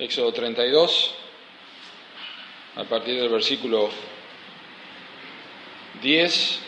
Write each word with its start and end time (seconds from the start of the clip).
Éxodo 0.00 0.32
32, 0.32 1.10
a 2.76 2.84
partir 2.84 3.20
del 3.20 3.28
versículo 3.28 3.90
10, 6.00 6.60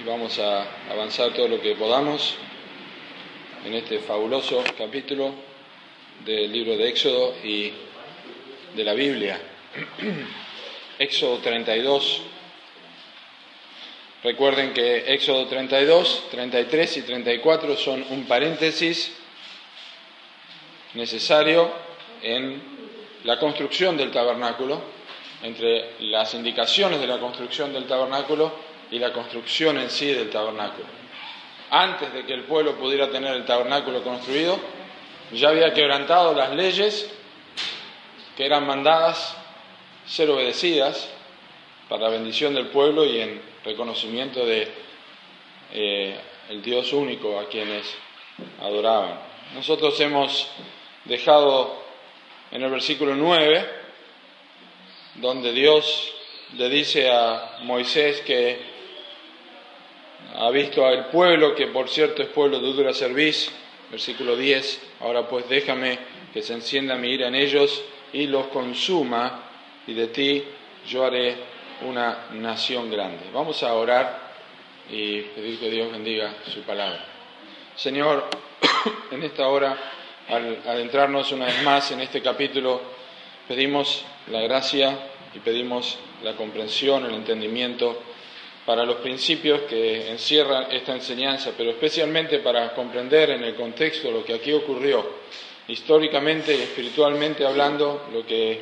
y 0.00 0.08
vamos 0.08 0.38
a 0.38 0.66
avanzar 0.90 1.34
todo 1.34 1.48
lo 1.48 1.60
que 1.60 1.74
podamos 1.74 2.36
en 3.66 3.74
este 3.74 3.98
fabuloso 3.98 4.64
capítulo 4.78 5.34
del 6.24 6.50
libro 6.50 6.78
de 6.78 6.88
Éxodo 6.88 7.34
y 7.44 7.74
de 8.74 8.84
la 8.84 8.94
Biblia. 8.94 9.38
Éxodo 10.98 11.40
32. 11.40 12.22
Recuerden 14.24 14.72
que 14.72 15.12
Éxodo 15.12 15.46
32, 15.46 16.28
33 16.30 16.96
y 16.96 17.02
34 17.02 17.76
son 17.76 18.02
un 18.08 18.24
paréntesis 18.24 19.12
necesario 20.94 21.70
en 22.22 22.77
la 23.24 23.38
construcción 23.38 23.96
del 23.96 24.10
tabernáculo, 24.10 24.80
entre 25.42 25.92
las 26.00 26.34
indicaciones 26.34 27.00
de 27.00 27.06
la 27.06 27.18
construcción 27.18 27.72
del 27.72 27.86
tabernáculo 27.86 28.52
y 28.90 28.98
la 28.98 29.12
construcción 29.12 29.78
en 29.78 29.90
sí 29.90 30.06
del 30.06 30.30
tabernáculo. 30.30 30.86
Antes 31.70 32.12
de 32.12 32.24
que 32.24 32.34
el 32.34 32.44
pueblo 32.44 32.76
pudiera 32.76 33.10
tener 33.10 33.34
el 33.34 33.44
tabernáculo 33.44 34.02
construido, 34.02 34.58
ya 35.32 35.50
había 35.50 35.74
quebrantado 35.74 36.34
las 36.34 36.54
leyes 36.54 37.10
que 38.36 38.46
eran 38.46 38.66
mandadas 38.66 39.36
ser 40.06 40.30
obedecidas 40.30 41.08
para 41.88 42.04
la 42.04 42.08
bendición 42.08 42.54
del 42.54 42.68
pueblo 42.68 43.04
y 43.04 43.20
en 43.20 43.42
reconocimiento 43.64 44.46
de 44.46 44.68
eh, 45.72 46.18
el 46.48 46.62
Dios 46.62 46.92
único 46.92 47.38
a 47.38 47.48
quienes 47.48 47.94
adoraban. 48.62 49.18
Nosotros 49.54 49.98
hemos 50.00 50.48
dejado 51.04 51.87
en 52.50 52.62
el 52.62 52.70
versículo 52.70 53.14
9, 53.14 53.66
donde 55.16 55.52
Dios 55.52 56.12
le 56.56 56.68
dice 56.68 57.10
a 57.10 57.58
Moisés 57.62 58.20
que 58.22 58.58
ha 60.34 60.50
visto 60.50 60.86
al 60.86 61.06
pueblo, 61.06 61.54
que 61.54 61.66
por 61.68 61.88
cierto 61.88 62.22
es 62.22 62.28
pueblo 62.28 62.60
de 62.60 62.72
dura 62.72 62.94
cerviz, 62.94 63.50
versículo 63.90 64.36
10, 64.36 64.80
ahora 65.00 65.28
pues 65.28 65.48
déjame 65.48 65.98
que 66.32 66.42
se 66.42 66.54
encienda 66.54 66.96
mi 66.96 67.10
ira 67.10 67.28
en 67.28 67.34
ellos 67.34 67.82
y 68.12 68.26
los 68.26 68.46
consuma, 68.48 69.42
y 69.86 69.94
de 69.94 70.06
ti 70.08 70.44
yo 70.88 71.04
haré 71.04 71.36
una 71.82 72.26
nación 72.32 72.90
grande. 72.90 73.24
Vamos 73.32 73.62
a 73.62 73.74
orar 73.74 74.28
y 74.90 75.20
pedir 75.20 75.58
que 75.58 75.70
Dios 75.70 75.92
bendiga 75.92 76.34
su 76.52 76.62
palabra. 76.62 77.04
Señor, 77.76 78.28
en 79.10 79.22
esta 79.22 79.48
hora 79.48 79.76
al 80.28 80.60
adentrarnos 80.66 81.32
una 81.32 81.46
vez 81.46 81.62
más 81.62 81.90
en 81.90 82.00
este 82.00 82.20
capítulo, 82.20 82.80
pedimos 83.46 84.04
la 84.30 84.40
gracia 84.42 84.96
y 85.34 85.38
pedimos 85.38 85.98
la 86.22 86.34
comprensión, 86.34 87.06
el 87.06 87.14
entendimiento 87.14 88.02
para 88.66 88.84
los 88.84 88.96
principios 88.96 89.62
que 89.62 90.10
encierran 90.10 90.66
esta 90.70 90.94
enseñanza, 90.94 91.52
pero 91.56 91.70
especialmente 91.70 92.40
para 92.40 92.74
comprender 92.74 93.30
en 93.30 93.42
el 93.42 93.54
contexto 93.54 94.10
lo 94.10 94.22
que 94.22 94.34
aquí 94.34 94.52
ocurrió, 94.52 95.06
históricamente 95.68 96.54
y 96.54 96.60
espiritualmente 96.60 97.46
hablando, 97.46 98.08
lo 98.12 98.26
que 98.26 98.60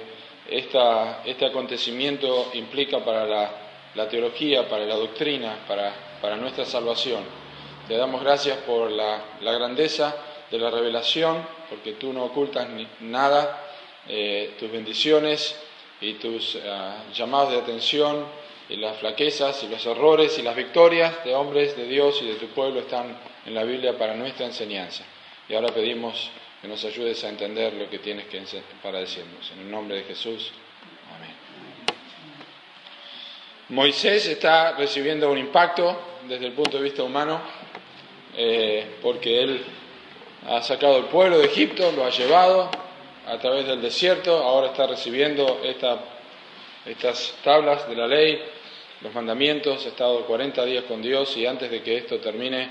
este 0.48 1.46
acontecimiento 1.46 2.50
implica 2.54 3.04
para 3.04 3.26
la, 3.94 4.08
teología, 4.08 4.68
para 4.68 4.84
la 4.84 4.94
doctrina, 4.94 5.56
para, 5.66 6.36
nuestra 6.36 6.64
salvación. 6.64 7.22
Te 7.88 7.96
damos 7.96 8.22
gracias 8.22 8.58
por 8.58 8.90
la 8.90 9.22
grandeza 9.40 10.14
de 10.50 10.58
la 10.58 10.70
revelación 10.70 11.46
porque 11.68 11.92
tú 11.92 12.12
no 12.12 12.24
ocultas 12.24 12.68
nada, 13.00 13.64
eh, 14.08 14.54
tus 14.58 14.70
bendiciones 14.70 15.56
y 16.00 16.14
tus 16.14 16.58
ah, 16.64 17.04
llamados 17.14 17.52
de 17.52 17.58
atención 17.58 18.24
y 18.68 18.76
las 18.76 18.98
flaquezas 18.98 19.62
y 19.62 19.68
los 19.68 19.84
errores 19.86 20.38
y 20.38 20.42
las 20.42 20.56
victorias 20.56 21.24
de 21.24 21.34
hombres 21.34 21.76
de 21.76 21.86
Dios 21.86 22.20
y 22.22 22.26
de 22.26 22.34
tu 22.34 22.48
pueblo 22.48 22.80
están 22.80 23.16
en 23.44 23.54
la 23.54 23.64
Biblia 23.64 23.96
para 23.96 24.14
nuestra 24.14 24.46
enseñanza. 24.46 25.04
Y 25.48 25.54
ahora 25.54 25.68
pedimos 25.68 26.30
que 26.60 26.68
nos 26.68 26.84
ayudes 26.84 27.22
a 27.24 27.28
entender 27.28 27.74
lo 27.74 27.88
que 27.88 27.98
tienes 27.98 28.26
que 28.26 28.42
para 28.82 28.98
decirnos. 28.98 29.50
En 29.52 29.60
el 29.60 29.70
nombre 29.70 29.98
de 29.98 30.04
Jesús. 30.04 30.50
Amén. 31.14 31.34
Moisés 33.68 34.26
está 34.26 34.72
recibiendo 34.72 35.30
un 35.30 35.38
impacto 35.38 35.96
desde 36.28 36.46
el 36.46 36.52
punto 36.52 36.78
de 36.78 36.82
vista 36.82 37.02
humano 37.02 37.40
eh, 38.36 38.96
porque 39.00 39.40
él 39.40 39.64
ha 40.48 40.62
sacado 40.62 40.98
el 40.98 41.04
pueblo 41.04 41.38
de 41.38 41.46
Egipto, 41.46 41.90
lo 41.92 42.04
ha 42.04 42.10
llevado 42.10 42.70
a 43.26 43.38
través 43.38 43.66
del 43.66 43.82
desierto, 43.82 44.38
ahora 44.38 44.68
está 44.68 44.86
recibiendo 44.86 45.60
estas 46.84 47.34
tablas 47.42 47.88
de 47.88 47.96
la 47.96 48.06
ley, 48.06 48.40
los 49.02 49.12
mandamientos, 49.12 49.84
ha 49.84 49.88
estado 49.88 50.24
40 50.24 50.64
días 50.64 50.84
con 50.84 51.02
Dios 51.02 51.36
y 51.36 51.46
antes 51.46 51.70
de 51.70 51.82
que 51.82 51.96
esto 51.96 52.18
termine, 52.18 52.70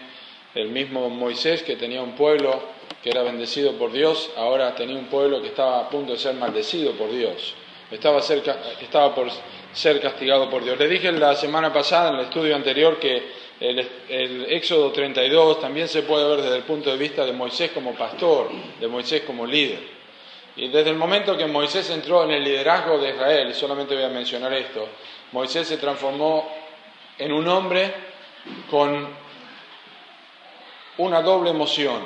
el 0.56 0.70
mismo 0.70 1.10
Moisés 1.10 1.64
que 1.64 1.76
tenía 1.76 2.02
un 2.02 2.14
pueblo 2.14 2.62
que 3.04 3.10
era 3.10 3.24
bendecido 3.24 3.74
por 3.74 3.92
Dios, 3.92 4.32
ahora 4.38 4.74
tenía 4.74 4.96
un 4.96 5.08
pueblo 5.08 5.42
que 5.42 5.50
estaba 5.50 5.82
a 5.82 5.90
punto 5.90 6.14
de 6.14 6.18
ser 6.18 6.36
maldecido 6.36 6.94
por 6.94 7.12
Dios, 7.12 7.54
estaba, 7.92 8.22
cerca, 8.22 8.58
estaba 8.82 9.14
por 9.14 9.28
ser 9.74 10.00
castigado 10.00 10.50
por 10.50 10.64
Dios. 10.64 10.80
Les 10.80 10.90
dije 10.90 11.12
la 11.12 11.36
semana 11.36 11.74
pasada, 11.74 12.10
en 12.10 12.16
el 12.16 12.22
estudio 12.22 12.56
anterior, 12.56 12.98
que 13.00 13.35
el, 13.60 14.46
Éxodo 14.50 14.92
32 14.92 15.62
también 15.62 15.88
se 15.88 16.02
puede 16.02 16.28
ver 16.28 16.42
desde 16.42 16.58
el 16.58 16.64
punto 16.64 16.90
de 16.90 16.98
vista 16.98 17.26
de 17.26 17.32
Moisés 17.32 17.72
como 17.72 17.94
pastor, 17.94 18.50
de 18.80 18.88
Moisés 18.88 19.24
como 19.26 19.46
líder. 19.46 19.96
Y 20.58 20.70
desde 20.70 20.90
el 20.90 20.98
momento 20.98 21.38
que 21.38 21.46
Moisés 21.46 21.90
entró 21.90 22.24
en 22.24 22.32
el 22.32 22.44
liderazgo 22.44 22.98
de 22.98 23.10
Israel, 23.10 23.50
y 23.50 23.54
solamente 23.54 23.96
voy 23.96 24.04
a 24.04 24.10
mencionar 24.10 24.54
esto, 24.54 24.88
Moisés 25.32 25.68
se 25.68 25.78
transformó 25.78 26.50
en 27.18 27.32
un 27.32 27.48
hombre 27.48 27.94
con 28.70 29.08
una 30.98 31.22
doble 31.22 31.50
emoción, 31.50 32.04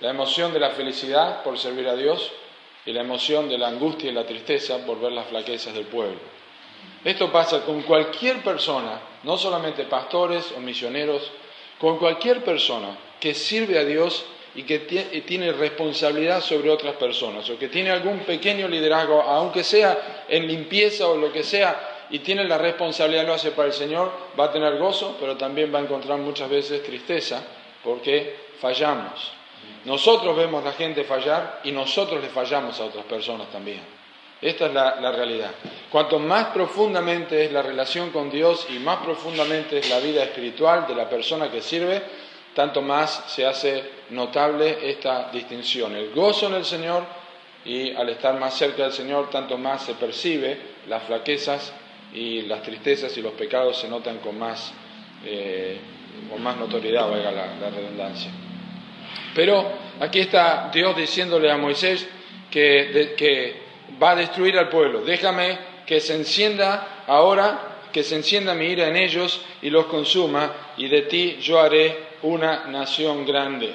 la 0.00 0.10
emoción 0.10 0.52
de 0.52 0.60
la 0.60 0.70
felicidad 0.70 1.42
por 1.42 1.58
servir 1.58 1.88
a 1.88 1.96
Dios 1.96 2.30
y 2.86 2.92
la 2.92 3.00
emoción 3.00 3.48
de 3.48 3.58
la 3.58 3.68
angustia 3.68 4.10
y 4.10 4.14
la 4.14 4.24
tristeza 4.24 4.84
por 4.86 5.00
ver 5.00 5.12
las 5.12 5.26
flaquezas 5.26 5.74
del 5.74 5.86
pueblo. 5.86 6.37
Esto 7.04 7.30
pasa 7.30 7.64
con 7.64 7.82
cualquier 7.82 8.42
persona, 8.42 9.00
no 9.22 9.38
solamente 9.38 9.84
pastores 9.84 10.52
o 10.56 10.60
misioneros, 10.60 11.30
con 11.80 11.98
cualquier 11.98 12.42
persona 12.42 12.96
que 13.20 13.34
sirve 13.34 13.78
a 13.78 13.84
Dios 13.84 14.24
y 14.54 14.64
que 14.64 14.80
tiene 15.26 15.52
responsabilidad 15.52 16.40
sobre 16.40 16.70
otras 16.70 16.96
personas, 16.96 17.48
o 17.48 17.58
que 17.58 17.68
tiene 17.68 17.90
algún 17.90 18.20
pequeño 18.20 18.66
liderazgo, 18.66 19.22
aunque 19.22 19.62
sea 19.62 20.24
en 20.28 20.48
limpieza 20.48 21.06
o 21.08 21.16
lo 21.16 21.32
que 21.32 21.44
sea, 21.44 22.06
y 22.10 22.20
tiene 22.20 22.44
la 22.44 22.58
responsabilidad, 22.58 23.26
lo 23.26 23.34
hace 23.34 23.52
para 23.52 23.68
el 23.68 23.74
Señor, 23.74 24.10
va 24.38 24.46
a 24.46 24.52
tener 24.52 24.78
gozo, 24.78 25.16
pero 25.20 25.36
también 25.36 25.72
va 25.72 25.78
a 25.78 25.82
encontrar 25.82 26.18
muchas 26.18 26.48
veces 26.48 26.82
tristeza, 26.82 27.44
porque 27.84 28.34
fallamos. 28.60 29.30
Nosotros 29.84 30.36
vemos 30.36 30.62
a 30.62 30.70
la 30.70 30.72
gente 30.72 31.04
fallar 31.04 31.60
y 31.62 31.70
nosotros 31.70 32.20
le 32.20 32.28
fallamos 32.28 32.80
a 32.80 32.84
otras 32.86 33.04
personas 33.04 33.48
también. 33.52 33.97
Esta 34.40 34.66
es 34.66 34.72
la, 34.72 35.12
realidad. 35.12 35.50
Cuanto 35.90 36.18
más 36.18 36.46
profundamente 36.46 37.44
es 37.44 37.52
la 37.52 37.62
relación 37.62 38.10
con 38.10 38.30
Dios 38.30 38.66
y 38.70 38.78
más 38.78 38.98
profundamente 38.98 39.78
es 39.78 39.90
la 39.90 39.98
vida 39.98 40.22
espiritual 40.22 40.86
de 40.86 40.94
la 40.94 41.08
persona 41.08 41.50
que 41.50 41.60
sirve, 41.60 42.02
tanto 42.54 42.80
más 42.80 43.24
se 43.26 43.44
hace 43.44 43.82
notable 44.10 44.78
esta 44.88 45.30
distinción. 45.32 45.96
El 45.96 46.12
gozo 46.14 46.46
en 46.46 46.54
el 46.54 46.64
Señor 46.64 47.04
y 47.64 47.94
al 47.94 48.08
estar 48.10 48.38
más 48.38 48.54
cerca 48.54 48.84
del 48.84 48.92
Señor, 48.92 49.28
tanto 49.28 49.58
más 49.58 49.82
se 49.82 49.94
percibe 49.94 50.56
las 50.86 51.02
flaquezas 51.02 51.72
y 52.14 52.42
las 52.42 52.62
tristezas 52.62 53.16
y 53.18 53.22
los 53.22 53.32
pecados 53.32 53.78
se 53.78 53.88
notan 53.88 54.18
con 54.18 54.38
más, 54.38 54.72
eh, 55.24 55.78
con 56.30 56.40
más 56.42 56.56
notoriedad, 56.56 57.10
valga 57.10 57.32
la 57.32 57.70
redundancia. 57.70 58.30
Pero 59.34 59.70
aquí 60.00 60.20
está 60.20 60.70
Dios 60.72 60.96
diciéndole 60.96 61.50
a 61.50 61.56
Moisés 61.56 62.08
que, 62.50 63.14
que 63.16 63.67
va 64.02 64.10
a 64.10 64.16
destruir 64.16 64.58
al 64.58 64.68
pueblo. 64.68 65.00
Déjame 65.00 65.58
que 65.86 66.00
se 66.00 66.14
encienda 66.14 67.04
ahora, 67.06 67.80
que 67.92 68.02
se 68.02 68.16
encienda 68.16 68.54
mi 68.54 68.66
ira 68.66 68.88
en 68.88 68.96
ellos 68.96 69.40
y 69.62 69.70
los 69.70 69.86
consuma, 69.86 70.52
y 70.76 70.88
de 70.88 71.02
ti 71.02 71.38
yo 71.40 71.60
haré 71.60 72.08
una 72.22 72.64
nación 72.66 73.24
grande. 73.24 73.74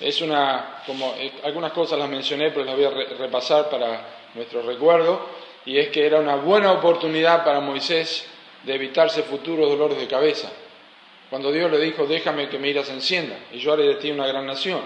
Es 0.00 0.20
una, 0.20 0.82
como 0.86 1.14
eh, 1.16 1.32
algunas 1.44 1.72
cosas 1.72 1.98
las 1.98 2.08
mencioné, 2.08 2.50
pero 2.50 2.64
las 2.64 2.74
voy 2.74 2.84
a 2.84 2.90
repasar 2.90 3.70
para 3.70 4.06
nuestro 4.34 4.62
recuerdo, 4.62 5.28
y 5.64 5.78
es 5.78 5.88
que 5.88 6.04
era 6.04 6.18
una 6.18 6.36
buena 6.36 6.72
oportunidad 6.72 7.44
para 7.44 7.60
Moisés 7.60 8.26
de 8.64 8.74
evitarse 8.74 9.22
futuros 9.22 9.68
dolores 9.68 9.98
de 9.98 10.08
cabeza. 10.08 10.50
Cuando 11.30 11.52
Dios 11.52 11.70
le 11.70 11.78
dijo, 11.78 12.06
déjame 12.06 12.48
que 12.48 12.58
mi 12.58 12.68
ira 12.68 12.82
se 12.82 12.92
encienda, 12.92 13.36
y 13.52 13.58
yo 13.58 13.72
haré 13.72 13.84
de 13.84 13.94
ti 13.96 14.10
una 14.10 14.26
gran 14.26 14.46
nación. 14.46 14.80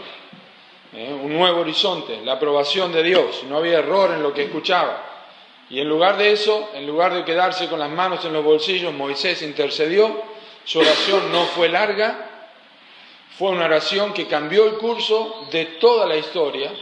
¿Eh? 0.92 1.12
un 1.12 1.32
nuevo 1.32 1.60
horizonte, 1.60 2.20
la 2.24 2.34
aprobación 2.34 2.92
de 2.92 3.02
Dios, 3.02 3.44
no 3.48 3.58
había 3.58 3.78
error 3.78 4.12
en 4.12 4.22
lo 4.22 4.32
que 4.32 4.44
escuchaba. 4.44 5.04
Y 5.70 5.80
en 5.80 5.88
lugar 5.88 6.16
de 6.16 6.32
eso, 6.32 6.70
en 6.74 6.86
lugar 6.86 7.12
de 7.14 7.24
quedarse 7.24 7.68
con 7.68 7.78
las 7.78 7.90
manos 7.90 8.24
en 8.24 8.32
los 8.32 8.44
bolsillos, 8.44 8.92
Moisés 8.94 9.42
intercedió, 9.42 10.22
su 10.64 10.78
oración 10.80 11.30
no 11.32 11.44
fue 11.44 11.68
larga, 11.68 12.28
fue 13.38 13.50
una 13.50 13.66
oración 13.66 14.12
que 14.12 14.26
cambió 14.26 14.64
el 14.66 14.74
curso 14.74 15.46
de 15.52 15.66
toda 15.80 16.06
la 16.06 16.16
historia 16.16 16.72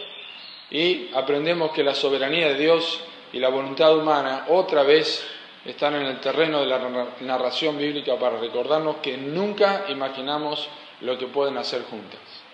y 0.71 1.11
aprendemos 1.15 1.73
que 1.73 1.85
la 1.85 1.95
soberanía 1.95 2.49
de 2.49 2.55
Dios 2.57 3.01
y 3.33 3.39
la 3.39 3.49
voluntad 3.49 3.97
humana 3.97 4.47
otra 4.49 4.83
vez 4.83 5.25
están 5.65 5.95
en 5.97 6.07
el 6.07 6.21
terreno 6.21 6.61
de 6.61 6.67
la 6.67 7.07
narración 7.21 7.77
bíblica 7.77 8.19
para 8.19 8.39
recordarnos 8.39 8.97
que 8.97 9.17
nunca 9.17 9.85
imaginamos 9.89 10.69
lo 11.01 11.19
que 11.19 11.27
pueden 11.27 11.59
hacer 11.59 11.83
juntas. 11.83 12.46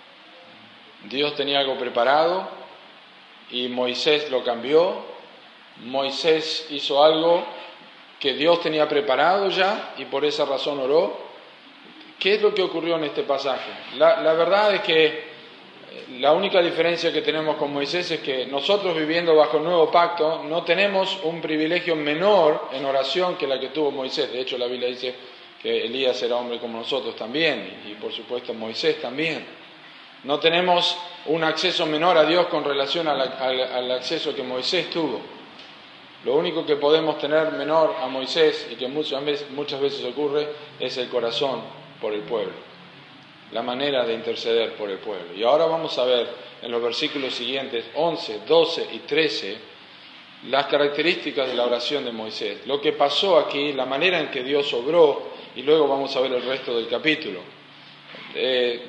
Dios 1.09 1.35
tenía 1.35 1.61
algo 1.61 1.77
preparado 1.79 2.49
y 3.51 3.69
Moisés 3.69 4.31
lo 4.31 4.43
cambió. 4.43 4.95
Moisés 5.85 6.67
hizo 6.71 7.03
algo 7.03 7.45
que 8.19 8.35
Dios 8.35 8.61
tenía 8.61 8.89
preparado 8.89 9.49
ya 9.49 9.95
y 9.99 10.05
por 10.05 10.25
esa 10.25 10.45
razón 10.45 10.79
oró. 10.79 11.33
¿Qué 12.19 12.35
es 12.35 12.43
lo 12.43 12.55
que 12.55 12.63
ocurrió 12.63 12.97
en 12.97 13.05
este 13.05 13.25
pasaje? 13.25 13.71
La, 13.99 14.33
verdad 14.35 14.75
es 14.77 14.83
que 14.83 15.25
la 16.21 16.33
única 16.33 16.63
diferencia 16.63 17.13
que 17.13 17.21
tenemos 17.21 17.57
con 17.57 17.73
Moisés 17.73 18.09
es 18.13 18.21
que 18.21 18.47
nosotros 18.47 18.97
viviendo 18.97 19.35
bajo 19.35 19.57
el 19.57 19.65
nuevo 19.65 19.91
pacto 19.91 20.45
no 20.45 20.63
tenemos 20.63 21.19
un 21.25 21.41
privilegio 21.41 21.97
menor 21.97 22.69
en 22.73 22.85
oración 22.85 23.37
que 23.37 23.49
la 23.49 23.59
que 23.59 23.71
tuvo 23.71 23.91
Moisés. 23.91 24.33
De 24.33 24.41
hecho, 24.41 24.57
la 24.57 24.67
Biblia 24.67 24.89
dice 24.89 25.13
que 25.61 25.85
Elías 25.85 26.23
era 26.23 26.37
hombre 26.37 26.59
como 26.59 26.79
nosotros 26.79 27.17
también 27.17 27.83
y 27.91 27.95
por 27.95 28.13
supuesto 28.13 28.55
Moisés 28.55 29.01
también. 29.01 29.45
No 30.25 30.39
tenemos 30.39 30.97
un 31.27 31.43
acceso 31.43 31.87
menor 31.87 32.17
a 32.17 32.25
Dios 32.25 32.47
con 32.47 32.65
relación 32.65 33.09
al, 33.09 33.91
acceso 33.91 34.35
que 34.35 34.43
Moisés 34.43 34.91
tuvo. 34.91 35.21
Lo 36.25 36.37
único 36.37 36.65
que 36.65 36.77
podemos 36.77 37.19
tener 37.19 37.53
menor 37.53 37.97
a 38.01 38.07
Moisés 38.07 38.69
y 38.71 38.77
que 38.77 38.87
muchas 38.87 39.25
veces, 39.25 40.05
ocurre 40.05 40.49
es 40.79 40.97
el 40.97 41.09
corazón 41.09 41.63
por 42.01 42.13
el 42.13 42.21
pueblo 42.21 42.73
la 43.53 43.63
manera 43.63 44.05
de 44.05 44.15
interceder 44.15 44.73
por 44.75 44.91
el 44.91 44.99
pueblo. 44.99 45.35
Y 45.37 45.43
ahora 45.43 45.67
vamos 45.67 45.97
a 45.99 46.05
ver 46.05 46.27
en 46.63 46.71
los 46.71 46.83
versículos 46.83 47.35
siguientes, 47.35 47.85
11, 47.95 48.41
12 48.47 48.89
y 48.93 48.99
13, 49.01 49.57
las 50.49 50.67
características 50.67 51.49
de 51.49 51.55
la 51.55 51.67
oración 51.67 52.05
de 52.05 52.13
Moisés, 52.13 52.67
lo 52.67 52.81
que 52.81 52.93
pasó 52.93 53.39
aquí, 53.39 53.73
la 53.73 53.85
manera 53.85 54.19
en 54.19 54.31
que 54.31 54.43
Dios 54.43 54.73
obró, 54.73 55.33
y 55.55 55.63
luego 55.63 55.87
vamos 55.87 56.17
a 56.17 56.21
ver 56.21 56.33
el 56.33 56.43
resto 56.43 56.75
del 56.75 56.89
capítulo. 56.89 57.41
Eh, 58.35 58.87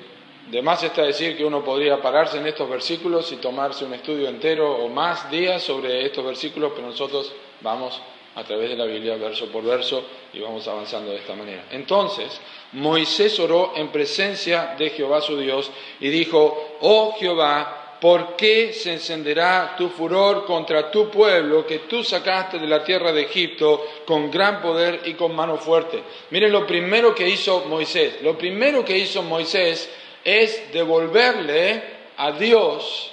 de 0.47 0.61
más 0.61 0.83
está 0.83 1.03
decir 1.03 1.37
que 1.37 1.45
uno 1.45 1.63
podría 1.63 2.01
pararse 2.01 2.37
en 2.37 2.47
estos 2.47 2.69
versículos 2.69 3.31
y 3.31 3.37
tomarse 3.37 3.85
un 3.85 3.93
estudio 3.93 4.27
entero 4.27 4.75
o 4.75 4.89
más 4.89 5.29
días 5.31 5.63
sobre 5.63 6.05
estos 6.05 6.25
versículos, 6.25 6.73
pero 6.75 6.87
nosotros 6.87 7.31
vamos 7.61 8.01
a 8.35 8.43
través 8.43 8.69
de 8.69 8.75
la 8.75 8.85
Biblia, 8.85 9.15
verso 9.15 9.47
por 9.47 9.63
verso, 9.63 10.03
y 10.33 10.39
vamos 10.39 10.67
avanzando 10.67 11.11
de 11.11 11.17
esta 11.17 11.35
manera. 11.35 11.65
Entonces, 11.71 12.39
Moisés 12.73 13.39
oró 13.39 13.73
en 13.75 13.89
presencia 13.89 14.75
de 14.77 14.89
Jehová 14.89 15.21
su 15.21 15.37
Dios 15.37 15.69
y 15.99 16.09
dijo, 16.09 16.77
oh 16.81 17.15
Jehová, 17.19 17.97
¿por 18.01 18.35
qué 18.35 18.73
se 18.73 18.93
encenderá 18.93 19.75
tu 19.77 19.87
furor 19.89 20.45
contra 20.45 20.91
tu 20.91 21.09
pueblo 21.09 21.65
que 21.65 21.79
tú 21.79 22.03
sacaste 22.03 22.57
de 22.59 22.67
la 22.67 22.83
tierra 22.83 23.13
de 23.13 23.21
Egipto 23.21 23.85
con 24.05 24.29
gran 24.29 24.61
poder 24.61 25.01
y 25.05 25.13
con 25.13 25.35
mano 25.35 25.57
fuerte? 25.57 26.03
Miren 26.31 26.51
lo 26.51 26.65
primero 26.65 27.13
que 27.13 27.29
hizo 27.29 27.63
Moisés. 27.65 28.21
Lo 28.21 28.37
primero 28.37 28.83
que 28.83 28.97
hizo 28.97 29.21
Moisés 29.21 29.89
es 30.23 30.71
devolverle 30.71 31.83
a 32.17 32.31
Dios 32.31 33.11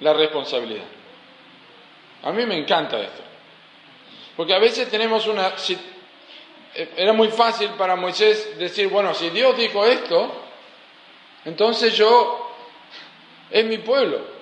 la 0.00 0.12
responsabilidad. 0.12 0.84
A 2.22 2.32
mí 2.32 2.46
me 2.46 2.56
encanta 2.56 2.98
esto. 3.00 3.22
Porque 4.36 4.54
a 4.54 4.58
veces 4.58 4.88
tenemos 4.88 5.26
una... 5.26 5.52
Eh, 6.74 6.90
era 6.96 7.12
muy 7.12 7.28
fácil 7.28 7.70
para 7.70 7.96
Moisés 7.96 8.58
decir, 8.58 8.88
bueno, 8.88 9.14
si 9.14 9.30
Dios 9.30 9.56
dijo 9.56 9.84
esto, 9.84 10.32
entonces 11.44 11.96
yo 11.96 12.50
es 13.50 13.64
mi 13.64 13.78
pueblo. 13.78 14.38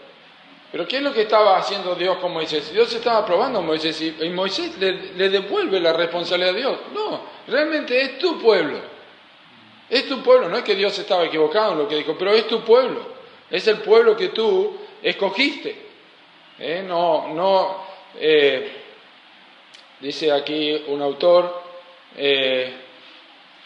Pero 0.73 0.87
¿qué 0.87 0.97
es 0.97 1.03
lo 1.03 1.13
que 1.13 1.23
estaba 1.23 1.57
haciendo 1.57 1.95
Dios 1.95 2.19
con 2.19 2.33
Moisés? 2.33 2.73
Dios 2.73 2.93
estaba 2.93 3.25
probando 3.25 3.61
a 3.61 3.63
Moisés 3.63 4.01
y, 4.01 4.29
Moisés 4.31 4.77
le, 4.79 5.29
devuelve 5.29 5.81
la 5.81 5.93
responsabilidad 5.93 6.55
a 6.55 6.59
Dios. 6.59 6.79
No, 6.93 7.23
realmente 7.47 7.99
es 8.01 8.19
tu 8.19 8.39
pueblo. 8.39 8.96
Es 9.89 10.09
tu 10.09 10.23
pueblo, 10.23 10.49
no 10.49 10.57
es 10.57 10.65
que 10.65 10.75
Dios 10.75 10.99
estaba 10.99 11.25
equivocado 11.25 11.73
en 11.73 11.79
lo 11.79 11.89
que 11.89 11.97
dijo, 11.97 12.17
pero 12.19 12.33
es 12.33 12.47
tu 12.49 12.63
pueblo. 12.63 13.01
Es 13.51 13.67
el 13.69 13.79
pueblo 13.79 14.17
que 14.17 14.29
tú 14.29 14.77
escogiste. 15.03 15.87
¿Eh? 16.59 16.83
No, 16.87 17.29
no, 17.35 17.85
eh, 18.19 18.73
dice 20.01 20.33
aquí 20.33 20.85
un 20.89 21.03
autor, 21.03 21.63
eh, 22.17 22.75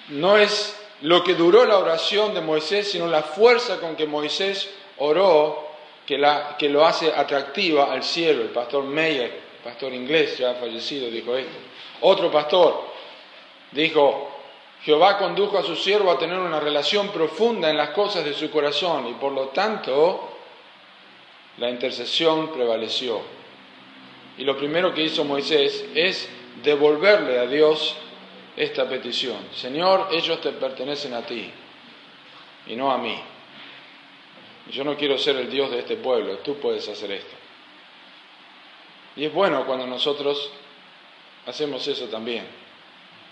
no 0.09 0.37
es 0.37 0.77
lo 1.03 1.23
que 1.25 1.35
duró 1.35 1.65
la 1.65 1.79
oración 1.79 2.35
de 2.35 2.41
Moisés, 2.41 2.91
sino 2.91 3.07
la 3.07 3.23
fuerza 3.23 3.79
con 3.79 3.97
que 3.97 4.07
Moisés 4.07 4.69
oró 4.99 5.71
que, 6.05 6.19
la, 6.19 6.57
que 6.59 6.69
lo 6.69 6.85
hace 6.85 7.13
atractiva 7.15 7.93
al 7.93 8.03
cielo. 8.03 8.43
El 8.43 8.51
pastor 8.51 8.85
Meyer, 8.85 9.41
pastor 9.65 9.95
inglés 9.95 10.37
ya 10.37 10.55
fallecido, 10.55 11.09
dijo 11.11 11.37
esto. 11.37 11.57
Otro 12.03 12.31
pastor 12.31 12.85
dijo, 13.73 14.30
Jehová 14.83 15.19
condujo 15.19 15.59
a 15.59 15.63
su 15.63 15.77
siervo 15.77 16.11
a 16.11 16.19
tener 16.19 16.39
una 16.39 16.59
relación 16.59 17.09
profunda 17.09 17.69
en 17.69 17.77
las 17.77 17.91
cosas 17.91 18.25
de 18.25 18.33
su 18.33 18.51
corazón 18.51 19.09
y 19.09 19.13
por 19.15 19.33
lo 19.33 19.49
tanto 19.49 20.37
la 21.59 21.69
intercesión 21.69 22.51
prevaleció. 22.53 23.21
Y 24.39 24.45
lo 24.45 24.57
primero 24.57 24.95
que 24.95 25.03
hizo 25.03 25.25
Moisés 25.25 25.85
es 25.95 26.29
devolverle 26.63 27.39
a 27.39 27.47
Dios 27.47 27.95
esta 28.57 28.89
petición. 28.89 29.37
Señor, 29.55 30.09
ellos 30.13 30.41
te 30.41 30.53
pertenecen 30.53 31.13
a 31.13 31.23
ti 31.23 31.51
y 32.67 32.77
no 32.77 32.91
a 32.91 32.97
mí. 32.97 33.21
Yo 34.71 34.85
no 34.85 34.97
quiero 34.97 35.19
ser 35.19 35.37
el 35.37 35.51
Dios 35.51 35.71
de 35.71 35.81
este 35.81 35.97
pueblo, 35.97 36.39
tú 36.39 36.57
puedes 36.57 36.89
hacer 36.89 37.11
esto. 37.13 37.37
Y 39.17 39.25
es 39.27 39.33
bueno 39.33 39.67
cuando 39.67 39.87
nosotros 39.87 40.51
hacemos 41.47 41.87
eso 41.87 42.07
también. 42.07 42.60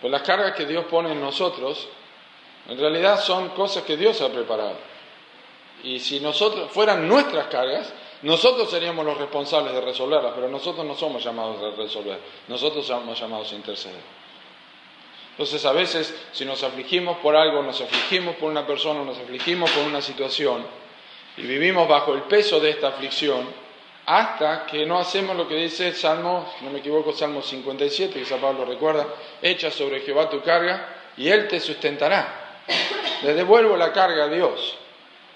Pues 0.01 0.11
las 0.11 0.23
cargas 0.23 0.55
que 0.55 0.67
Dios 0.67 0.85
pone 0.85 1.13
en 1.13 1.21
nosotros, 1.21 1.89
en 2.69 2.79
realidad 2.79 3.21
son 3.21 3.51
cosas 3.51 3.83
que 3.85 3.97
Dios 3.97 4.21
ha 4.21 4.29
preparado. 4.29 4.77
Y 5.83 5.99
si 6.01 6.21
nosotros 6.21 6.71
fueran 6.71 7.09
nuestras 7.09 7.47
cargas, 7.47 7.93
nosotros 8.23 8.71
seríamos 8.71 9.05
los 9.05 9.17
responsables 9.17 9.73
de 9.73 9.81
resolverlas, 9.81 10.33
pero 10.35 10.49
nosotros 10.49 10.85
no 10.85 10.95
somos 10.95 11.23
llamados 11.23 11.63
a 11.63 11.77
resolver, 11.77 12.19
nosotros 12.49 12.87
somos 12.87 13.19
llamados 13.19 13.53
a 13.53 13.55
interceder. 13.55 14.19
Entonces 15.31 15.65
a 15.65 15.73
veces 15.73 16.13
si 16.33 16.45
nos 16.45 16.65
afligimos 16.65 17.19
por 17.19 17.37
algo, 17.37 17.63
nos 17.63 17.81
afligimos 17.81 18.35
por 18.37 18.51
una 18.51 18.67
persona, 18.67 19.05
nos 19.05 19.19
afligimos 19.19 19.71
por 19.71 19.85
una 19.85 20.03
situación 20.03 20.67
y 21.37 21.43
vivimos 21.43 21.87
bajo 21.87 22.13
el 22.15 22.23
peso 22.23 22.59
de 22.59 22.71
esta 22.71 22.89
aflicción 22.89 23.47
hasta 24.09 24.65
que 24.65 24.87
no 24.87 24.99
hacemos 24.99 25.37
lo 25.37 25.47
que 25.47 25.55
dice 25.55 25.93
Salmo, 25.93 26.51
si 26.59 26.65
no 26.65 26.71
me 26.71 26.79
equivoco, 26.79 27.13
Salmo 27.13 27.43
57, 27.43 28.19
que 28.19 28.25
San 28.25 28.41
Pablo 28.41 28.65
recuerda, 28.65 29.07
echa 29.43 29.71
sobre 29.71 30.01
Jehová 30.01 30.31
tu 30.31 30.41
carga 30.41 31.13
y 31.19 31.29
Él 31.29 31.47
te 31.47 31.61
sustentará. 31.61 32.63
Le 33.23 33.35
devuelvo 33.35 33.77
la 33.77 33.93
carga 33.93 34.25
a 34.25 34.29
Dios. 34.29 34.79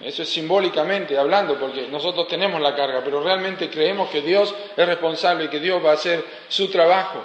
Eso 0.01 0.23
es 0.23 0.31
simbólicamente 0.31 1.19
hablando, 1.19 1.59
porque 1.59 1.87
nosotros 1.89 2.27
tenemos 2.29 2.63
la 2.63 2.75
carga, 2.75 3.03
pero 3.05 3.23
realmente 3.23 3.69
creemos 3.69 4.09
que 4.09 4.23
Dios 4.23 4.55
es 4.75 4.87
responsable 4.87 5.45
y 5.45 5.49
que 5.49 5.61
Dios 5.61 5.85
va 5.85 5.91
a 5.91 5.95
hacer 5.95 6.25
su 6.49 6.71
trabajo. 6.71 7.19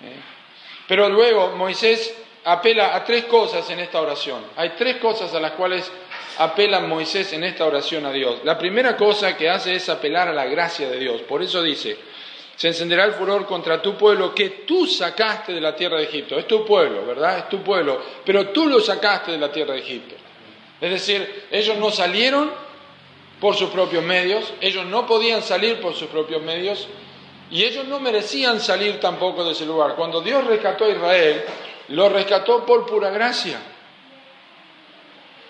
¿Eh? 0.00 0.20
Pero 0.86 1.08
luego 1.08 1.56
Moisés 1.56 2.16
apela 2.46 2.94
a 2.94 3.04
tres 3.04 3.24
cosas 3.24 3.68
en 3.70 3.80
esta 3.80 4.00
oración. 4.00 4.40
Hay 4.56 4.70
tres 4.70 4.96
cosas 4.98 5.34
a 5.34 5.40
las 5.40 5.52
cuales 5.52 5.90
apela 6.38 6.78
Moisés 6.78 7.32
en 7.32 7.42
esta 7.42 7.66
oración 7.66 8.06
a 8.06 8.12
Dios. 8.12 8.40
La 8.44 8.56
primera 8.56 8.96
cosa 8.96 9.36
que 9.36 9.50
hace 9.50 9.74
es 9.74 9.88
apelar 9.88 10.28
a 10.28 10.32
la 10.32 10.46
gracia 10.46 10.88
de 10.88 10.98
Dios. 10.98 11.22
Por 11.22 11.42
eso 11.42 11.60
dice, 11.60 11.98
se 12.54 12.68
encenderá 12.68 13.04
el 13.04 13.14
furor 13.14 13.46
contra 13.46 13.82
tu 13.82 13.96
pueblo 13.96 14.32
que 14.32 14.50
tú 14.64 14.86
sacaste 14.86 15.52
de 15.52 15.60
la 15.60 15.74
tierra 15.74 15.98
de 15.98 16.04
Egipto. 16.04 16.38
Es 16.38 16.46
tu 16.46 16.64
pueblo, 16.64 17.04
¿verdad? 17.04 17.38
Es 17.38 17.48
tu 17.48 17.64
pueblo, 17.64 18.00
pero 18.24 18.50
tú 18.50 18.66
lo 18.66 18.80
sacaste 18.80 19.32
de 19.32 19.38
la 19.38 19.50
tierra 19.50 19.74
de 19.74 19.80
Egipto. 19.80 20.14
Es 20.80 20.90
decir, 20.90 21.46
ellos 21.50 21.76
no 21.78 21.90
salieron 21.90 22.52
por 23.40 23.56
sus 23.56 23.70
propios 23.70 24.04
medios, 24.04 24.52
ellos 24.60 24.86
no 24.86 25.04
podían 25.04 25.42
salir 25.42 25.80
por 25.80 25.94
sus 25.94 26.08
propios 26.08 26.40
medios 26.42 26.86
y 27.50 27.64
ellos 27.64 27.86
no 27.86 27.98
merecían 27.98 28.60
salir 28.60 29.00
tampoco 29.00 29.44
de 29.44 29.50
ese 29.50 29.66
lugar. 29.66 29.96
Cuando 29.96 30.20
Dios 30.20 30.44
rescató 30.44 30.84
a 30.84 30.90
Israel, 30.90 31.44
lo 31.88 32.08
rescató 32.08 32.64
por 32.64 32.86
pura 32.86 33.10
gracia, 33.10 33.60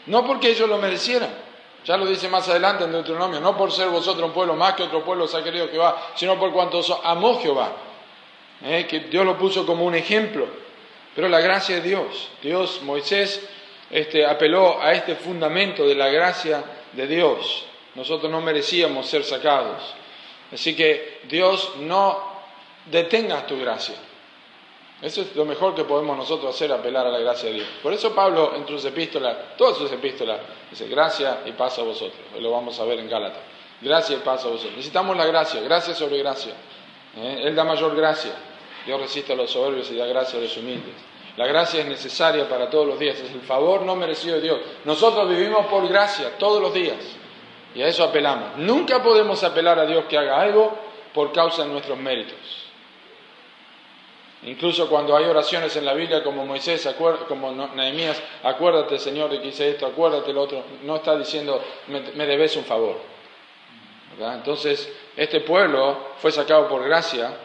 no 0.07 0.26
porque 0.26 0.50
ellos 0.50 0.69
lo 0.69 0.78
merecieran. 0.78 1.47
Ya 1.85 1.97
lo 1.97 2.05
dice 2.07 2.28
más 2.28 2.49
adelante 2.49 2.83
en 2.83 2.90
Deuteronomio, 2.90 3.40
no 3.40 3.57
por 3.57 3.71
ser 3.71 3.88
vosotros 3.88 4.26
un 4.26 4.35
pueblo 4.35 4.57
más 4.57 4.75
que 4.75 4.83
otro 4.83 5.05
pueblo 5.05 5.28
se 5.28 5.37
ha 5.37 5.45
querido 5.45 5.69
Jehová, 5.69 6.09
sino 6.16 6.37
por 6.37 6.52
cuanto 6.52 6.81
amó 7.05 7.40
Jehová, 7.40 7.73
¿eh? 8.64 8.87
que 8.88 9.00
Dios 9.00 9.25
lo 9.25 9.38
puso 9.38 9.64
como 9.64 9.85
un 9.85 9.95
ejemplo. 9.95 10.49
Pero 11.14 11.28
la 11.28 11.40
gracia 11.40 11.76
de 11.76 11.83
Dios, 11.83 12.28
Dios, 12.43 12.83
Moisés 12.83 13.49
este, 13.90 14.26
apeló 14.26 14.83
a 14.83 14.93
este 14.93 15.14
fundamento 15.14 15.87
de 15.87 15.95
la 15.95 16.09
gracia 16.09 16.64
de 16.93 17.07
Dios. 17.07 17.64
Nosotros 17.95 18.31
no 18.31 18.40
merecíamos 18.40 19.07
ser 19.09 19.25
sacados. 19.25 19.95
Así 20.52 20.75
que 20.75 21.21
Dios 21.28 21.73
no 21.78 22.21
detenga 22.87 23.47
tu 23.47 23.59
gracia. 23.59 23.95
Eso 25.03 25.21
es 25.21 25.37
lo 25.37 25.45
mejor 25.45 25.75
que 25.75 25.85
podemos 25.85 26.17
nosotros 26.17 26.55
hacer, 26.55 26.73
apelar 26.73 27.07
a 27.07 27.11
la 27.11 27.19
gracia 27.19 27.50
de 27.50 27.57
Dios. 27.57 27.69
Por 27.83 27.93
eso 27.93 28.15
Pablo 28.15 28.55
en 28.55 28.67
sus 28.67 28.85
epístolas, 28.87 29.57
todas 29.59 29.76
sus 29.76 29.93
epístolas, 29.93 30.41
dice 30.71 30.88
gracia 30.88 31.43
y 31.45 31.53
paz 31.53 31.79
a 31.79 31.83
vosotros. 31.83 32.19
Lo 32.41 32.50
vamos 32.50 32.81
a 32.81 32.85
ver 32.85 32.99
en 33.00 33.09
Gálatas. 33.09 33.43
Gracia 33.83 34.17
y 34.17 34.21
paz 34.21 34.45
a 34.45 34.49
vosotros. 34.49 34.73
Necesitamos 34.73 35.15
la 35.17 35.26
gracia, 35.26 35.61
gracia 35.61 35.95
sobre 35.95 36.19
gracia. 36.19 36.55
¿eh? 37.17 37.43
Él 37.45 37.55
da 37.55 37.65
mayor 37.65 37.95
gracia. 37.95 38.33
Dios 38.87 38.99
resiste 38.99 39.35
a 39.35 39.37
los 39.37 39.50
soberbios 39.50 39.91
y 39.91 39.97
da 39.97 40.07
gracia 40.07 40.38
a 40.38 40.43
los 40.43 40.57
humildes. 40.57 40.95
La 41.37 41.47
gracia 41.47 41.81
es 41.81 41.87
necesaria 41.87 42.49
para 42.49 42.71
todos 42.71 42.87
los 42.87 42.99
días, 42.99 43.19
es 43.19 43.31
el 43.31 43.43
favor 43.43 43.83
no 43.83 43.95
merecido 43.95 44.37
de 44.37 44.43
Dios. 44.43 44.61
Nosotros 44.87 45.29
vivimos 45.29 45.67
por 45.67 45.87
gracia 45.87 46.38
todos 46.38 46.62
los 46.62 46.73
días 46.73 46.97
y 47.75 47.83
a 47.83 47.88
eso 47.88 48.05
apelamos. 48.05 48.57
Nunca 48.57 49.03
podemos 49.03 49.45
apelar 49.45 49.79
a 49.79 49.85
Dios 49.85 50.07
que 50.09 50.17
haga 50.17 50.41
algo 50.41 50.73
por 51.12 51.33
causa 51.33 51.65
de 51.65 51.69
nuestros 51.69 51.99
méritos. 51.99 52.66
Incluso 54.47 54.88
cuando 54.88 55.17
hay 55.17 55.25
oraciones 55.25 55.76
en 55.76 55.85
la 55.85 55.93
Biblia 55.93 56.23
como 56.23 56.47
Moisés, 56.47 56.88
como 57.29 57.53
Nehemías, 57.75 58.23
acuérdate 58.43 58.99
Señor 58.99 59.31
de 59.31 59.41
que 59.41 59.49
hice 59.49 59.71
esto, 59.71 59.87
acuérdate 59.87 60.33
lo 60.33 60.43
otro, 60.43 60.62
no 60.85 60.97
está 60.97 61.19
diciendo 61.19 61.61
me 61.88 62.26
debes 62.26 62.57
un 62.57 62.65
favor. 62.65 63.17
Entonces, 64.19 64.91
este 65.17 65.41
pueblo 65.41 66.15
fue 66.19 66.33
sacado 66.33 66.69
por 66.69 66.83
gracia 66.85 67.37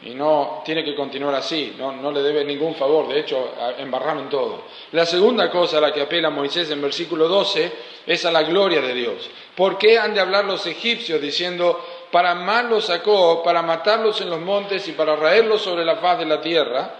y 0.00 0.10
no 0.10 0.62
tiene 0.64 0.84
que 0.84 0.94
continuar 0.94 1.34
así, 1.34 1.74
no, 1.76 2.12
le 2.12 2.22
debe 2.22 2.44
ningún 2.44 2.74
favor, 2.76 3.08
de 3.08 3.20
hecho 3.20 3.52
embarraron 3.78 4.28
todo. 4.28 4.62
La 4.92 5.04
segunda 5.04 5.50
cosa 5.50 5.78
a 5.78 5.80
la 5.80 5.92
que 5.92 6.02
apela 6.02 6.30
Moisés 6.30 6.70
en 6.70 6.80
versículo 6.80 7.28
12 7.28 7.72
es 8.06 8.24
a 8.24 8.30
la 8.30 8.42
gloria 8.44 8.80
de 8.80 8.94
Dios. 8.94 9.28
¿Por 9.56 9.76
qué 9.76 9.98
han 9.98 10.14
de 10.14 10.20
hablar 10.20 10.44
los 10.44 10.64
egipcios 10.66 11.20
diciendo, 11.20 11.84
para 12.10 12.34
mal 12.34 12.68
los 12.68 12.86
sacó, 12.86 13.42
para 13.42 13.62
matarlos 13.62 14.20
en 14.20 14.30
los 14.30 14.40
montes 14.40 14.86
y 14.88 14.92
para 14.92 15.16
raerlos 15.16 15.62
sobre 15.62 15.84
la 15.84 15.96
faz 15.96 16.18
de 16.18 16.26
la 16.26 16.40
tierra? 16.40 16.94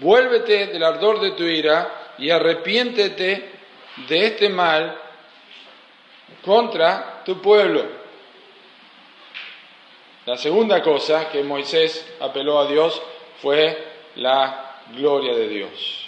Vuélvete 0.00 0.68
del 0.68 0.82
ardor 0.82 1.20
de 1.20 1.32
tu 1.32 1.44
ira 1.44 2.14
y 2.18 2.30
arrepiéntete 2.30 3.52
de 4.08 4.26
este 4.26 4.48
mal 4.48 4.96
contra 6.44 7.22
tu 7.24 7.40
pueblo. 7.40 7.84
La 10.26 10.36
segunda 10.36 10.82
cosa 10.82 11.30
que 11.30 11.42
Moisés 11.42 12.06
apeló 12.20 12.58
a 12.58 12.66
Dios 12.66 13.00
fue 13.40 13.86
la 14.16 14.76
gloria 14.92 15.34
de 15.34 15.48
Dios. 15.48 16.06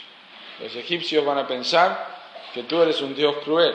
Los 0.61 0.77
egipcios 0.77 1.25
van 1.25 1.39
a 1.39 1.47
pensar 1.47 2.07
que 2.53 2.65
tú 2.65 2.83
eres 2.83 3.01
un 3.01 3.15
Dios 3.15 3.37
cruel. 3.45 3.75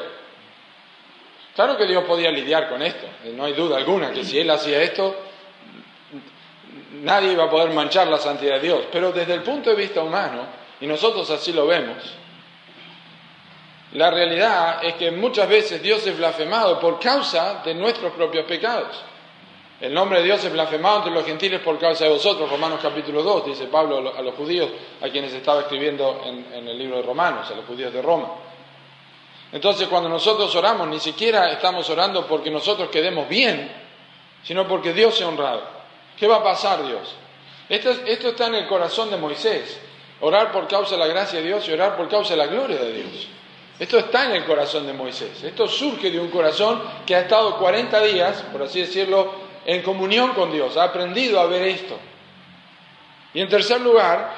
Claro 1.56 1.78
que 1.78 1.86
Dios 1.86 2.04
podía 2.04 2.30
lidiar 2.32 2.68
con 2.68 2.82
esto, 2.82 3.08
no 3.34 3.46
hay 3.46 3.54
duda 3.54 3.78
alguna 3.78 4.12
que 4.12 4.26
si 4.26 4.38
Él 4.38 4.50
hacía 4.50 4.82
esto, 4.82 5.16
nadie 7.02 7.32
iba 7.32 7.46
a 7.46 7.50
poder 7.50 7.70
manchar 7.70 8.08
la 8.08 8.18
santidad 8.18 8.56
de 8.56 8.62
Dios. 8.62 8.82
Pero 8.92 9.14
desde 9.14 9.34
el 9.36 9.42
punto 9.42 9.70
de 9.70 9.78
vista 9.78 10.04
humano, 10.04 10.46
y 10.82 10.88
nosotros 10.88 11.30
así 11.30 11.54
lo 11.54 11.66
vemos, 11.66 11.98
la 13.94 14.12
realidad 14.12 14.84
es 14.84 14.96
que 14.96 15.12
muchas 15.12 15.48
veces 15.48 15.82
Dios 15.82 16.06
es 16.06 16.18
blasfemado 16.18 16.78
por 16.82 17.00
causa 17.00 17.62
de 17.64 17.74
nuestros 17.74 18.12
propios 18.12 18.46
pecados. 18.46 19.02
El 19.80 19.94
nombre 19.94 20.20
de 20.20 20.26
Dios 20.26 20.44
es 20.44 20.52
blasfemado 20.52 20.98
entre 20.98 21.14
los 21.14 21.26
gentiles 21.26 21.62
por 21.62 21.80
causa 21.80 22.04
de 22.04 22.10
vosotros, 22.10 22.50
Romanos 22.50 22.80
capítulo 22.82 23.24
2, 23.24 23.46
dice 23.46 23.68
Pablo 23.68 24.14
a 24.18 24.22
los 24.22 24.36
judíos, 24.36 24.70
a 25.02 25.08
quienes 25.08 25.34
estaba 25.34 25.62
escribiendo 25.62 26.22
en, 26.26 26.68
el 26.68 26.78
libro 26.78 26.98
de 26.98 27.04
Romanos, 27.04 27.50
a 27.50 27.56
los 27.56 27.66
judíos 27.66 27.94
de 27.94 28.02
Roma. 28.02 28.28
Entonces 29.52 29.88
cuando 29.88 30.10
nosotros 30.10 30.54
oramos, 30.56 30.88
ni 30.88 31.00
siquiera 31.00 31.52
estamos 31.52 31.90
orando 31.90 32.28
porque 32.28 32.52
nosotros 32.52 32.90
quedemos 32.90 33.30
bien, 33.30 33.72
sino 34.44 34.68
porque 34.68 34.94
Dios 34.94 35.16
se 35.16 35.24
ha 35.24 35.28
honrado. 35.28 35.64
¿Qué 36.18 36.28
va 36.28 36.38
a 36.38 36.44
pasar 36.44 36.86
Dios? 36.86 37.16
Esto, 37.70 37.92
esto 38.06 38.30
está 38.30 38.48
en 38.48 38.56
el 38.56 38.68
corazón 38.68 39.10
de 39.10 39.18
Moisés, 39.18 39.80
orar 40.22 40.52
por 40.52 40.68
causa 40.68 40.96
de 40.96 41.00
la 41.00 41.08
gracia 41.08 41.40
de 41.40 41.46
Dios 41.46 41.68
y 41.68 41.74
orar 41.74 41.96
por 41.98 42.08
causa 42.10 42.32
de 42.32 42.38
la 42.38 42.48
gloria 42.48 42.78
de 42.78 42.94
Dios. 42.94 43.28
Esto 43.78 43.98
está 43.98 44.26
en 44.26 44.32
el 44.38 44.46
corazón 44.46 44.88
de 44.88 44.94
Moisés. 44.94 45.44
Esto 45.44 45.68
surge 45.68 46.10
de 46.10 46.20
un 46.20 46.30
corazón 46.30 46.82
que 47.06 47.16
ha 47.16 47.22
estado 47.22 47.58
40 47.58 48.02
días, 48.04 48.44
por 48.52 48.64
así 48.64 48.82
decirlo, 48.82 49.34
en 49.66 49.82
comunión 49.82 50.34
con 50.34 50.52
Dios, 50.52 50.78
ha 50.78 50.84
aprendido 50.84 51.40
a 51.40 51.48
ver 51.48 51.64
esto. 51.64 51.98
Y 53.34 53.42
en 53.42 53.50
tercer 53.50 53.82
lugar, 53.82 54.34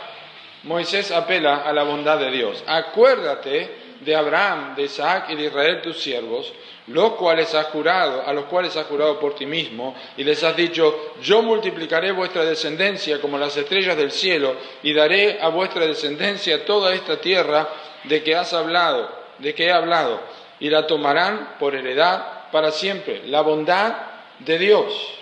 Moisés 0.64 1.12
apela 1.12 1.58
a 1.58 1.72
la 1.72 1.84
bondad 1.84 2.18
de 2.18 2.32
Dios. 2.32 2.64
Acuérdate 2.66 3.87
de 4.02 4.16
Abraham, 4.16 4.76
de 4.76 4.84
Isaac 4.84 5.26
y 5.30 5.36
de 5.36 5.46
Israel 5.46 5.82
tus 5.82 6.00
siervos, 6.00 6.52
los 6.88 7.14
cuales 7.14 7.54
has 7.54 7.68
jurado, 7.68 8.24
a 8.26 8.34
los 8.34 8.46
cuales 8.46 8.76
has 8.78 8.86
jurado 8.88 9.20
por 9.20 9.36
ti 9.36 9.46
mismo, 9.46 9.96
y 10.16 10.24
les 10.24 10.44
has 10.44 10.56
dicho, 10.56 11.14
yo 11.22 11.42
multiplicaré 11.42 12.12
vuestra 12.12 12.46
descendencia 12.46 13.20
como 13.20 13.38
las 13.38 13.56
estrellas 13.58 13.98
del 13.98 14.12
cielo, 14.12 14.56
y 14.84 14.94
daré 14.94 15.40
a 15.42 15.50
vuestra 15.50 15.86
descendencia 15.86 16.66
toda 16.66 16.94
esta 16.94 17.20
tierra 17.20 17.68
de 18.06 18.24
que 18.24 18.36
has 18.36 18.54
hablado, 18.54 19.10
de 19.40 19.54
que 19.54 19.66
he 19.66 19.72
hablado, 19.72 20.22
y 20.60 20.70
la 20.70 20.88
tomarán 20.88 21.56
por 21.60 21.76
heredad 21.76 22.50
para 22.52 22.72
siempre. 22.72 23.24
La 23.26 23.42
bondad 23.42 23.96
de 24.40 24.58
Dios 24.58 25.18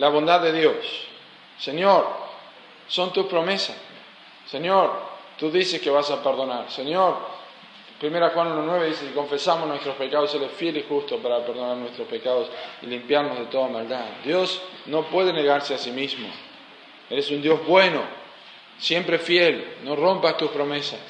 la 0.00 0.08
bondad 0.08 0.40
de 0.40 0.52
Dios. 0.52 0.74
Señor, 1.58 2.06
son 2.88 3.12
tus 3.12 3.26
promesas. 3.26 3.76
Señor, 4.46 4.92
tú 5.38 5.50
dices 5.50 5.80
que 5.80 5.90
vas 5.90 6.10
a 6.10 6.22
perdonar. 6.22 6.70
Señor, 6.70 7.18
1 8.02 8.30
Juan 8.30 8.48
1.9 8.66 8.86
dice, 8.86 9.06
si 9.08 9.12
confesamos 9.12 9.68
nuestros 9.68 9.94
pecados, 9.96 10.34
Él 10.34 10.44
es 10.44 10.52
fiel 10.52 10.78
y 10.78 10.84
justo 10.88 11.18
para 11.18 11.44
perdonar 11.44 11.76
nuestros 11.76 12.08
pecados 12.08 12.48
y 12.80 12.86
limpiarnos 12.86 13.38
de 13.38 13.44
toda 13.46 13.68
maldad. 13.68 14.04
Dios 14.24 14.62
no 14.86 15.02
puede 15.02 15.34
negarse 15.34 15.74
a 15.74 15.78
sí 15.78 15.90
mismo. 15.90 16.28
Eres 17.10 17.30
un 17.30 17.42
Dios 17.42 17.66
bueno, 17.66 18.00
siempre 18.78 19.18
fiel, 19.18 19.76
no 19.84 19.96
rompas 19.96 20.38
tus 20.38 20.50
promesas. 20.50 21.00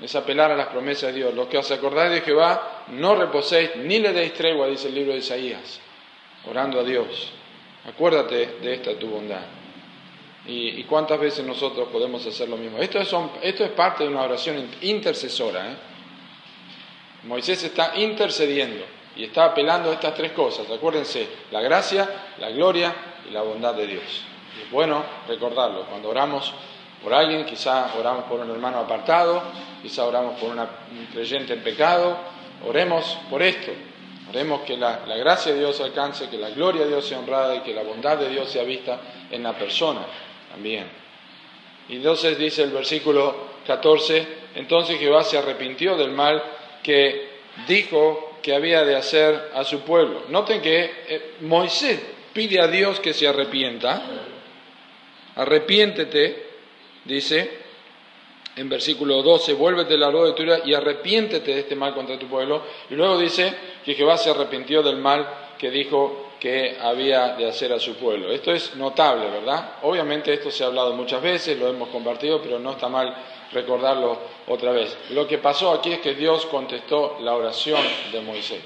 Es 0.00 0.14
apelar 0.14 0.52
a 0.52 0.56
las 0.56 0.68
promesas 0.68 1.12
de 1.12 1.18
Dios. 1.18 1.34
Los 1.34 1.48
que 1.48 1.58
os 1.58 1.70
acordáis 1.72 2.12
de 2.12 2.20
Jehová, 2.20 2.84
no 2.88 3.16
reposéis 3.16 3.74
ni 3.76 3.98
le 3.98 4.12
deis 4.12 4.34
tregua, 4.34 4.68
dice 4.68 4.88
el 4.88 4.94
libro 4.94 5.12
de 5.12 5.18
Isaías, 5.18 5.80
orando 6.48 6.78
a 6.78 6.84
Dios. 6.84 7.32
Acuérdate 7.88 8.58
de 8.60 8.74
esta 8.74 8.96
tu 8.96 9.08
bondad. 9.08 9.61
Y, 10.46 10.82
cuántas 10.84 11.20
veces 11.20 11.46
nosotros 11.46 11.88
podemos 11.92 12.26
hacer 12.26 12.48
lo 12.48 12.56
mismo. 12.56 12.78
Esto 12.78 12.98
es, 12.98 13.70
parte 13.70 14.02
de 14.02 14.10
una 14.10 14.22
oración 14.22 14.68
intercesora. 14.80 15.70
¿eh? 15.70 15.76
Moisés 17.24 17.62
está 17.62 17.92
intercediendo 17.96 18.84
y 19.14 19.24
está 19.24 19.44
apelando 19.44 19.90
a 19.90 19.94
estas 19.94 20.14
tres 20.14 20.32
cosas. 20.32 20.68
Acuérdense, 20.68 21.28
la 21.52 21.60
gracia, 21.60 22.08
la 22.40 22.50
gloria 22.50 22.92
y 23.28 23.32
la 23.32 23.42
bondad 23.42 23.74
de 23.74 23.86
Dios. 23.86 24.02
es 24.60 24.70
bueno 24.70 25.04
recordarlo. 25.28 25.84
Cuando 25.86 26.08
oramos 26.08 26.52
por 27.04 27.14
alguien, 27.14 27.44
quizá 27.44 27.94
oramos 27.96 28.24
por 28.24 28.40
un 28.40 28.50
hermano 28.50 28.78
apartado, 28.78 29.42
quizá 29.80 30.04
oramos 30.04 30.40
por 30.40 30.50
un 30.50 30.66
creyente 31.12 31.52
en 31.52 31.62
pecado, 31.62 32.16
oremos 32.66 33.18
por 33.30 33.42
esto, 33.42 33.70
Oremos 34.28 34.62
que 34.62 34.78
la, 34.78 35.00
gracia 35.18 35.52
de 35.52 35.58
Dios 35.58 35.78
alcance, 35.82 36.30
que 36.30 36.38
la 36.38 36.48
gloria 36.48 36.84
de 36.84 36.88
Dios 36.88 37.06
sea 37.06 37.18
honrada 37.18 37.54
y 37.54 37.60
que 37.60 37.74
la 37.74 37.82
bondad 37.82 38.16
de 38.16 38.30
Dios 38.30 38.48
sea 38.48 38.62
vista 38.62 38.98
en 39.30 39.42
la 39.42 39.52
persona 39.52 40.00
también. 40.52 40.86
Y 41.88 41.96
entonces 41.96 42.38
dice 42.38 42.62
el 42.62 42.70
versículo 42.70 43.34
14, 43.66 44.26
entonces 44.54 44.98
Jehová 44.98 45.24
se 45.24 45.38
arrepintió 45.38 45.96
del 45.96 46.10
mal 46.10 46.42
que 46.82 47.30
dijo 47.66 48.38
que 48.42 48.54
había 48.54 48.84
de 48.84 48.96
hacer 48.96 49.50
a 49.54 49.64
su 49.64 49.80
pueblo. 49.80 50.24
Noten 50.28 50.60
que 50.60 50.90
eh, 51.08 51.34
Moisés 51.40 52.00
pide 52.32 52.60
a 52.60 52.66
Dios 52.66 53.00
que 53.00 53.12
se 53.12 53.26
arrepienta. 53.26 54.02
Arrepiéntete, 55.36 56.46
dice, 57.04 57.50
en 58.56 58.68
versículo 58.68 59.22
12, 59.22 59.54
vuélvete 59.54 59.96
la 59.96 60.10
de 60.10 60.32
tu 60.32 60.42
ira 60.42 60.60
y 60.64 60.74
arrepiéntete 60.74 61.54
de 61.54 61.60
este 61.60 61.76
mal 61.76 61.94
contra 61.94 62.18
tu 62.18 62.26
pueblo. 62.26 62.62
Y 62.90 62.94
luego 62.94 63.18
dice 63.18 63.54
que 63.84 63.94
Jehová 63.94 64.18
se 64.18 64.30
arrepintió 64.30 64.82
del 64.82 64.96
mal 64.96 65.26
que 65.56 65.70
dijo 65.70 66.31
que 66.42 66.76
había 66.80 67.36
de 67.36 67.48
hacer 67.48 67.72
a 67.72 67.78
su 67.78 67.94
pueblo. 67.94 68.32
Esto 68.32 68.50
es 68.50 68.74
notable, 68.74 69.30
¿verdad? 69.30 69.74
Obviamente 69.82 70.34
esto 70.34 70.50
se 70.50 70.64
ha 70.64 70.66
hablado 70.66 70.92
muchas 70.92 71.22
veces, 71.22 71.56
lo 71.56 71.68
hemos 71.68 71.88
compartido, 71.90 72.42
pero 72.42 72.58
no 72.58 72.72
está 72.72 72.88
mal 72.88 73.14
recordarlo 73.52 74.18
otra 74.48 74.72
vez. 74.72 74.98
Lo 75.10 75.24
que 75.28 75.38
pasó 75.38 75.70
aquí 75.70 75.92
es 75.92 76.00
que 76.00 76.16
Dios 76.16 76.46
contestó 76.46 77.18
la 77.20 77.36
oración 77.36 77.80
de 78.10 78.20
Moisés. 78.22 78.60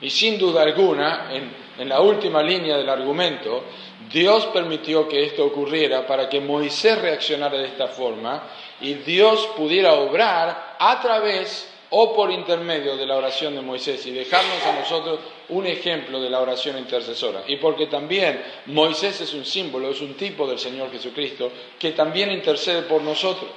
Y 0.00 0.10
sin 0.10 0.38
duda 0.38 0.62
alguna, 0.62 1.34
en, 1.34 1.52
en 1.76 1.88
la 1.88 2.00
última 2.02 2.40
línea 2.40 2.76
del 2.76 2.88
argumento, 2.88 3.64
Dios 4.08 4.46
permitió 4.52 5.08
que 5.08 5.24
esto 5.24 5.44
ocurriera 5.44 6.06
para 6.06 6.28
que 6.28 6.40
Moisés 6.40 7.00
reaccionara 7.00 7.58
de 7.58 7.66
esta 7.66 7.88
forma 7.88 8.44
y 8.80 8.94
Dios 8.94 9.44
pudiera 9.56 9.94
obrar 9.94 10.76
a 10.78 11.00
través 11.00 11.68
o 11.90 12.14
por 12.14 12.30
intermedio 12.30 12.96
de 12.96 13.06
la 13.06 13.16
oración 13.16 13.56
de 13.56 13.60
Moisés 13.60 14.06
y 14.06 14.12
dejarnos 14.12 14.64
a 14.64 14.78
nosotros 14.78 15.18
un 15.50 15.66
ejemplo 15.66 16.20
de 16.20 16.30
la 16.30 16.40
oración 16.40 16.78
intercesora. 16.78 17.42
Y 17.46 17.56
porque 17.56 17.86
también 17.86 18.42
Moisés 18.66 19.20
es 19.20 19.34
un 19.34 19.44
símbolo, 19.44 19.90
es 19.90 20.00
un 20.00 20.14
tipo 20.14 20.46
del 20.46 20.58
Señor 20.58 20.90
Jesucristo, 20.90 21.50
que 21.78 21.92
también 21.92 22.30
intercede 22.32 22.82
por 22.82 23.02
nosotros. 23.02 23.50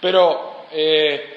Pero 0.00 0.66
eh, 0.70 1.34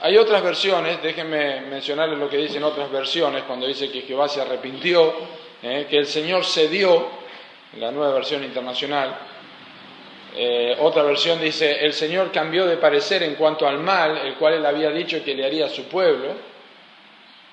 hay 0.00 0.16
otras 0.16 0.42
versiones, 0.42 1.02
déjenme 1.02 1.60
mencionarles 1.62 2.18
lo 2.18 2.28
que 2.28 2.36
dicen 2.36 2.62
otras 2.64 2.90
versiones, 2.90 3.44
cuando 3.44 3.66
dice 3.66 3.90
que 3.90 4.02
Jehová 4.02 4.28
se 4.28 4.40
arrepintió, 4.40 5.12
eh, 5.62 5.86
que 5.88 5.98
el 5.98 6.06
Señor 6.06 6.44
cedió, 6.44 7.06
en 7.72 7.80
la 7.80 7.90
nueva 7.90 8.14
versión 8.14 8.42
internacional, 8.44 9.16
eh, 10.36 10.76
otra 10.80 11.02
versión 11.02 11.40
dice, 11.40 11.84
el 11.84 11.92
Señor 11.92 12.30
cambió 12.30 12.66
de 12.66 12.76
parecer 12.76 13.22
en 13.22 13.34
cuanto 13.34 13.66
al 13.66 13.78
mal, 13.78 14.18
el 14.18 14.34
cual 14.34 14.54
él 14.54 14.66
había 14.66 14.90
dicho 14.90 15.22
que 15.24 15.34
le 15.34 15.44
haría 15.44 15.66
a 15.66 15.70
su 15.70 15.84
pueblo. 15.84 16.57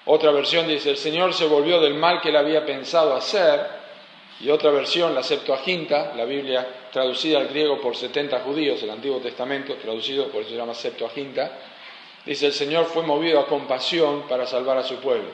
Otra 0.05 0.31
versión 0.31 0.67
dice, 0.67 0.91
el 0.91 0.97
Señor 0.97 1.33
se 1.33 1.45
volvió 1.45 1.79
del 1.81 1.95
mal 1.95 2.21
que 2.21 2.29
él 2.29 2.35
había 2.35 2.65
pensado 2.65 3.15
hacer. 3.15 3.85
Y 4.39 4.50
otra 4.50 4.69
versión, 4.69 5.15
la 5.15 5.24
Septuaginta, 5.24 6.13
la 6.15 6.25
Biblia 6.25 6.67
traducida 6.91 7.39
al 7.39 7.47
griego 7.47 7.81
por 7.81 7.95
70 7.95 8.39
judíos, 8.41 8.81
el 8.83 8.89
Antiguo 8.89 9.19
Testamento, 9.19 9.75
traducido, 9.75 10.27
por 10.27 10.41
eso 10.41 10.51
se 10.51 10.57
llama 10.57 10.74
Septuaginta, 10.74 11.51
dice, 12.25 12.47
el 12.47 12.53
Señor 12.53 12.85
fue 12.85 13.03
movido 13.03 13.39
a 13.39 13.47
compasión 13.47 14.27
para 14.27 14.45
salvar 14.45 14.77
a 14.77 14.83
su 14.83 14.97
pueblo. 14.97 15.29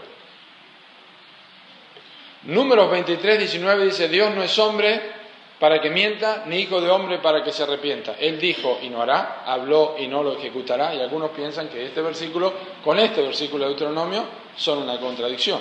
Números 2.43 2.89
23, 2.89 3.39
19 3.39 3.85
dice, 3.85 4.07
Dios 4.07 4.33
no 4.33 4.41
es 4.41 4.57
hombre 4.57 5.20
para 5.61 5.79
que 5.79 5.91
mienta, 5.91 6.41
ni 6.47 6.61
hijo 6.61 6.81
de 6.81 6.89
hombre 6.89 7.19
para 7.19 7.43
que 7.43 7.51
se 7.51 7.61
arrepienta. 7.61 8.15
Él 8.19 8.39
dijo 8.39 8.79
y 8.81 8.89
no 8.89 8.99
hará, 8.99 9.43
habló 9.45 9.95
y 9.99 10.07
no 10.07 10.23
lo 10.23 10.35
ejecutará, 10.35 10.95
y 10.95 10.99
algunos 10.99 11.29
piensan 11.29 11.69
que 11.69 11.85
este 11.85 12.01
versículo, 12.01 12.51
con 12.83 12.97
este 12.97 13.21
versículo 13.21 13.65
de 13.65 13.69
Deuteronomio, 13.69 14.23
son 14.57 14.79
una 14.79 14.99
contradicción. 14.99 15.59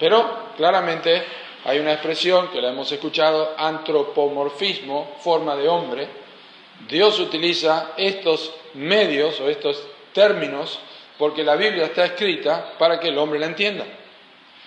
Pero 0.00 0.54
claramente 0.56 1.22
hay 1.66 1.78
una 1.78 1.92
expresión 1.92 2.48
que 2.48 2.62
la 2.62 2.70
hemos 2.70 2.90
escuchado, 2.90 3.54
antropomorfismo, 3.58 5.16
forma 5.20 5.56
de 5.56 5.68
hombre. 5.68 6.08
Dios 6.88 7.20
utiliza 7.20 7.90
estos 7.98 8.50
medios 8.72 9.38
o 9.40 9.50
estos 9.50 9.84
términos 10.14 10.80
porque 11.18 11.44
la 11.44 11.54
Biblia 11.54 11.84
está 11.84 12.06
escrita 12.06 12.72
para 12.78 12.98
que 12.98 13.08
el 13.08 13.18
hombre 13.18 13.38
la 13.38 13.46
entienda. 13.46 13.84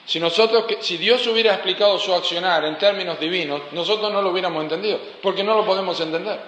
Si, 0.05 0.19
nosotros, 0.19 0.65
si 0.81 0.97
Dios 0.97 1.25
hubiera 1.27 1.53
explicado 1.53 1.97
su 1.99 2.13
accionar 2.13 2.65
en 2.65 2.77
términos 2.77 3.19
divinos, 3.19 3.61
nosotros 3.71 4.11
no 4.11 4.21
lo 4.21 4.31
hubiéramos 4.31 4.63
entendido, 4.63 4.99
porque 5.21 5.43
no 5.43 5.55
lo 5.55 5.65
podemos 5.65 5.99
entender. 5.99 6.39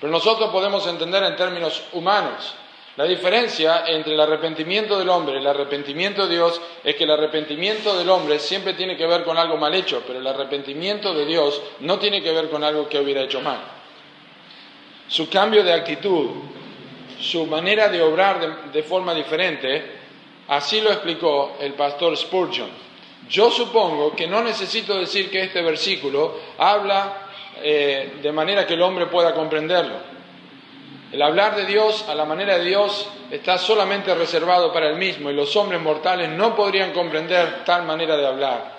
Pero 0.00 0.12
nosotros 0.12 0.50
podemos 0.50 0.86
entender 0.86 1.22
en 1.22 1.36
términos 1.36 1.82
humanos. 1.92 2.54
La 2.96 3.04
diferencia 3.04 3.84
entre 3.88 4.14
el 4.14 4.20
arrepentimiento 4.20 4.96
del 4.96 5.08
hombre 5.08 5.34
y 5.34 5.38
el 5.38 5.46
arrepentimiento 5.48 6.28
de 6.28 6.34
Dios 6.34 6.60
es 6.84 6.94
que 6.94 7.02
el 7.02 7.10
arrepentimiento 7.10 7.96
del 7.98 8.08
hombre 8.08 8.38
siempre 8.38 8.74
tiene 8.74 8.96
que 8.96 9.06
ver 9.06 9.24
con 9.24 9.36
algo 9.36 9.56
mal 9.56 9.74
hecho, 9.74 10.02
pero 10.06 10.20
el 10.20 10.26
arrepentimiento 10.26 11.12
de 11.12 11.26
Dios 11.26 11.60
no 11.80 11.98
tiene 11.98 12.22
que 12.22 12.30
ver 12.30 12.48
con 12.50 12.62
algo 12.62 12.88
que 12.88 13.00
hubiera 13.00 13.22
hecho 13.22 13.40
mal. 13.40 13.58
Su 15.08 15.28
cambio 15.28 15.64
de 15.64 15.72
actitud, 15.72 16.30
su 17.20 17.46
manera 17.46 17.88
de 17.88 18.00
obrar 18.00 18.70
de, 18.70 18.82
forma 18.84 19.12
diferente, 19.12 19.93
así 20.48 20.80
lo 20.80 20.90
explicó 20.90 21.56
el 21.60 21.74
pastor 21.74 22.16
Spurgeon. 22.16 22.70
Yo 23.28 23.50
supongo 23.50 24.14
que 24.14 24.26
no 24.26 24.42
necesito 24.42 24.98
decir 24.98 25.30
que 25.30 25.44
este 25.44 25.62
versículo 25.62 26.38
habla 26.58 27.28
eh, 27.62 28.18
de 28.22 28.32
manera 28.32 28.66
que 28.66 28.74
el 28.74 28.82
hombre 28.82 29.06
pueda 29.06 29.34
comprenderlo. 29.34 30.14
El 31.10 31.22
hablar 31.22 31.54
de 31.56 31.64
Dios 31.64 32.06
a 32.08 32.14
la 32.14 32.24
manera 32.24 32.58
de 32.58 32.64
Dios 32.64 33.08
está 33.30 33.56
solamente 33.56 34.14
reservado 34.14 34.72
para 34.72 34.88
el 34.88 34.96
mismo 34.96 35.30
y 35.30 35.34
los 35.34 35.54
hombres 35.56 35.80
mortales 35.80 36.28
no 36.28 36.54
podrían 36.56 36.92
comprender 36.92 37.64
tal 37.64 37.84
manera 37.84 38.16
de 38.16 38.26
hablar. 38.26 38.74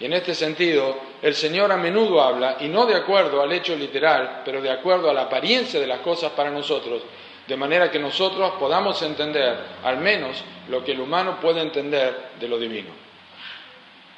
Y 0.00 0.06
en 0.06 0.14
este 0.14 0.34
sentido, 0.34 0.96
el 1.22 1.34
Señor 1.34 1.70
a 1.70 1.76
menudo 1.76 2.20
habla, 2.20 2.56
y 2.60 2.68
no 2.68 2.84
de 2.84 2.96
acuerdo 2.96 3.40
al 3.40 3.52
hecho 3.52 3.76
literal, 3.76 4.42
pero 4.44 4.60
de 4.60 4.70
acuerdo 4.70 5.08
a 5.08 5.14
la 5.14 5.22
apariencia 5.22 5.78
de 5.78 5.86
las 5.86 6.00
cosas 6.00 6.32
para 6.32 6.50
nosotros, 6.50 7.02
de 7.46 7.56
manera 7.56 7.90
que 7.90 7.98
nosotros 7.98 8.54
podamos 8.58 9.00
entender 9.02 9.58
al 9.82 9.98
menos 9.98 10.42
lo 10.68 10.84
que 10.84 10.92
el 10.92 11.00
humano 11.00 11.40
puede 11.40 11.60
entender 11.60 12.32
de 12.40 12.48
lo 12.48 12.58
divino. 12.58 12.90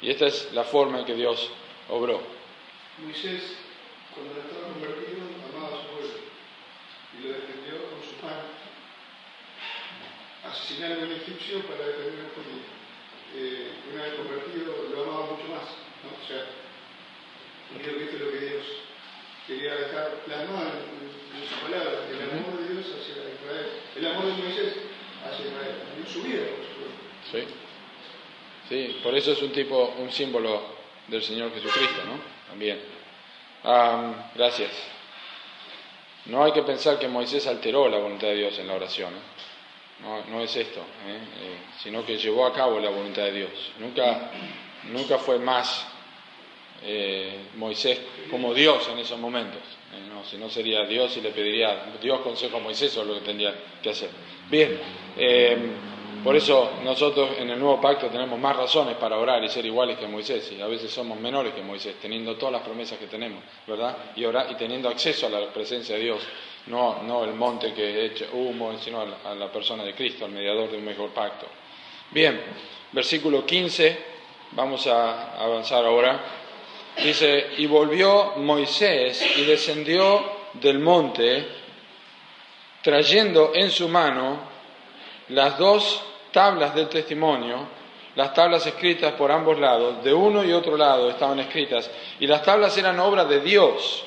Y 0.01 0.11
esta 0.11 0.27
es 0.27 0.53
la 0.53 0.63
forma 0.63 0.99
en 0.99 1.05
que 1.05 1.15
Dios 1.15 1.49
obró. 1.89 2.21
Moisés, 3.03 3.57
cuando 4.13 4.39
estaba 4.39 4.73
convertido, 4.73 5.21
amaba 5.51 5.75
a 5.75 5.81
su 5.81 5.87
pueblo 5.87 6.13
y 7.19 7.27
lo 7.27 7.33
asesinar 10.49 10.91
a 10.93 11.03
un 11.03 11.11
egipcio 11.11 11.61
para 11.67 11.85
defender 11.85 12.19
a 12.19 12.23
un 12.23 12.33
judío. 12.35 12.65
Eh, 13.35 13.71
una 13.93 14.03
vez 14.03 14.13
convertido, 14.15 14.73
lo 14.93 15.03
amaba 15.03 15.25
mucho 15.35 15.47
más. 15.51 15.67
¿no? 16.03 16.15
O 16.15 16.27
sea, 16.27 16.45
creo 17.81 17.97
que 17.97 18.03
esto 18.05 18.15
es 18.15 18.21
lo 18.21 18.31
que 18.31 18.45
Dios 18.45 18.65
quería 19.45 19.75
dejar 19.75 20.23
plasmado 20.25 20.71
en, 20.79 21.16
el 21.67 22.39
amor 22.39 22.59
de 22.59 22.73
Dios 22.73 22.85
hacia 22.85 23.13
Israel, 23.13 23.69
el 23.95 24.07
amor 24.07 24.25
de 24.25 24.33
Moisés 24.33 24.73
hacia 25.23 25.45
Israel, 25.45 25.75
su 26.11 26.21
vida, 26.23 26.43
por 26.43 26.65
supuesto. 26.65 27.01
Sí. 27.31 27.67
Sí, 28.69 28.99
por 29.01 29.15
eso 29.15 29.31
es 29.31 29.41
un 29.41 29.51
tipo, 29.51 29.95
un 29.97 30.11
símbolo 30.11 30.61
del 31.07 31.23
Señor 31.23 31.53
Jesucristo, 31.53 32.03
¿no? 32.05 32.19
También. 32.49 32.79
Gracias. 34.35 34.71
No 36.25 36.43
hay 36.43 36.51
que 36.51 36.63
pensar 36.63 36.99
que 36.99 37.07
Moisés 37.07 37.47
alteró 37.47 37.87
la 37.87 37.97
voluntad 37.97 38.27
de 38.27 38.35
Dios 38.35 38.59
en 38.59 38.67
la 38.67 38.73
oración. 38.73 39.13
¿eh? 39.13 40.23
No, 40.29 40.41
es 40.41 40.55
esto, 40.55 40.81
¿eh? 40.81 41.19
Eh, 41.41 41.57
sino 41.81 42.05
que 42.05 42.17
llevó 42.17 42.45
a 42.45 42.53
cabo 42.53 42.79
la 42.79 42.89
voluntad 42.89 43.23
de 43.23 43.31
Dios. 43.31 43.51
Nunca, 43.79 44.31
nunca 44.91 45.17
fue 45.17 45.39
más 45.39 45.87
Moisés 47.55 47.99
como 48.29 48.53
Dios 48.53 48.87
en 48.89 48.99
esos 48.99 49.17
momentos. 49.17 49.61
No, 50.09 50.23
si 50.25 50.37
no 50.37 50.49
sería 50.49 50.85
Dios 50.85 51.15
y 51.17 51.21
le 51.21 51.31
pediría 51.31 51.93
Dios 52.01 52.19
consejo 52.21 52.57
a 52.57 52.59
Moisés 52.59 52.95
o 52.97 53.03
lo 53.03 53.15
que 53.15 53.21
tendría 53.21 53.53
que 53.81 53.89
hacer. 53.89 54.09
Bien, 54.49 54.79
por 56.23 56.35
eso 56.35 56.71
nosotros 56.83 57.31
en 57.39 57.49
el 57.49 57.59
nuevo 57.59 57.79
pacto 57.79 58.07
tenemos 58.07 58.37
más 58.39 58.55
razones 58.55 58.95
para 58.97 59.17
orar 59.17 59.43
y 59.43 59.49
ser 59.49 59.65
iguales 59.65 59.97
que 59.97 60.07
Moisés, 60.07 60.51
y 60.51 60.61
a 60.61 60.67
veces 60.67 60.91
somos 60.91 61.19
menores 61.19 61.53
que 61.53 61.61
Moisés, 61.61 61.95
teniendo 62.01 62.35
todas 62.35 62.53
las 62.53 62.63
promesas 62.63 62.97
que 62.97 63.07
tenemos, 63.07 63.41
¿verdad? 63.65 63.97
Y, 64.15 64.25
orar, 64.25 64.47
y 64.51 64.55
teniendo 64.55 64.89
acceso 64.89 65.27
a 65.27 65.29
la 65.29 65.53
presencia 65.53 65.95
de 65.95 66.01
Dios 66.01 66.19
no, 66.67 67.01
no 67.03 67.23
el 67.23 67.33
monte 67.33 67.73
que 67.73 68.05
echa 68.05 68.25
humo, 68.33 68.77
sino 68.79 69.01
a 69.01 69.35
la, 69.35 69.51
persona 69.51 69.83
de 69.83 69.93
Cristo, 69.93 70.25
al 70.25 70.31
mediador 70.31 70.69
de 70.69 70.77
un 70.77 70.85
mejor 70.85 71.11
pacto. 71.11 71.47
Bien, 72.11 72.41
versículo 72.91 73.45
15, 73.45 73.97
vamos 74.51 74.85
a 74.87 75.41
avanzar 75.41 75.85
ahora. 75.85 76.19
Dice, 77.03 77.51
y 77.57 77.65
volvió 77.67 78.33
Moisés 78.37 79.37
y 79.37 79.45
descendió 79.45 80.23
del 80.53 80.79
monte, 80.79 81.47
trayendo 82.81 83.51
en 83.53 83.69
su 83.71 83.87
mano 83.87 84.39
las 85.29 85.57
dos 85.57 86.03
tablas 86.31 86.73
del 86.73 86.89
testimonio, 86.89 87.67
las 88.15 88.33
tablas 88.33 88.65
escritas 88.65 89.13
por 89.13 89.31
ambos 89.31 89.59
lados, 89.59 90.03
de 90.03 90.13
uno 90.13 90.43
y 90.43 90.51
otro 90.51 90.75
lado 90.75 91.09
estaban 91.09 91.39
escritas, 91.39 91.89
y 92.19 92.25
las 92.25 92.41
tablas 92.41 92.75
eran 92.77 92.99
obra 92.99 93.25
de 93.25 93.41
Dios 93.41 94.05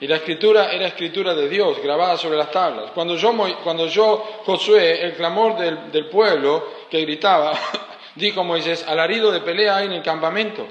y 0.00 0.06
la 0.06 0.16
escritura 0.16 0.72
era 0.72 0.86
escritura 0.86 1.34
de 1.34 1.48
Dios, 1.48 1.78
grabada 1.82 2.16
sobre 2.16 2.38
las 2.38 2.50
tablas. 2.50 2.90
Cuando 2.92 3.16
yo, 3.16 3.34
cuando 3.62 3.86
yo 3.86 4.40
Josué, 4.46 5.04
el 5.04 5.12
clamor 5.12 5.58
del, 5.58 6.06
pueblo 6.06 6.68
que 6.90 7.02
gritaba, 7.02 7.52
dijo 8.14 8.42
Moisés, 8.42 8.86
alarido 8.88 9.30
de 9.30 9.40
pelea 9.40 9.76
hay 9.76 9.86
en 9.86 9.92
el 9.92 10.02
campamento. 10.02 10.66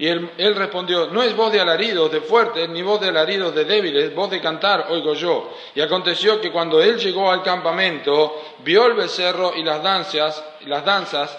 Y 0.00 0.08
él, 0.08 0.54
respondió, 0.56 1.08
no 1.08 1.22
es 1.22 1.36
voz 1.36 1.52
de 1.52 1.60
alaridos 1.60 2.10
de 2.10 2.22
fuertes, 2.22 2.66
ni 2.70 2.80
voz 2.80 3.02
de 3.02 3.08
alaridos 3.08 3.54
de 3.54 3.66
débiles, 3.66 4.14
voz 4.14 4.30
de 4.30 4.40
cantar 4.40 4.86
oigo 4.88 5.12
yo. 5.12 5.54
Y 5.74 5.82
aconteció 5.82 6.40
que 6.40 6.50
cuando 6.50 6.80
él 6.80 6.96
llegó 6.96 7.30
al 7.30 7.42
campamento, 7.42 8.34
vio 8.64 8.86
el 8.86 8.94
becerro 8.94 9.52
y 9.54 9.62
las 9.62 9.82
danzas, 9.82 10.42
y 10.62 10.70
las 10.70 10.86
danzas 10.86 11.38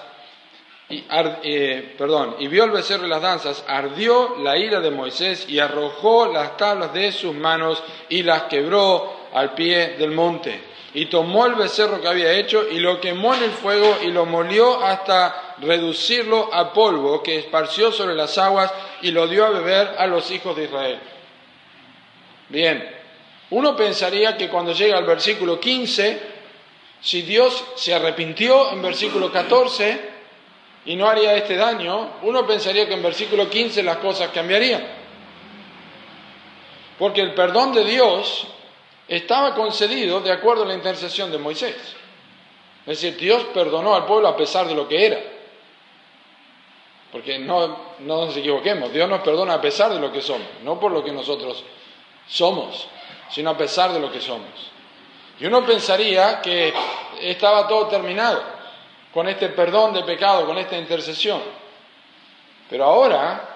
y, 0.89 1.03
eh, 1.09 1.95
perdón, 1.97 2.35
y 2.37 2.49
vio 2.49 2.65
el 2.65 2.69
becerro 2.69 3.07
y 3.07 3.09
las 3.09 3.23
danzas, 3.23 3.65
ardió 3.67 4.35
la 4.37 4.55
ira 4.55 4.79
de 4.79 4.91
Moisés 4.91 5.49
y 5.49 5.57
arrojó 5.57 6.31
las 6.31 6.55
tablas 6.55 6.93
de 6.93 7.11
sus 7.11 7.33
manos 7.33 7.81
y 8.09 8.21
las 8.21 8.43
quebró 8.43 9.21
al 9.33 9.55
pie 9.55 9.95
del 9.97 10.11
monte. 10.11 10.61
Y 10.93 11.07
tomó 11.07 11.47
el 11.47 11.55
becerro 11.55 11.99
que 11.99 12.07
había 12.07 12.33
hecho 12.33 12.69
y 12.69 12.79
lo 12.79 13.01
quemó 13.01 13.33
en 13.33 13.41
el 13.41 13.51
fuego 13.51 13.97
y 14.03 14.11
lo 14.11 14.27
molió 14.27 14.83
hasta 14.85 15.50
reducirlo 15.61 16.53
a 16.53 16.73
polvo 16.73 17.21
que 17.21 17.37
esparció 17.37 17.91
sobre 17.91 18.15
las 18.15 18.37
aguas 18.37 18.71
y 19.01 19.11
lo 19.11 19.27
dio 19.27 19.45
a 19.45 19.51
beber 19.51 19.95
a 19.97 20.07
los 20.07 20.29
hijos 20.31 20.55
de 20.55 20.65
Israel. 20.65 20.99
Bien, 22.49 22.89
uno 23.51 23.75
pensaría 23.75 24.37
que 24.37 24.49
cuando 24.49 24.73
llega 24.73 24.97
al 24.97 25.05
versículo 25.05 25.59
15, 25.59 26.19
si 27.01 27.21
Dios 27.21 27.63
se 27.75 27.93
arrepintió 27.93 28.71
en 28.71 28.81
versículo 28.81 29.31
14, 29.31 30.11
y 30.85 30.95
no 30.95 31.07
haría 31.07 31.35
este 31.35 31.55
daño, 31.55 32.13
uno 32.23 32.45
pensaría 32.45 32.87
que 32.87 32.95
en 32.95 33.03
versículo 33.03 33.49
15 33.49 33.83
las 33.83 33.97
cosas 33.97 34.29
cambiarían. 34.33 34.83
Porque 36.97 37.21
el 37.21 37.33
perdón 37.33 37.73
de 37.73 37.83
Dios 37.83 38.47
estaba 39.07 39.53
concedido 39.53 40.21
de 40.21 40.31
acuerdo 40.31 40.63
a 40.63 40.67
la 40.67 40.73
intercesión 40.73 41.31
de 41.31 41.37
Moisés. 41.37 41.75
Es 42.85 43.01
decir, 43.01 43.17
Dios 43.17 43.43
perdonó 43.53 43.93
al 43.93 44.05
pueblo 44.05 44.27
a 44.27 44.37
pesar 44.37 44.67
de 44.67 44.75
lo 44.75 44.87
que 44.87 45.05
era. 45.05 45.19
Porque 47.11 47.39
no, 47.39 47.67
no 47.99 48.25
nos 48.25 48.37
equivoquemos, 48.37 48.93
Dios 48.93 49.09
nos 49.09 49.21
perdona 49.21 49.55
a 49.55 49.61
pesar 49.61 49.91
de 49.93 49.99
lo 49.99 50.11
que 50.11 50.21
somos, 50.21 50.47
no 50.63 50.79
por 50.79 50.91
lo 50.91 51.03
que 51.03 51.11
nosotros 51.11 51.63
somos, 52.27 52.87
sino 53.29 53.49
a 53.49 53.57
pesar 53.57 53.91
de 53.91 53.99
lo 53.99 54.11
que 54.11 54.21
somos. 54.21 54.71
Y 55.39 55.45
uno 55.45 55.65
pensaría 55.65 56.41
que 56.41 56.73
estaba 57.21 57.67
todo 57.67 57.87
terminado 57.87 58.41
con 59.13 59.27
este 59.27 59.49
perdón 59.49 59.93
de 59.93 60.03
pecado, 60.03 60.45
con 60.45 60.57
esta 60.57 60.77
intercesión. 60.77 61.41
Pero 62.69 62.85
ahora 62.85 63.49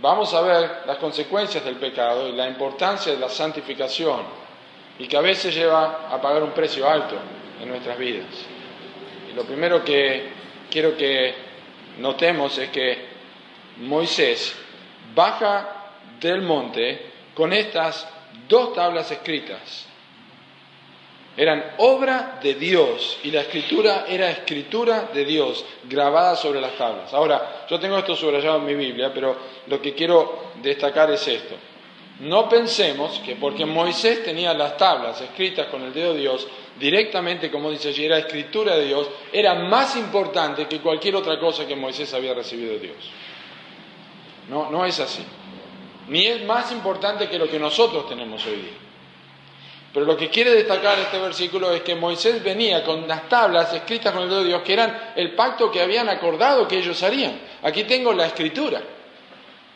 vamos 0.00 0.32
a 0.34 0.40
ver 0.40 0.82
las 0.86 0.98
consecuencias 0.98 1.64
del 1.64 1.76
pecado 1.76 2.28
y 2.28 2.32
la 2.32 2.48
importancia 2.48 3.12
de 3.12 3.18
la 3.18 3.28
santificación 3.28 4.22
y 4.98 5.06
que 5.06 5.16
a 5.16 5.20
veces 5.20 5.54
lleva 5.54 6.08
a 6.10 6.20
pagar 6.20 6.42
un 6.42 6.52
precio 6.52 6.88
alto 6.88 7.16
en 7.60 7.68
nuestras 7.68 7.98
vidas. 7.98 8.26
Y 9.30 9.34
lo 9.34 9.44
primero 9.44 9.84
que, 9.84 10.32
quiero 10.70 10.96
que 10.96 11.34
notemos 11.98 12.56
es 12.58 12.70
que 12.70 12.98
Moisés 13.78 14.54
baja 15.14 15.92
del 16.20 16.42
monte 16.42 17.12
con 17.34 17.52
estas 17.52 18.08
dos 18.48 18.74
tablas 18.74 19.10
escritas. 19.10 19.86
Eran 21.36 21.74
obra 21.78 22.38
de 22.42 22.54
Dios 22.54 23.18
y 23.22 23.30
la 23.30 23.42
escritura 23.42 24.06
era 24.08 24.30
escritura 24.30 25.10
de 25.12 25.24
Dios 25.26 25.64
grabada 25.84 26.34
sobre 26.34 26.62
las 26.62 26.72
tablas. 26.76 27.12
Ahora, 27.12 27.66
yo 27.68 27.78
tengo 27.78 27.98
esto 27.98 28.16
subrayado 28.16 28.56
en 28.56 28.64
mi 28.64 28.74
Biblia, 28.74 29.12
pero 29.12 29.36
lo 29.66 29.82
que 29.82 29.94
quiero 29.94 30.52
destacar 30.62 31.10
es 31.10 31.28
esto. 31.28 31.54
No 32.20 32.48
pensemos 32.48 33.20
que 33.24 33.36
porque 33.36 33.66
Moisés 33.66 34.24
tenía 34.24 34.54
las 34.54 34.76
tablas 34.78 35.20
escritas 35.20 35.66
con 35.66 35.82
el 35.82 35.92
dedo 35.92 36.14
de 36.14 36.20
Dios, 36.20 36.46
directamente, 36.78 37.50
como 37.50 37.70
dice 37.70 37.88
allí, 37.88 38.06
era 38.06 38.18
escritura 38.18 38.76
de 38.76 38.86
Dios, 38.86 39.08
era 39.32 39.54
más 39.54 39.96
importante 39.96 40.66
que 40.66 40.80
cualquier 40.80 41.16
otra 41.16 41.38
cosa 41.38 41.66
que 41.66 41.76
Moisés 41.76 42.12
había 42.14 42.32
recibido 42.32 42.72
de 42.72 42.80
Dios. 42.80 42.96
No, 44.48 44.70
no 44.70 44.86
es 44.86 44.98
así. 44.98 45.24
Ni 46.08 46.26
es 46.26 46.44
más 46.44 46.72
importante 46.72 47.28
que 47.28 47.38
lo 47.38 47.50
que 47.50 47.58
nosotros 47.58 48.08
tenemos 48.08 48.44
hoy 48.46 48.56
día. 48.56 48.78
Pero 49.92 50.06
lo 50.06 50.16
que 50.16 50.28
quiere 50.28 50.52
destacar 50.52 50.98
este 50.98 51.18
versículo 51.18 51.72
es 51.72 51.82
que 51.82 51.94
Moisés 51.94 52.42
venía 52.42 52.84
con 52.84 53.08
las 53.08 53.28
tablas 53.28 53.72
escritas 53.74 54.12
con 54.12 54.22
el 54.22 54.28
dedo 54.28 54.40
de 54.40 54.48
Dios, 54.48 54.62
que 54.62 54.72
eran 54.74 55.12
el 55.16 55.34
pacto 55.34 55.70
que 55.70 55.80
habían 55.80 56.08
acordado 56.08 56.68
que 56.68 56.78
ellos 56.78 57.02
harían. 57.02 57.40
Aquí 57.62 57.84
tengo 57.84 58.12
la 58.12 58.26
escritura. 58.26 58.82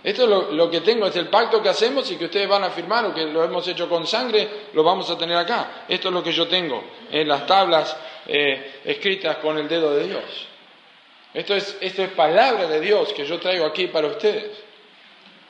Esto 0.02 0.24
es 0.24 0.54
lo, 0.54 0.70
que 0.70 0.80
tengo, 0.80 1.06
es 1.06 1.16
el 1.16 1.28
pacto 1.28 1.62
que 1.62 1.68
hacemos 1.68 2.10
y 2.10 2.16
que 2.16 2.24
ustedes 2.24 2.48
van 2.48 2.64
a 2.64 2.70
firmar 2.70 3.04
o 3.04 3.14
que 3.14 3.26
lo 3.26 3.44
hemos 3.44 3.66
hecho 3.68 3.86
con 3.86 4.06
sangre, 4.06 4.48
lo 4.72 4.82
vamos 4.82 5.10
a 5.10 5.18
tener 5.18 5.36
acá. 5.36 5.84
Esto 5.86 6.08
es 6.08 6.14
lo 6.14 6.22
que 6.22 6.32
yo 6.32 6.48
tengo 6.48 6.82
en 7.10 7.28
las 7.28 7.46
tablas 7.46 7.94
eh, 8.26 8.80
escritas 8.84 9.36
con 9.36 9.58
el 9.58 9.68
dedo 9.68 9.94
de 9.94 10.06
Dios. 10.06 10.48
Esto 11.34 11.54
es, 11.54 11.76
esto 11.80 12.02
es 12.02 12.10
palabra 12.10 12.66
de 12.66 12.80
Dios 12.80 13.12
que 13.12 13.26
yo 13.26 13.38
traigo 13.38 13.66
aquí 13.66 13.88
para 13.88 14.06
ustedes. 14.06 14.50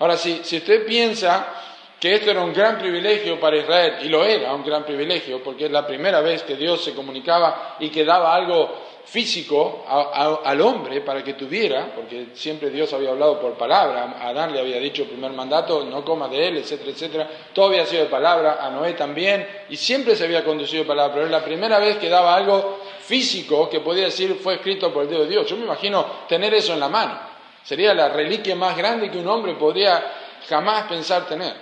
Ahora, 0.01 0.17
si, 0.17 0.41
si 0.43 0.57
usted 0.57 0.85
piensa 0.85 1.55
que 2.01 2.15
esto 2.15 2.31
era 2.31 2.43
un 2.43 2.53
gran 2.53 2.79
privilegio 2.79 3.39
para 3.39 3.59
Israel, 3.59 3.99
y 4.03 4.09
lo 4.09 4.25
era 4.25 4.53
un 4.53 4.65
gran 4.65 4.85
privilegio, 4.85 5.45
porque 5.45 5.67
es 5.67 5.71
la 5.71 5.87
primera 5.87 6.21
vez 6.23 6.43
que 6.43 6.57
Dios 6.57 6.83
se 6.83 6.95
comunicaba 6.95 7.77
y 7.79 7.91
que 7.91 8.05
daba 8.05 8.35
algo 8.35 8.75
físico 9.11 9.85
al 9.89 10.61
hombre 10.61 11.01
para 11.01 11.25
que 11.25 11.35
tuviera, 11.35 11.93
porque 11.97 12.29
siempre 12.35 12.71
Dios 12.71 12.93
había 12.93 13.11
hablado 13.11 13.41
por 13.41 13.55
palabra, 13.55 14.15
a 14.21 14.29
Adán 14.29 14.53
le 14.53 14.61
había 14.61 14.79
dicho 14.79 15.03
el 15.03 15.09
primer 15.09 15.33
mandato, 15.33 15.85
no 15.85 16.05
coma 16.05 16.29
de 16.29 16.47
él, 16.47 16.59
etcétera, 16.59 16.91
etcétera, 16.93 17.31
todo 17.53 17.67
había 17.67 17.85
sido 17.87 18.05
de 18.05 18.09
palabra, 18.09 18.59
a 18.65 18.71
Noé 18.71 18.93
también, 18.93 19.65
y 19.69 19.77
siempre 19.77 20.15
se 20.15 20.25
había 20.25 20.45
conducido 20.45 20.85
de 20.85 20.89
palabra, 20.89 21.13
pero 21.13 21.27
es 21.27 21.33
la 21.33 21.45
primera 21.45 21.81
vez 21.81 21.97
que 21.97 22.09
daba 22.09 22.37
algo 22.37 22.79
físico 23.01 23.69
que 23.69 23.81
podía 23.81 24.05
decir 24.05 24.39
fue 24.41 24.55
escrito 24.55 24.93
por 24.93 25.03
el 25.03 25.09
Dios 25.09 25.23
de 25.23 25.29
Dios. 25.29 25.47
Yo 25.49 25.57
me 25.57 25.65
imagino 25.65 26.07
tener 26.29 26.55
eso 26.55 26.73
en 26.73 26.79
la 26.79 26.89
mano, 26.89 27.19
sería 27.65 27.93
la 27.93 28.11
reliquia 28.11 28.55
más 28.55 28.77
grande 28.77 29.11
que 29.11 29.19
un 29.19 29.27
hombre 29.27 29.55
podría 29.55 30.05
jamás 30.49 30.85
pensar 30.85 31.27
tener. 31.27 31.55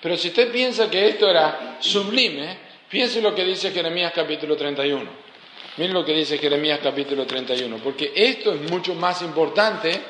Pero 0.00 0.16
si 0.16 0.28
usted 0.28 0.50
piensa 0.50 0.88
que 0.88 1.06
esto 1.06 1.28
era 1.28 1.76
sublime, 1.80 2.56
piense 2.88 3.20
lo 3.20 3.34
que 3.34 3.44
dice 3.44 3.70
Jeremías 3.72 4.10
capítulo 4.14 4.56
31. 4.56 5.31
Miren 5.76 5.94
lo 5.94 6.04
que 6.04 6.12
dice 6.12 6.36
Jeremías 6.36 6.80
capítulo 6.82 7.26
31, 7.26 7.78
porque 7.78 8.12
esto 8.14 8.52
es 8.52 8.70
mucho 8.70 8.94
más 8.94 9.22
importante 9.22 10.02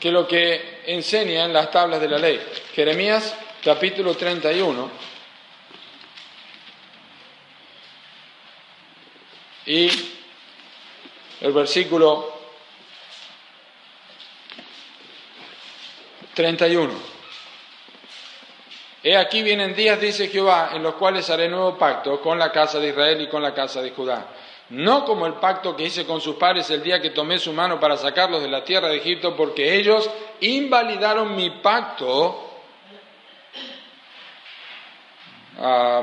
que 0.00 0.10
lo 0.10 0.26
que 0.26 0.82
enseña 0.86 1.44
en 1.44 1.52
las 1.52 1.70
tablas 1.70 2.00
de 2.00 2.08
la 2.08 2.18
ley. 2.18 2.40
Jeremías 2.74 3.36
capítulo 3.62 4.14
31. 4.14 4.90
Y 9.66 9.90
el 11.42 11.52
versículo 11.52 12.32
31. 16.32 17.16
He 19.02 19.16
aquí 19.16 19.42
vienen 19.42 19.74
días, 19.74 20.00
dice 20.00 20.28
Jehová, 20.28 20.70
en 20.72 20.82
los 20.82 20.94
cuales 20.94 21.28
haré 21.28 21.48
nuevo 21.48 21.76
pacto 21.76 22.20
con 22.20 22.38
la 22.38 22.50
casa 22.50 22.78
de 22.78 22.88
Israel 22.88 23.20
y 23.20 23.28
con 23.28 23.42
la 23.42 23.52
casa 23.52 23.82
de 23.82 23.90
Judá. 23.90 24.26
No 24.70 25.04
como 25.04 25.26
el 25.26 25.34
pacto 25.34 25.76
que 25.76 25.84
hice 25.84 26.04
con 26.04 26.20
sus 26.20 26.36
padres 26.36 26.68
el 26.70 26.82
día 26.82 27.00
que 27.00 27.10
tomé 27.10 27.38
su 27.38 27.52
mano 27.52 27.78
para 27.78 27.96
sacarlos 27.96 28.42
de 28.42 28.48
la 28.48 28.64
tierra 28.64 28.88
de 28.88 28.96
Egipto, 28.96 29.36
porque 29.36 29.76
ellos 29.76 30.10
invalidaron 30.40 31.36
mi 31.36 31.50
pacto. 31.50 32.50
Ah, 35.58 36.02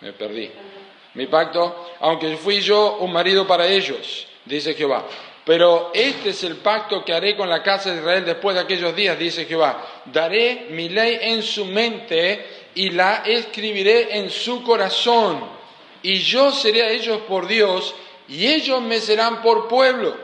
me 0.00 0.12
perdí. 0.12 0.50
Mi 1.14 1.26
pacto, 1.26 1.92
aunque 2.00 2.36
fui 2.36 2.60
yo 2.60 2.98
un 2.98 3.10
marido 3.10 3.46
para 3.46 3.66
ellos, 3.66 4.26
dice 4.44 4.74
Jehová. 4.74 5.06
Pero 5.46 5.92
este 5.94 6.30
es 6.30 6.44
el 6.44 6.56
pacto 6.56 7.04
que 7.04 7.14
haré 7.14 7.36
con 7.36 7.48
la 7.48 7.62
casa 7.62 7.90
de 7.92 8.00
Israel 8.00 8.24
después 8.24 8.54
de 8.54 8.62
aquellos 8.62 8.94
días, 8.94 9.18
dice 9.18 9.46
Jehová. 9.46 10.02
Daré 10.04 10.66
mi 10.70 10.90
ley 10.90 11.18
en 11.22 11.42
su 11.42 11.64
mente 11.64 12.66
y 12.74 12.90
la 12.90 13.22
escribiré 13.24 14.18
en 14.18 14.28
su 14.28 14.62
corazón. 14.62 15.55
Y 16.06 16.20
yo 16.20 16.52
seré 16.52 16.84
a 16.84 16.90
ellos 16.90 17.22
por 17.26 17.48
Dios 17.48 17.92
y 18.28 18.46
ellos 18.46 18.80
me 18.80 19.00
serán 19.00 19.42
por 19.42 19.66
pueblo. 19.66 20.16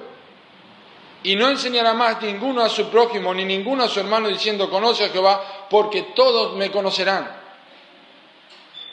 Y 1.24 1.34
no 1.34 1.50
enseñará 1.50 1.92
más 1.92 2.22
ninguno 2.22 2.62
a 2.62 2.68
su 2.68 2.88
prójimo 2.88 3.34
ni 3.34 3.44
ninguno 3.44 3.82
a 3.82 3.88
su 3.88 3.98
hermano 3.98 4.28
diciendo 4.28 4.70
conoce 4.70 5.06
a 5.06 5.08
Jehová, 5.08 5.66
porque 5.68 6.02
todos 6.14 6.54
me 6.54 6.70
conocerán. 6.70 7.36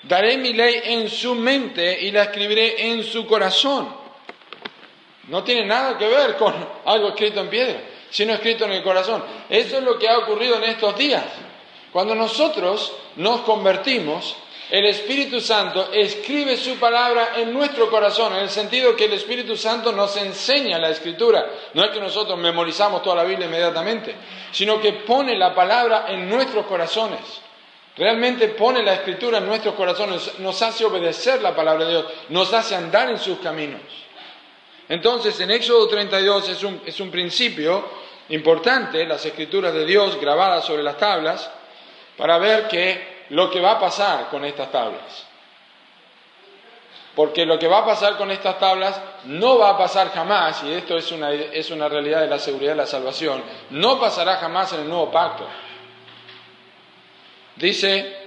Daré 0.02 0.38
mi 0.38 0.52
ley 0.52 0.82
en 0.84 1.10
su 1.12 1.36
mente 1.36 2.02
y 2.02 2.10
la 2.10 2.24
escribiré 2.24 2.90
en 2.90 3.04
su 3.04 3.28
corazón. 3.28 3.96
No 5.28 5.44
tiene 5.44 5.68
nada 5.68 5.96
que 5.96 6.08
ver 6.08 6.38
con 6.38 6.56
algo 6.86 7.10
escrito 7.10 7.40
en 7.42 7.52
piedra, 7.52 7.84
sino 8.10 8.34
escrito 8.34 8.66
en 8.66 8.72
el 8.72 8.82
corazón. 8.82 9.24
Eso 9.48 9.78
es 9.78 9.84
lo 9.84 10.00
que 10.00 10.10
ha 10.10 10.18
ocurrido 10.18 10.56
en 10.56 10.64
estos 10.64 10.98
días. 10.98 11.26
Cuando 11.94 12.16
nosotros 12.16 12.94
nos 13.16 13.42
convertimos, 13.42 14.36
el 14.70 14.86
Espíritu 14.86 15.42
Santo 15.42 15.90
escribe 15.92 16.56
su 16.56 16.78
palabra 16.78 17.32
en 17.38 17.52
nuestro 17.52 17.90
corazón, 17.90 18.36
en 18.36 18.44
el 18.44 18.50
sentido 18.50 18.96
que 18.96 19.06
el 19.06 19.14
Espíritu 19.14 19.58
Santo 19.58 19.92
nos 19.92 20.16
enseña 20.18 20.78
la 20.78 20.90
escritura. 20.90 21.50
No 21.74 21.84
es 21.84 21.90
que 21.90 22.00
nosotros 22.00 22.38
memorizamos 22.38 23.02
toda 23.02 23.16
la 23.16 23.24
Biblia 23.24 23.48
inmediatamente, 23.48 24.16
sino 24.52 24.80
que 24.80 24.94
pone 24.94 25.36
la 25.36 25.56
palabra 25.56 26.06
en 26.10 26.30
nuestros 26.30 26.68
corazones. 26.68 27.20
Realmente 27.98 28.50
pone 28.50 28.84
la 28.84 28.94
escritura 28.94 29.40
en 29.40 29.48
nuestros 29.48 29.74
corazones, 29.74 30.38
nos 30.40 30.62
hace 30.62 30.86
obedecer 30.86 31.42
la 31.42 31.56
palabra 31.56 31.86
de 31.86 31.92
Dios, 31.92 32.06
nos 32.30 32.54
hace 32.54 32.76
andar 32.76 33.10
en 33.10 33.18
sus 33.18 33.40
caminos. 33.40 33.82
Entonces, 34.88 35.40
en 35.40 35.50
Éxodo 35.50 35.88
32 35.88 36.50
es 36.50 36.64
un, 36.64 36.82
es 36.86 37.00
un 37.00 37.10
principio 37.10 37.90
importante, 38.30 39.04
las 39.06 39.26
escrituras 39.26 39.74
de 39.74 39.86
Dios 39.86 40.20
grabadas 40.22 40.66
sobre 40.66 40.84
las 40.84 40.98
tablas, 40.98 41.50
para 42.16 42.38
ver 42.38 42.68
que 42.68 43.19
lo 43.30 43.50
que 43.50 43.60
va 43.60 43.72
a 43.72 43.80
pasar 43.80 44.30
con 44.30 44.46
estas 44.46 44.72
tablas. 44.72 45.28
Porque 47.16 47.46
lo 47.46 47.60
que 47.60 47.68
va 47.68 47.80
a 47.80 47.86
pasar 47.86 48.18
con 48.18 48.32
estas 48.32 48.60
tablas 48.60 49.02
no 49.26 49.58
va 49.58 49.72
a 49.72 49.78
pasar 49.78 50.12
jamás, 50.12 50.64
y 50.64 50.72
esto 50.74 50.98
es 50.98 51.12
una, 51.12 51.32
es 51.32 51.70
una 51.72 51.90
realidad 51.90 52.22
de 52.22 52.28
la 52.28 52.40
seguridad 52.40 52.72
de 52.72 52.78
la 52.78 52.86
salvación, 52.86 53.44
no 53.72 54.00
pasará 54.00 54.38
jamás 54.38 54.72
en 54.74 54.82
el 54.82 54.90
nuevo 54.90 55.12
pacto. 55.12 55.46
Dice, 57.56 58.18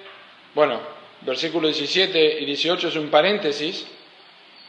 bueno, 0.54 0.80
versículos 1.22 1.74
17 1.74 2.40
y 2.40 2.44
18 2.44 2.88
es 2.88 2.96
un 2.96 3.08
paréntesis, 3.08 3.86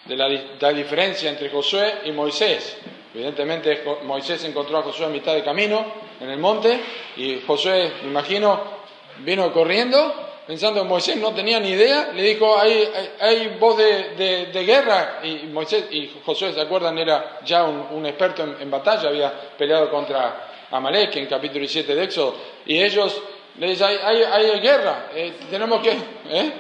de 0.06 0.18
la, 0.18 0.74
diferencia 0.74 1.30
entre 1.30 1.50
Josué 1.50 2.02
y 2.06 2.12
Moisés. 2.12 2.78
Evidentemente 3.14 3.84
Moisés 4.04 4.44
encontró 4.44 4.80
a 4.80 4.84
Josué 4.84 5.06
a 5.06 5.10
mitad 5.10 5.34
de 5.34 5.44
camino 5.44 5.86
en 6.20 6.30
el 6.30 6.40
monte 6.40 6.80
y 7.16 7.42
Josué, 7.46 7.94
me 8.02 8.10
imagino, 8.10 8.83
vino 9.20 9.52
corriendo 9.52 10.32
pensando 10.46 10.82
que 10.82 10.88
Moisés 10.88 11.18
no 11.18 11.34
tenía 11.34 11.60
ni 11.60 11.70
idea, 11.70 12.12
le 12.14 12.22
dijo, 12.22 12.60
hay, 12.60 12.90
hay, 13.20 13.56
voz 13.60 13.78
de, 13.78 14.64
guerra, 14.66 15.20
y 15.24 15.48
Moisés, 15.48 15.86
y 15.92 16.12
Josué, 16.26 16.54
¿se 16.54 16.60
acuerdan? 16.60 16.98
Era 16.98 17.40
ya 17.46 17.64
un, 17.64 18.06
experto 18.06 18.44
en, 18.60 18.70
batalla, 18.70 19.10
había 19.10 19.32
peleado 19.58 19.90
contra 19.90 20.68
Amalek 20.70 21.16
en 21.16 21.28
capítulo 21.28 21.62
17 21.62 21.96
de 21.96 22.04
Éxodo, 22.04 22.36
y 22.66 22.82
ellos 22.82 23.22
le 23.58 23.68
dicen, 23.68 23.88
hay, 24.04 24.60
guerra, 24.60 25.10
eh, 25.16 25.34
tenemos 25.50 25.82
que, 25.82 25.92
¿eh? 25.92 26.54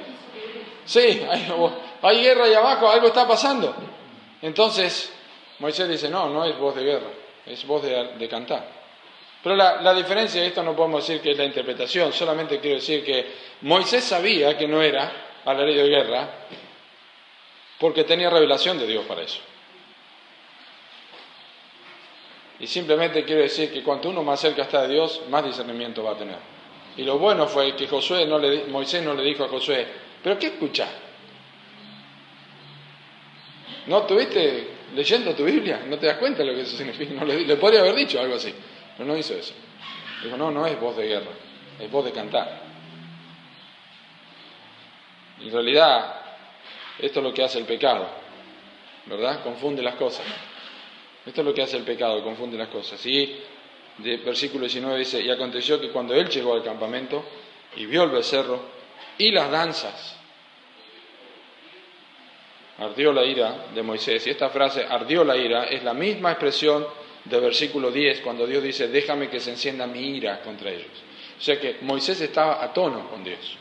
Sí, 0.86 1.22
hay, 1.30 1.48
hay 2.02 2.22
guerra 2.22 2.46
ahí 2.46 2.54
abajo, 2.54 2.90
algo 2.90 3.08
está 3.08 3.28
pasando. 3.28 3.74
Entonces 4.42 5.12
Moisés 5.60 5.88
dice, 5.88 6.10
no, 6.10 6.30
no 6.30 6.44
es 6.44 6.58
voz 6.58 6.76
de 6.76 6.84
guerra, 6.84 7.08
es 7.46 7.66
voz 7.66 7.84
de, 7.84 8.28
cantar. 8.30 8.83
Pero 9.44 9.58
la, 9.58 9.94
diferencia 9.94 10.42
de 10.42 10.48
esto 10.48 10.64
no 10.64 10.74
podemos 10.74 11.06
decir 11.06 11.22
que 11.22 11.32
es 11.32 11.38
la 11.38 11.44
interpretación, 11.44 12.14
solamente 12.14 12.62
quiero 12.62 12.78
decir 12.78 13.04
que 13.04 13.30
Moisés 13.62 14.06
sabía 14.06 14.58
que 14.58 14.70
no 14.70 14.82
era 14.82 15.12
a 15.44 15.54
la 15.54 15.66
ley 15.66 15.76
de 15.76 15.90
guerra 15.90 16.30
porque 17.78 18.06
tenía 18.06 18.30
revelación 18.30 18.80
de 18.80 18.88
Dios 18.88 19.04
para 19.06 19.22
eso. 19.22 19.42
Y 22.62 22.68
simplemente 22.68 23.26
quiero 23.26 23.42
decir 23.42 23.74
que 23.74 23.84
cuanto 23.84 24.08
uno 24.08 24.24
más 24.24 24.40
cerca 24.40 24.62
está 24.62 24.84
de 24.84 24.94
Dios, 24.94 25.24
más 25.28 25.44
discernimiento 25.44 26.02
va 26.02 26.12
a 26.12 26.18
tener. 26.18 26.38
Y 26.96 27.04
lo 27.04 27.18
bueno 27.18 27.46
fue 27.48 27.76
que 27.76 27.86
Josué 27.86 28.26
no 28.26 28.40
le, 28.40 28.64
Moisés 28.68 29.04
no 29.04 29.14
le 29.14 29.24
dijo 29.24 29.44
a 29.44 29.50
Josué, 29.50 29.86
¿pero 30.24 30.40
qué 30.40 30.48
escuchas? 30.48 30.90
¿No 33.88 34.04
tuviste 34.04 34.70
leyendo 34.96 35.34
tu 35.34 35.44
Biblia, 35.44 35.82
no 35.86 35.98
te 35.98 36.06
das 36.06 36.18
cuenta 36.18 36.40
de 36.40 36.46
lo 36.46 36.56
que 36.56 36.62
eso 36.62 36.78
significa. 36.78 37.14
No, 37.20 37.26
le 37.26 37.56
podría 37.58 37.82
haber 37.82 37.96
dicho 37.96 38.22
algo 38.22 38.36
así, 38.36 38.54
pero 38.98 39.08
no 39.08 39.18
hizo 39.18 39.34
eso. 39.34 39.54
Dijo, 40.24 40.38
no, 40.38 40.52
no 40.52 40.66
es 40.66 40.80
voz 40.80 40.96
de 40.96 41.08
guerra, 41.08 41.32
es 41.80 41.92
voz 41.92 42.06
de 42.06 42.12
cantar. 42.12 42.62
En 45.42 45.52
realidad, 45.52 46.22
esto 47.00 47.20
es 47.20 47.24
lo 47.24 47.34
que 47.34 47.44
hace 47.44 47.60
el 47.60 47.66
pecado, 47.66 48.08
¿verdad? 49.06 49.44
Confunde 49.44 49.82
las 49.82 49.96
cosas. 49.96 50.26
Esto 51.26 51.42
es 51.42 51.48
lo 51.48 51.54
que 51.54 51.64
hace 51.64 51.78
el 51.78 51.84
pecado, 51.84 52.24
confunde 52.24 52.58
las 52.58 52.70
cosas. 52.70 53.04
Y 53.06 53.40
de 53.98 54.18
versículo 54.18 54.66
19 54.66 55.00
dice, 55.00 55.22
y 55.22 55.30
aconteció 55.30 55.80
que 55.80 55.90
cuando 55.90 56.14
él 56.14 56.30
llegó 56.30 56.54
al 56.54 56.64
campamento 56.64 57.24
y 57.76 57.86
vio 57.86 58.04
el 58.04 58.12
becerro 58.12 58.62
y 59.18 59.32
las 59.32 59.50
danzas, 59.52 60.18
ardió 62.80 63.14
la 63.14 63.24
ira 63.26 63.68
de 63.74 63.84
Moisés. 63.84 64.26
Y 64.28 64.32
esta 64.32 64.50
frase, 64.50 64.86
ardió 64.86 65.24
la 65.24 65.38
ira, 65.38 65.66
es 65.66 65.84
la 65.84 65.94
misma 65.94 66.32
expresión 66.32 66.86
del 67.26 67.42
versículo 67.42 67.92
10, 67.92 68.22
cuando 68.22 68.46
Dios 68.46 68.64
dice, 68.64 68.88
déjame 68.88 69.30
que 69.30 69.40
se 69.40 69.52
encienda 69.52 69.88
mi 69.88 70.18
ira 70.18 70.42
contra 70.42 70.72
ellos. 70.72 70.92
O 71.38 71.42
sea 71.42 71.60
que 71.60 71.78
Moisés 71.82 72.20
estaba 72.22 72.64
a 72.64 72.74
tono 72.74 73.10
con 73.10 73.24
Dios. 73.24 73.58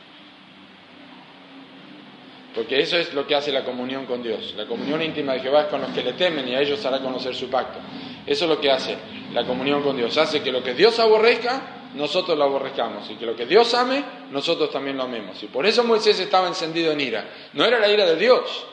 Porque 2.53 2.79
eso 2.79 2.97
es 2.97 3.13
lo 3.13 3.25
que 3.25 3.35
hace 3.35 3.51
la 3.51 3.63
comunión 3.63 4.05
con 4.05 4.21
Dios. 4.21 4.53
La 4.55 4.67
comunión 4.67 5.01
íntima 5.01 5.33
de 5.33 5.39
Jehová 5.39 5.63
es 5.63 5.67
con 5.67 5.81
los 5.81 5.89
que 5.91 6.03
le 6.03 6.13
temen 6.13 6.47
y 6.47 6.55
a 6.55 6.61
ellos 6.61 6.85
hará 6.85 6.99
conocer 6.99 7.33
su 7.33 7.49
pacto. 7.49 7.79
Eso 8.25 8.45
es 8.45 8.49
lo 8.49 8.61
que 8.61 8.69
hace 8.69 8.95
la 9.33 9.43
comunión 9.45 9.81
con 9.81 9.97
Dios. 9.97 10.15
Hace 10.17 10.41
que 10.43 10.51
lo 10.51 10.63
que 10.63 10.73
Dios 10.75 10.99
aborrezca, 10.99 11.89
nosotros 11.95 12.37
lo 12.37 12.43
aborrezcamos. 12.43 13.09
Y 13.09 13.15
que 13.15 13.25
lo 13.25 13.35
que 13.35 13.47
Dios 13.47 13.73
ame, 13.73 14.03
nosotros 14.29 14.69
también 14.69 14.97
lo 14.97 15.03
amemos. 15.03 15.41
Y 15.41 15.47
por 15.47 15.65
eso 15.65 15.83
Moisés 15.83 16.19
estaba 16.19 16.47
encendido 16.47 16.91
en 16.91 17.01
ira. 17.01 17.25
No 17.53 17.65
era 17.65 17.79
la 17.79 17.89
ira 17.89 18.05
de 18.05 18.17
Dios, 18.17 18.65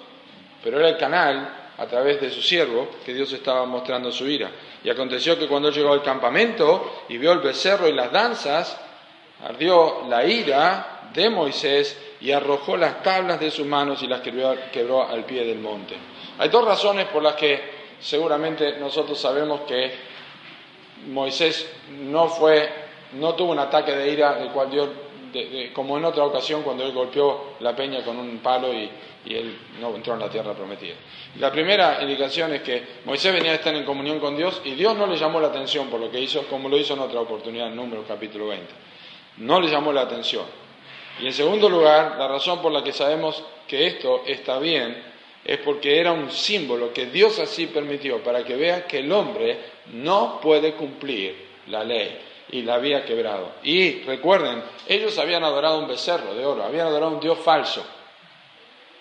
pero 0.62 0.78
era 0.78 0.90
el 0.90 0.98
canal 0.98 1.72
a 1.78 1.86
través 1.86 2.20
de 2.20 2.30
su 2.30 2.42
siervo 2.42 2.90
que 3.04 3.14
Dios 3.14 3.32
estaba 3.32 3.64
mostrando 3.64 4.12
su 4.12 4.28
ira. 4.28 4.50
Y 4.82 4.90
aconteció 4.90 5.38
que 5.38 5.46
cuando 5.46 5.70
llegó 5.70 5.92
al 5.92 6.02
campamento 6.02 7.04
y 7.08 7.18
vio 7.18 7.32
el 7.32 7.40
becerro 7.40 7.86
y 7.88 7.92
las 7.92 8.10
danzas, 8.10 8.78
ardió 9.44 10.06
la 10.08 10.24
ira 10.24 11.10
de 11.12 11.28
Moisés 11.28 11.98
y 12.20 12.32
arrojó 12.32 12.76
las 12.76 13.02
tablas 13.02 13.40
de 13.40 13.50
sus 13.50 13.66
manos 13.66 14.02
y 14.02 14.06
las 14.06 14.20
quebró, 14.20 15.06
al 15.06 15.24
pie 15.24 15.44
del 15.44 15.58
monte. 15.58 15.96
Hay 16.38 16.48
dos 16.48 16.64
razones 16.64 17.06
por 17.08 17.22
las 17.22 17.34
que 17.34 17.80
seguramente 18.00 18.78
nosotros 18.78 19.18
sabemos 19.18 19.62
que 19.62 19.92
Moisés 21.08 21.70
no 22.02 22.28
fue, 22.28 22.68
no 23.14 23.34
tuvo 23.34 23.52
un 23.52 23.58
ataque 23.58 23.92
de 23.92 24.10
ira, 24.10 24.38
el 24.40 24.50
cual 24.50 24.70
Dios, 24.70 24.88
como 25.72 25.98
en 25.98 26.04
otra 26.04 26.24
ocasión 26.24 26.62
cuando 26.62 26.84
él 26.84 26.92
golpeó 26.92 27.54
la 27.60 27.74
peña 27.74 28.04
con 28.04 28.18
un 28.18 28.38
palo 28.38 28.72
y, 28.72 28.90
y 29.24 29.34
él 29.34 29.56
no 29.80 29.94
entró 29.94 30.14
en 30.14 30.20
la 30.20 30.30
tierra 30.30 30.54
prometida. 30.54 30.94
La 31.38 31.52
primera 31.52 32.02
indicación 32.02 32.54
es 32.54 32.62
que 32.62 32.82
Moisés 33.04 33.32
venía 33.32 33.52
a 33.52 33.54
estar 33.56 33.74
en 33.74 33.84
comunión 33.84 34.18
con 34.18 34.36
Dios 34.36 34.60
y 34.64 34.72
Dios 34.72 34.96
no 34.96 35.06
le 35.06 35.16
llamó 35.16 35.40
la 35.40 35.48
atención 35.48 35.88
por 35.88 36.00
lo 36.00 36.10
que 36.10 36.20
hizo, 36.20 36.44
como 36.44 36.68
lo 36.68 36.78
hizo 36.78 36.94
en 36.94 37.00
otra 37.00 37.20
oportunidad 37.20 37.68
en 37.68 37.76
Números 37.76 38.04
capítulo 38.08 38.48
20. 38.48 38.66
No 39.38 39.60
le 39.60 39.68
llamó 39.68 39.92
la 39.92 40.02
atención. 40.02 40.44
Y 41.20 41.26
en 41.26 41.32
segundo 41.32 41.68
lugar, 41.68 42.16
la 42.18 42.28
razón 42.28 42.62
por 42.62 42.72
la 42.72 42.82
que 42.82 42.92
sabemos 42.92 43.42
que 43.68 43.86
esto 43.86 44.22
está 44.26 44.58
bien 44.58 45.10
es 45.44 45.58
porque 45.58 45.98
era 45.98 46.12
un 46.12 46.30
símbolo 46.30 46.92
que 46.92 47.06
Dios 47.06 47.38
así 47.38 47.66
permitió 47.66 48.22
para 48.22 48.44
que 48.44 48.56
vea 48.56 48.86
que 48.86 48.98
el 48.98 49.12
hombre 49.12 49.58
no 49.92 50.40
puede 50.40 50.74
cumplir 50.74 51.50
la 51.66 51.84
ley 51.84 52.18
y 52.52 52.62
la 52.62 52.74
había 52.74 53.04
quebrado. 53.04 53.52
Y 53.62 54.02
recuerden, 54.02 54.62
ellos 54.88 55.18
habían 55.18 55.44
adorado 55.44 55.78
un 55.78 55.88
becerro 55.88 56.34
de 56.34 56.44
oro, 56.44 56.62
habían 56.64 56.86
adorado 56.86 57.12
un 57.12 57.20
Dios 57.20 57.38
falso. 57.38 57.84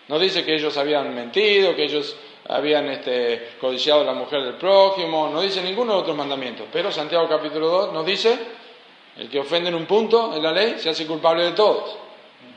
No 0.10 0.18
dice 0.18 0.44
que 0.44 0.56
ellos 0.56 0.76
habían 0.76 1.14
mentido, 1.14 1.76
que 1.76 1.84
ellos 1.84 2.16
habían 2.48 2.90
este, 2.90 3.52
codiciado 3.62 4.02
a 4.02 4.06
la 4.06 4.14
mujer 4.14 4.44
del 4.44 4.56
prójimo, 4.56 5.30
no 5.32 5.40
dice 5.40 5.62
ninguno 5.62 5.94
de 5.94 6.00
otros 6.00 6.18
mandamientos. 6.18 6.66
Pero 6.74 6.92
Santiago 6.92 7.30
capítulo 7.30 7.68
2 7.70 7.94
nos 7.94 8.06
dice, 8.06 8.38
el 9.18 9.30
que 9.30 9.40
ofende 9.40 9.70
en 9.70 9.76
un 9.76 9.86
punto 9.86 10.36
en 10.36 10.42
la 10.42 10.52
ley 10.52 10.76
se 10.80 10.90
hace 10.90 11.06
culpable 11.06 11.44
de 11.44 11.52
todos. 11.52 11.96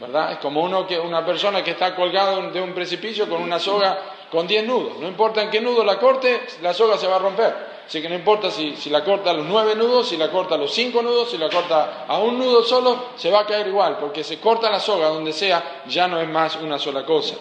¿verdad? 0.01 0.33
Es 0.33 0.39
como 0.39 0.63
uno 0.63 0.87
que, 0.87 0.99
una 0.99 1.25
persona 1.25 1.63
que 1.63 1.73
está 1.73 1.95
colgado 1.95 2.51
de 2.51 2.61
un 2.61 2.73
precipicio 2.73 3.29
con 3.29 3.43
una 3.43 3.59
soga 3.59 3.99
con 4.31 4.47
10 4.47 4.67
nudos. 4.67 4.99
No 4.99 5.07
importa 5.07 5.43
en 5.43 5.51
qué 5.51 5.61
nudo 5.61 5.85
la 5.85 5.99
corte, 5.99 6.41
la 6.63 6.73
soga 6.73 6.97
se 6.97 7.07
va 7.07 7.17
a 7.17 7.19
romper. 7.19 7.72
Así 7.87 8.01
que 8.01 8.09
no 8.09 8.15
importa 8.15 8.51
si, 8.51 8.77
si 8.77 8.91
la 8.91 9.05
corta 9.05 9.31
a 9.31 9.35
los 9.35 9.47
nueve 9.47 9.75
nudos, 9.75 10.09
si 10.09 10.17
la 10.17 10.31
corta 10.31 10.55
a 10.55 10.59
los 10.59 10.73
cinco 10.73 11.03
nudos, 11.03 11.31
si 11.31 11.39
la 11.39 11.51
corta 11.51 12.05
a 12.07 12.19
un 12.19 12.39
nudo 12.39 12.65
solo, 12.65 13.11
se 13.17 13.31
va 13.31 13.41
a 13.41 13.47
caer 13.47 13.67
igual, 13.67 13.99
porque 13.99 14.25
se 14.25 14.39
corta 14.39 14.71
la 14.71 14.81
soga 14.81 15.09
donde 15.09 15.33
sea, 15.33 15.83
ya 15.87 16.09
no 16.09 16.21
es 16.21 16.29
más 16.29 16.57
una 16.57 16.79
sola 16.79 17.05
cosa. 17.05 17.37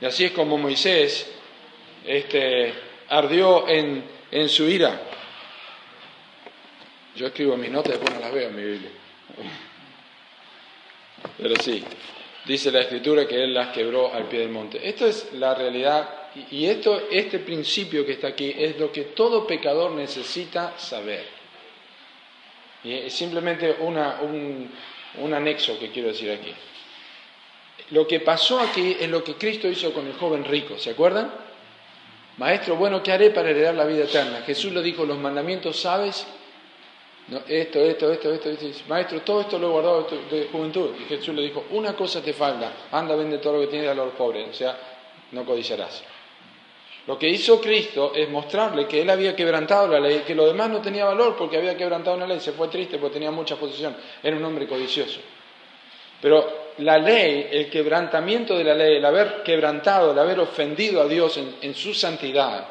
Y 0.00 0.04
así 0.04 0.24
es 0.24 0.32
como 0.32 0.58
Moisés 0.58 1.32
este, 2.04 2.74
ardió 3.08 3.68
en, 3.68 4.04
en 4.30 4.48
su 4.48 4.64
ira. 4.64 5.00
Yo 7.14 7.26
escribo 7.28 7.56
mis 7.56 7.70
notas 7.70 7.94
y 7.94 7.98
después 7.98 8.14
no 8.14 8.20
las 8.20 8.32
veo 8.32 8.48
en 8.48 8.56
mi 8.56 8.62
Biblia. 8.62 8.90
Pero 11.38 11.54
sí, 11.56 11.84
dice 12.44 12.70
la 12.70 12.80
escritura 12.80 13.26
que 13.26 13.42
Él 13.42 13.54
las 13.54 13.68
quebró 13.68 14.12
al 14.12 14.24
pie 14.24 14.40
del 14.40 14.50
monte. 14.50 14.86
Esto 14.86 15.06
es 15.06 15.32
la 15.32 15.54
realidad 15.54 16.25
y 16.50 16.66
esto, 16.66 17.08
este 17.10 17.38
principio 17.38 18.04
que 18.04 18.12
está 18.12 18.28
aquí 18.28 18.54
es 18.56 18.78
lo 18.78 18.92
que 18.92 19.02
todo 19.02 19.46
pecador 19.46 19.92
necesita 19.92 20.78
saber. 20.78 21.24
Y 22.84 22.92
es 22.92 23.12
simplemente 23.12 23.76
un, 23.80 24.70
un 25.18 25.34
anexo 25.34 25.78
que 25.78 25.90
quiero 25.90 26.08
decir 26.08 26.30
aquí. 26.30 26.52
Lo 27.90 28.06
que 28.06 28.20
pasó 28.20 28.60
aquí 28.60 28.96
es 28.98 29.08
lo 29.08 29.24
que 29.24 29.34
Cristo 29.34 29.68
hizo 29.68 29.92
con 29.92 30.06
el 30.06 30.14
joven 30.14 30.44
rico, 30.44 30.76
¿se 30.78 30.90
acuerdan? 30.90 31.32
Maestro, 32.36 32.76
bueno, 32.76 33.02
¿qué 33.02 33.12
haré 33.12 33.30
para 33.30 33.50
heredar 33.50 33.74
la 33.74 33.86
vida 33.86 34.04
eterna? 34.04 34.42
Jesús 34.42 34.72
le 34.72 34.82
dijo, 34.82 35.06
los 35.06 35.18
mandamientos 35.18 35.80
sabes 35.80 36.26
esto, 37.48 37.80
esto, 37.80 38.12
esto, 38.12 38.32
esto, 38.32 38.50
esto, 38.50 38.66
maestro, 38.88 39.20
todo 39.22 39.40
esto 39.40 39.58
lo 39.58 39.68
he 39.68 39.70
guardado 39.70 40.08
de 40.30 40.48
juventud. 40.52 40.90
Y 41.00 41.04
Jesús 41.04 41.34
le 41.34 41.42
dijo, 41.42 41.64
una 41.70 41.96
cosa 41.96 42.22
te 42.22 42.32
falta, 42.32 42.72
anda, 42.92 43.16
vende 43.16 43.38
todo 43.38 43.54
lo 43.54 43.60
que 43.62 43.66
tienes 43.68 43.88
a 43.88 43.94
los 43.94 44.12
pobres, 44.12 44.48
o 44.50 44.54
sea, 44.54 44.78
no 45.32 45.44
codiciarás. 45.44 46.04
Lo 47.06 47.18
que 47.18 47.28
hizo 47.28 47.60
Cristo 47.60 48.12
es 48.14 48.28
mostrarle 48.28 48.86
que 48.86 49.02
él 49.02 49.10
había 49.10 49.36
quebrantado 49.36 49.86
la 49.86 50.00
ley, 50.00 50.24
que 50.26 50.34
lo 50.34 50.46
demás 50.46 50.70
no 50.70 50.80
tenía 50.80 51.04
valor 51.04 51.36
porque 51.36 51.56
había 51.56 51.76
quebrantado 51.76 52.16
una 52.16 52.26
ley, 52.26 52.40
se 52.40 52.52
fue 52.52 52.68
triste 52.68 52.98
porque 52.98 53.14
tenía 53.14 53.30
mucha 53.30 53.56
posesión, 53.56 53.96
era 54.22 54.36
un 54.36 54.44
hombre 54.44 54.66
codicioso. 54.66 55.20
Pero 56.20 56.72
la 56.78 56.98
ley, 56.98 57.48
el 57.50 57.70
quebrantamiento 57.70 58.56
de 58.58 58.64
la 58.64 58.74
ley, 58.74 58.96
el 58.96 59.04
haber 59.04 59.42
quebrantado, 59.44 60.12
el 60.12 60.18
haber 60.18 60.40
ofendido 60.40 61.00
a 61.00 61.06
Dios 61.06 61.38
en 61.60 61.74
su 61.74 61.94
santidad, 61.94 62.66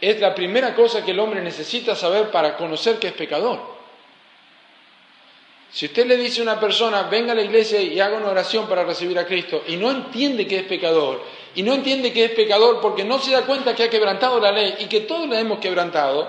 es 0.00 0.20
la 0.20 0.34
primera 0.34 0.74
cosa 0.74 1.04
que 1.04 1.10
el 1.10 1.18
hombre 1.18 1.40
necesita 1.40 1.96
saber 1.96 2.30
para 2.30 2.56
conocer 2.56 2.98
que 2.98 3.08
es 3.08 3.12
pecador. 3.14 3.78
Si 5.70 5.86
usted 5.86 6.06
le 6.06 6.16
dice 6.16 6.40
a 6.40 6.44
una 6.44 6.60
persona, 6.60 7.02
venga 7.04 7.32
a 7.32 7.34
la 7.34 7.42
iglesia 7.42 7.80
y 7.80 8.00
haga 8.00 8.16
una 8.16 8.30
oración 8.30 8.68
para 8.68 8.84
recibir 8.84 9.18
a 9.18 9.26
Cristo, 9.26 9.64
y 9.66 9.76
no 9.76 9.90
entiende 9.90 10.46
que 10.46 10.58
es 10.58 10.62
pecador, 10.64 11.22
y 11.54 11.62
no 11.62 11.74
entiende 11.74 12.12
que 12.12 12.24
es 12.24 12.30
pecador 12.32 12.80
porque 12.80 13.04
no 13.04 13.18
se 13.18 13.32
da 13.32 13.42
cuenta 13.42 13.74
que 13.74 13.84
ha 13.84 13.90
quebrantado 13.90 14.38
la 14.40 14.52
ley 14.52 14.74
y 14.80 14.86
que 14.86 15.00
todos 15.00 15.28
la 15.28 15.40
hemos 15.40 15.58
quebrantado, 15.58 16.28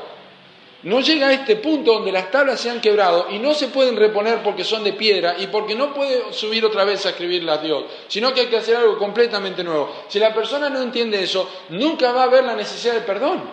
no 0.84 1.01
llega 1.01 1.27
a 1.27 1.34
este 1.34 1.58
punto 1.58 1.93
donde 1.93 2.12
las 2.12 2.32
tablas 2.32 2.62
se 2.62 2.69
han 2.69 2.79
quebrado 2.79 3.27
y 3.29 3.38
no 3.38 3.53
se 3.53 3.67
pueden 3.67 3.97
reponer 3.97 4.41
porque 4.41 4.63
son 4.63 4.84
de 4.84 4.93
piedra 4.93 5.36
y 5.38 5.47
porque 5.47 5.75
no 5.75 5.93
puede 5.93 6.32
subir 6.32 6.63
otra 6.63 6.86
vez 6.86 7.05
a 7.05 7.10
escribirlas 7.10 7.62
Dios, 7.62 7.84
sino 8.08 8.34
que 8.34 8.41
hay 8.41 8.47
que 8.47 8.58
hacer 8.58 8.77
algo 8.77 8.97
completamente 8.97 9.62
nuevo. 9.62 9.93
Si 10.08 10.19
la 10.19 10.34
persona 10.34 10.69
no 10.69 10.82
entiende 10.82 11.21
eso, 11.21 11.49
nunca 11.69 12.13
va 12.13 12.21
a 12.21 12.25
haber 12.25 12.45
la 12.45 12.55
necesidad 12.55 12.93
de 12.93 13.01
perdón. 13.01 13.43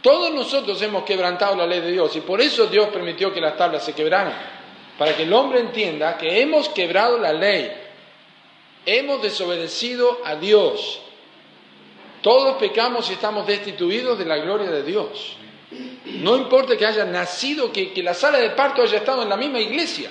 Todos 0.00 0.32
nosotros 0.32 0.80
hemos 0.80 1.04
quebrantado 1.04 1.54
la 1.54 1.66
ley 1.66 1.80
de 1.80 1.92
Dios 1.92 2.16
y 2.16 2.20
por 2.20 2.40
eso 2.40 2.66
Dios 2.66 2.88
permitió 2.88 3.32
que 3.32 3.40
las 3.40 3.56
tablas 3.56 3.84
se 3.84 3.92
quebraran, 3.92 4.34
para 4.98 5.14
que 5.14 5.24
el 5.24 5.32
hombre 5.34 5.60
entienda 5.60 6.16
que 6.16 6.40
hemos 6.40 6.70
quebrado 6.70 7.18
la 7.18 7.32
ley, 7.32 7.70
hemos 8.86 9.22
desobedecido 9.22 10.20
a 10.24 10.36
Dios. 10.36 11.00
Todos 12.22 12.56
pecamos 12.56 13.10
y 13.10 13.14
estamos 13.14 13.46
destituidos 13.46 14.18
de 14.18 14.24
la 14.24 14.38
gloria 14.38 14.70
de 14.70 14.82
Dios. 14.82 15.36
No 16.04 16.36
importa 16.36 16.76
que 16.76 16.86
haya 16.86 17.04
nacido, 17.04 17.72
que, 17.72 17.92
la 18.02 18.14
sala 18.14 18.38
de 18.38 18.50
parto 18.50 18.82
haya 18.82 18.98
estado 18.98 19.22
en 19.22 19.28
la 19.28 19.36
misma 19.36 19.60
iglesia. 19.60 20.10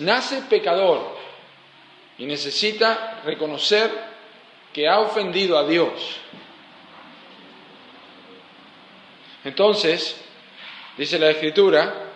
Nace 0.00 0.42
pecador 0.42 1.16
y 2.18 2.26
necesita 2.26 3.20
reconocer 3.24 3.90
que 4.72 4.88
ha 4.88 5.00
ofendido 5.00 5.58
a 5.58 5.66
Dios 5.66 6.20
Entonces, 9.44 10.16
dice 10.96 11.18
la 11.18 11.30
Escritura 11.30 12.10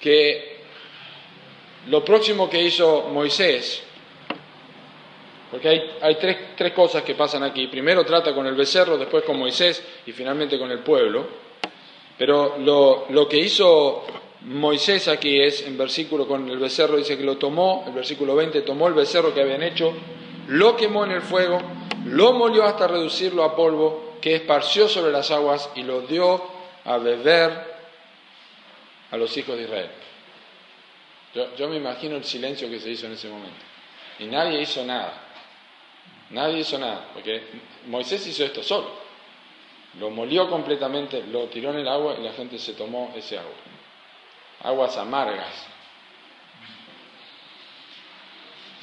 que 0.00 0.49
lo 1.88 2.04
próximo 2.04 2.48
que 2.48 2.62
hizo 2.62 3.08
Moisés, 3.12 3.82
porque 5.50 5.68
hay, 6.00 6.14
tres, 6.14 6.72
cosas 6.72 7.02
que 7.02 7.14
pasan 7.14 7.42
aquí. 7.42 7.66
Primero 7.66 8.04
trata 8.04 8.32
con 8.32 8.46
el 8.46 8.54
becerro, 8.54 8.96
después 8.96 9.24
con 9.24 9.38
Moisés 9.38 9.82
y 10.06 10.12
finalmente 10.12 10.58
con 10.58 10.70
el 10.70 10.78
pueblo. 10.78 11.26
Pero 12.16 12.56
lo, 12.58 13.06
lo 13.08 13.28
que 13.28 13.38
hizo 13.38 14.04
Moisés 14.42 15.08
aquí 15.08 15.40
es, 15.40 15.66
en 15.66 15.76
versículo 15.76 16.28
con 16.28 16.48
el 16.48 16.58
becerro, 16.58 16.96
dice 16.96 17.18
que 17.18 17.24
lo 17.24 17.36
tomó, 17.36 17.84
el 17.88 17.92
versículo 17.92 18.36
20, 18.36 18.62
tomó 18.62 18.86
el 18.86 18.94
becerro 18.94 19.34
que 19.34 19.42
habían 19.42 19.62
hecho, 19.62 19.92
lo 20.48 20.76
quemó 20.76 21.04
en 21.04 21.12
el 21.12 21.22
fuego, 21.22 21.60
lo 22.06 22.32
molió 22.32 22.64
hasta 22.64 22.86
reducirlo 22.86 23.42
a 23.42 23.56
polvo, 23.56 24.18
que 24.20 24.36
esparció 24.36 24.86
sobre 24.86 25.10
las 25.10 25.30
aguas 25.30 25.70
y 25.74 25.82
lo 25.82 26.02
dio 26.02 26.42
a 26.84 26.98
beber 26.98 27.70
a 29.10 29.16
los 29.16 29.36
hijos 29.36 29.56
de 29.56 29.64
Israel. 29.64 29.90
Yo, 31.34 31.68
me 31.68 31.76
imagino 31.76 32.16
el 32.16 32.24
silencio 32.24 32.68
que 32.68 32.80
se 32.80 32.90
hizo 32.90 33.06
en 33.06 33.12
ese 33.12 33.28
momento. 33.28 33.64
Y 34.18 34.24
nadie 34.24 34.60
hizo 34.60 34.84
nada. 34.84 35.26
Nadie 36.30 36.60
hizo 36.60 36.78
nada, 36.78 37.08
porque 37.12 37.42
Moisés 37.86 38.26
hizo 38.26 38.44
esto 38.44 38.62
solo. 38.62 38.90
Lo 39.98 40.10
molió 40.10 40.48
completamente, 40.48 41.24
lo 41.26 41.46
tiró 41.46 41.70
en 41.70 41.80
el 41.80 41.88
agua 41.88 42.16
y 42.18 42.22
la 42.22 42.32
gente 42.32 42.58
se 42.58 42.74
tomó 42.74 43.12
ese 43.16 43.38
agua. 43.38 43.52
Aguas 44.62 44.96
amargas. 44.96 45.66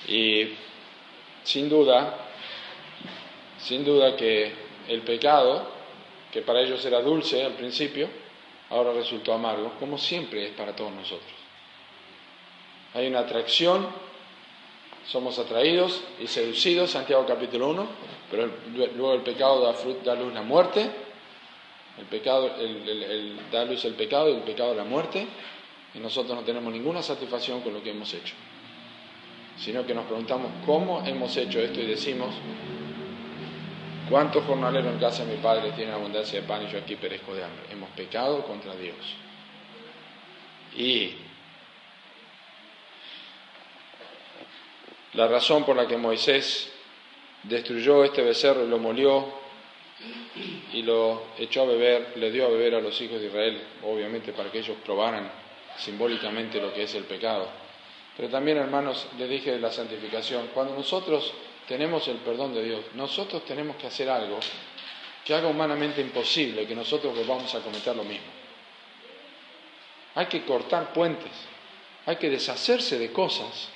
Y 0.07 0.53
sin 1.43 1.69
duda, 1.69 2.15
sin 3.60 3.86
duda 3.86 4.15
que 4.15 4.51
el 4.88 5.01
pecado, 5.01 5.69
que 6.31 6.41
para 6.41 6.62
ellos 6.62 6.83
era 6.86 7.01
dulce 7.01 7.43
al 7.43 7.53
principio, 7.53 8.10
ahora 8.69 8.93
resultó 8.93 9.33
amargo, 9.33 9.73
como 9.79 9.97
siempre 9.97 10.47
es 10.47 10.51
para 10.51 10.75
todos 10.75 10.91
nosotros. 10.91 11.37
Hay 12.93 13.08
una 13.08 13.19
atracción, 13.19 13.88
somos 15.08 15.38
atraídos 15.39 16.02
y 16.19 16.28
seducidos, 16.28 16.91
Santiago 16.91 17.26
capítulo 17.26 17.69
1, 17.69 17.88
pero 18.32 18.50
luego 18.76 19.13
el 19.13 19.21
pecado 19.21 19.62
da, 19.62 19.76
da 20.04 20.15
luz 20.15 20.34
la 20.34 20.41
muerte, 20.41 20.89
el 21.97 22.06
pecado, 22.06 22.56
el, 22.60 23.39
da 23.52 23.65
luz 23.65 23.84
el 23.86 23.93
pecado 23.93 24.30
y 24.30 24.36
el 24.36 24.41
pecado 24.41 24.73
la 24.73 24.84
muerte, 24.84 25.28
y 25.93 26.00
nosotros 26.00 26.36
no 26.36 26.43
tenemos 26.43 26.71
ninguna 26.71 27.02
satisfacción 27.02 27.62
con 27.62 27.73
lo 27.73 27.84
que 27.84 27.91
hemos 27.91 28.13
hecho, 28.13 28.36
sino 29.58 29.86
que 29.86 29.93
nos 29.93 30.06
preguntamos 30.06 30.52
cómo 30.65 31.06
hemos 31.06 31.36
hecho 31.38 31.60
esto 31.60 31.82
y 31.82 31.88
decimos, 31.88 32.34
¿cuántos 34.10 34.45
jornaleros 34.45 34.93
en 34.93 35.00
casa 35.00 35.26
de 35.26 35.36
mi 35.36 35.41
padre 35.41 35.71
tienen 35.71 35.93
abundancia 35.93 36.39
de 36.41 36.47
pan 36.47 36.63
y 36.63 36.71
yo 36.71 36.80
aquí 36.80 36.95
perezco 36.95 37.34
de 37.34 37.43
hambre? 37.43 37.63
Hemos 37.71 37.89
pecado 37.91 38.43
contra 38.43 38.76
Dios. 38.76 38.95
Y 40.76 41.26
la 45.17 45.27
razón 45.27 45.65
por 45.65 45.75
la 45.75 45.88
que 45.88 45.97
Moisés 45.97 46.69
destruyó 47.41 48.03
este 48.03 48.21
becerro 48.21 48.63
y 48.63 48.69
lo 48.69 48.77
molió 48.77 49.25
y 50.73 50.84
lo 50.84 51.23
echó 51.39 51.63
a 51.63 51.65
beber, 51.65 52.13
le 52.17 52.32
dio 52.32 52.45
a 52.45 52.49
beber 52.49 52.75
a 52.75 52.82
los 52.82 53.01
hijos 53.01 53.19
de 53.19 53.25
Israel, 53.25 53.60
obviamente 53.84 54.32
para 54.32 54.51
que 54.51 54.60
ellos 54.60 54.77
probaran 54.86 55.27
simbólicamente 55.80 56.62
lo 56.62 56.71
que 56.71 56.84
es 56.84 56.93
el 56.93 57.06
pecado. 57.06 57.49
Pero 58.15 58.30
también, 58.30 58.58
hermanos, 58.58 59.08
les 59.17 59.27
dije 59.27 59.53
de 59.53 59.60
la 59.60 59.71
santificación, 59.71 60.51
cuando 60.53 60.75
nosotros 60.75 61.34
tenemos 61.67 62.08
el 62.08 62.17
perdón 62.17 62.53
de 62.53 62.63
Dios, 62.63 62.82
nosotros 62.93 63.43
tenemos 63.43 63.75
que 63.77 63.88
hacer 63.88 64.12
algo 64.12 64.38
que 65.25 65.34
haga 65.34 65.47
humanamente 65.47 65.99
imposible 65.99 66.67
que 66.67 66.75
nosotros 66.75 67.17
volvamos 67.17 67.56
a 67.56 67.62
cometer 67.62 67.95
lo 67.95 68.03
mismo. 68.03 68.27
Hay 70.13 70.27
que 70.27 70.45
cortar 70.45 70.93
puentes, 70.93 71.32
hay 72.06 72.17
que 72.17 72.30
deshacerse 72.30 72.99
de 72.99 73.12
cosas 73.12 73.69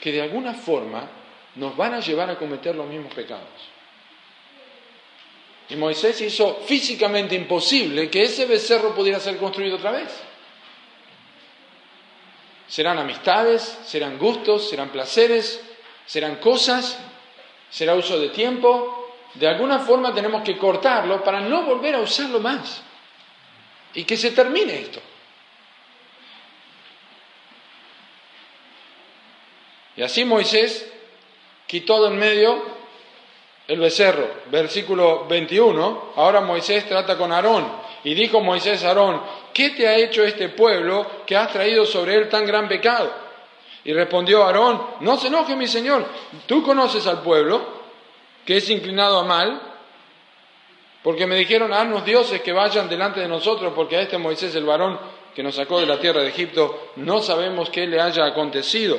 que 0.00 0.12
de 0.12 0.22
alguna 0.22 0.54
forma 0.54 1.08
nos 1.56 1.76
van 1.76 1.94
a 1.94 2.00
llevar 2.00 2.30
a 2.30 2.36
cometer 2.36 2.74
los 2.74 2.86
mismos 2.86 3.12
pecados. 3.14 3.48
Y 5.68 5.76
Moisés 5.76 6.20
hizo 6.20 6.56
físicamente 6.64 7.34
imposible 7.34 8.08
que 8.08 8.22
ese 8.22 8.46
becerro 8.46 8.94
pudiera 8.94 9.18
ser 9.18 9.36
construido 9.36 9.76
otra 9.76 9.90
vez. 9.90 10.08
Serán 12.68 12.98
amistades, 12.98 13.62
serán 13.84 14.18
gustos, 14.18 14.68
serán 14.68 14.90
placeres, 14.90 15.60
serán 16.04 16.36
cosas, 16.36 16.98
será 17.70 17.94
uso 17.94 18.18
de 18.18 18.28
tiempo. 18.28 19.14
De 19.34 19.48
alguna 19.48 19.80
forma 19.80 20.14
tenemos 20.14 20.42
que 20.42 20.56
cortarlo 20.56 21.22
para 21.22 21.40
no 21.40 21.62
volver 21.62 21.96
a 21.96 22.00
usarlo 22.00 22.38
más. 22.40 22.82
Y 23.94 24.04
que 24.04 24.16
se 24.16 24.30
termine 24.32 24.80
esto. 24.80 25.00
Y 29.96 30.02
así 30.02 30.24
Moisés 30.24 30.90
quitó 31.66 32.02
de 32.02 32.08
en 32.08 32.18
medio 32.18 32.62
el 33.66 33.80
becerro. 33.80 34.28
Versículo 34.50 35.26
21. 35.26 36.12
Ahora 36.16 36.40
Moisés 36.40 36.86
trata 36.86 37.16
con 37.16 37.32
Aarón. 37.32 37.66
Y 38.04 38.14
dijo 38.14 38.40
Moisés 38.40 38.84
a 38.84 38.88
Aarón, 38.88 39.20
¿qué 39.52 39.70
te 39.70 39.88
ha 39.88 39.96
hecho 39.96 40.22
este 40.22 40.50
pueblo 40.50 41.24
que 41.26 41.36
has 41.36 41.50
traído 41.52 41.84
sobre 41.84 42.14
él 42.14 42.28
tan 42.28 42.46
gran 42.46 42.68
pecado? 42.68 43.12
Y 43.84 43.92
respondió 43.92 44.44
Aarón, 44.44 44.80
no 45.00 45.16
se 45.16 45.28
enoje 45.28 45.56
mi 45.56 45.66
señor, 45.66 46.04
tú 46.46 46.62
conoces 46.62 47.06
al 47.06 47.22
pueblo 47.22 47.76
que 48.44 48.56
es 48.56 48.70
inclinado 48.70 49.18
a 49.18 49.24
mal, 49.24 49.60
porque 51.02 51.26
me 51.26 51.36
dijeron, 51.36 51.72
haznos 51.72 52.04
dioses 52.04 52.40
que 52.42 52.52
vayan 52.52 52.88
delante 52.88 53.20
de 53.20 53.28
nosotros, 53.28 53.72
porque 53.74 53.96
a 53.96 54.02
este 54.02 54.18
Moisés 54.18 54.54
el 54.54 54.64
varón 54.64 54.98
que 55.34 55.42
nos 55.42 55.54
sacó 55.54 55.78
de 55.78 55.86
la 55.86 56.00
tierra 56.00 56.22
de 56.22 56.28
Egipto, 56.28 56.90
no 56.96 57.20
sabemos 57.20 57.70
qué 57.70 57.86
le 57.86 58.00
haya 58.00 58.24
acontecido. 58.24 58.98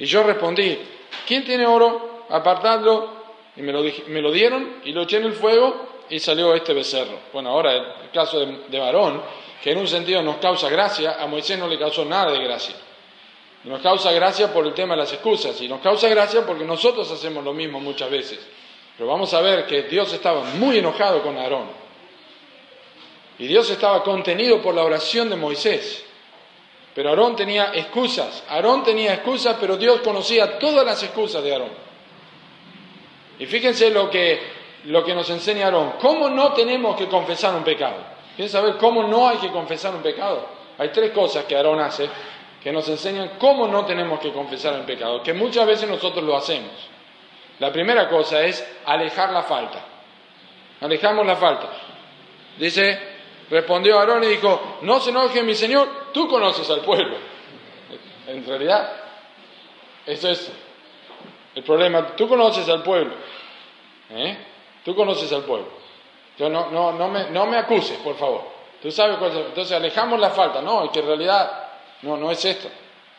Y 0.00 0.06
yo 0.06 0.22
respondí, 0.22 0.78
¿quién 1.26 1.44
tiene 1.44 1.66
oro? 1.66 2.24
Apartadlo. 2.30 3.20
Y 3.56 3.62
me 3.62 3.72
lo, 3.72 3.82
me 4.08 4.22
lo 4.22 4.32
dieron 4.32 4.80
y 4.84 4.92
lo 4.92 5.02
eché 5.02 5.18
en 5.18 5.24
el 5.24 5.34
fuego 5.34 5.88
y 6.08 6.18
salió 6.18 6.54
este 6.54 6.72
becerro. 6.72 7.18
Bueno, 7.32 7.50
ahora 7.50 7.72
el 8.02 8.10
caso 8.12 8.40
de, 8.40 8.78
varón, 8.78 9.22
que 9.62 9.72
en 9.72 9.78
un 9.78 9.86
sentido 9.86 10.22
nos 10.22 10.36
causa 10.36 10.70
gracia, 10.70 11.16
a 11.20 11.26
Moisés 11.26 11.58
no 11.58 11.68
le 11.68 11.78
causó 11.78 12.04
nada 12.04 12.32
de 12.32 12.42
gracia. 12.42 12.74
Nos 13.64 13.82
causa 13.82 14.10
gracia 14.12 14.52
por 14.52 14.66
el 14.66 14.72
tema 14.72 14.94
de 14.94 15.02
las 15.02 15.12
excusas 15.12 15.60
y 15.60 15.68
nos 15.68 15.80
causa 15.80 16.08
gracia 16.08 16.46
porque 16.46 16.64
nosotros 16.64 17.10
hacemos 17.10 17.44
lo 17.44 17.52
mismo 17.52 17.78
muchas 17.78 18.10
veces. 18.10 18.40
Pero 18.96 19.10
vamos 19.10 19.34
a 19.34 19.40
ver 19.42 19.66
que 19.66 19.82
Dios 19.82 20.12
estaba 20.12 20.42
muy 20.42 20.78
enojado 20.78 21.22
con 21.22 21.36
Aarón. 21.36 21.68
Y 23.38 23.46
Dios 23.46 23.68
estaba 23.70 24.02
contenido 24.02 24.62
por 24.62 24.74
la 24.74 24.82
oración 24.82 25.28
de 25.28 25.36
Moisés. 25.36 26.04
Pero 26.94 27.10
Aarón 27.10 27.36
tenía 27.36 27.72
excusas. 27.74 28.44
Aarón 28.48 28.82
tenía 28.82 29.14
excusas, 29.14 29.56
pero 29.60 29.76
Dios 29.76 30.00
conocía 30.00 30.58
todas 30.58 30.84
las 30.84 31.02
excusas 31.02 31.42
de 31.42 31.52
Aarón. 31.52 31.70
Y 33.38 33.46
fíjense 33.46 33.90
lo 33.90 34.10
que, 34.10 34.40
lo 34.84 35.04
que 35.04 35.14
nos 35.14 35.28
enseña 35.30 35.66
Aarón. 35.66 35.92
¿Cómo 36.00 36.28
no 36.28 36.52
tenemos 36.52 36.96
que 36.96 37.08
confesar 37.08 37.54
un 37.54 37.64
pecado? 37.64 37.96
¿Quieren 38.36 38.50
saber 38.50 38.76
cómo 38.76 39.04
no 39.04 39.28
hay 39.28 39.38
que 39.38 39.50
confesar 39.50 39.94
un 39.94 40.02
pecado? 40.02 40.46
Hay 40.78 40.88
tres 40.88 41.12
cosas 41.12 41.44
que 41.44 41.56
Aarón 41.56 41.80
hace 41.80 42.08
que 42.62 42.72
nos 42.72 42.88
enseñan 42.88 43.32
cómo 43.38 43.66
no 43.66 43.86
tenemos 43.86 44.20
que 44.20 44.32
confesar 44.32 44.74
el 44.74 44.82
pecado, 44.82 45.22
que 45.22 45.32
muchas 45.32 45.66
veces 45.66 45.88
nosotros 45.88 46.22
lo 46.22 46.36
hacemos. 46.36 46.70
La 47.58 47.72
primera 47.72 48.08
cosa 48.08 48.42
es 48.42 48.66
alejar 48.84 49.32
la 49.32 49.42
falta. 49.42 49.84
Alejamos 50.80 51.26
la 51.26 51.36
falta. 51.36 51.68
Dice, 52.58 52.98
respondió 53.50 53.98
Aarón 53.98 54.24
y 54.24 54.28
dijo, 54.28 54.78
no 54.82 55.00
se 55.00 55.10
enoje 55.10 55.42
mi 55.42 55.54
Señor, 55.54 55.88
tú 56.12 56.28
conoces 56.28 56.68
al 56.70 56.80
pueblo. 56.80 57.16
En 58.26 58.46
realidad, 58.46 58.92
eso 60.06 60.28
es 60.28 60.50
el 61.54 61.62
problema. 61.64 62.14
Tú 62.16 62.28
conoces 62.28 62.68
al 62.68 62.82
pueblo. 62.82 63.14
¿eh? 64.10 64.38
Tú 64.84 64.94
conoces 64.94 65.32
al 65.32 65.42
pueblo. 65.42 65.68
Entonces, 66.32 66.52
no, 66.52 66.70
no, 66.70 66.92
no, 66.92 67.08
me, 67.08 67.30
no 67.30 67.46
me 67.46 67.58
acuses, 67.58 67.98
por 67.98 68.16
favor. 68.16 68.42
Tú 68.80 68.90
sabes 68.90 69.18
cuál 69.18 69.30
es. 69.32 69.36
Entonces, 69.46 69.76
alejamos 69.76 70.18
la 70.18 70.30
falta. 70.30 70.62
No, 70.62 70.84
y 70.84 70.88
que 70.90 71.00
en 71.00 71.06
realidad 71.06 71.68
no, 72.02 72.16
no 72.16 72.30
es 72.30 72.44
esto. 72.44 72.68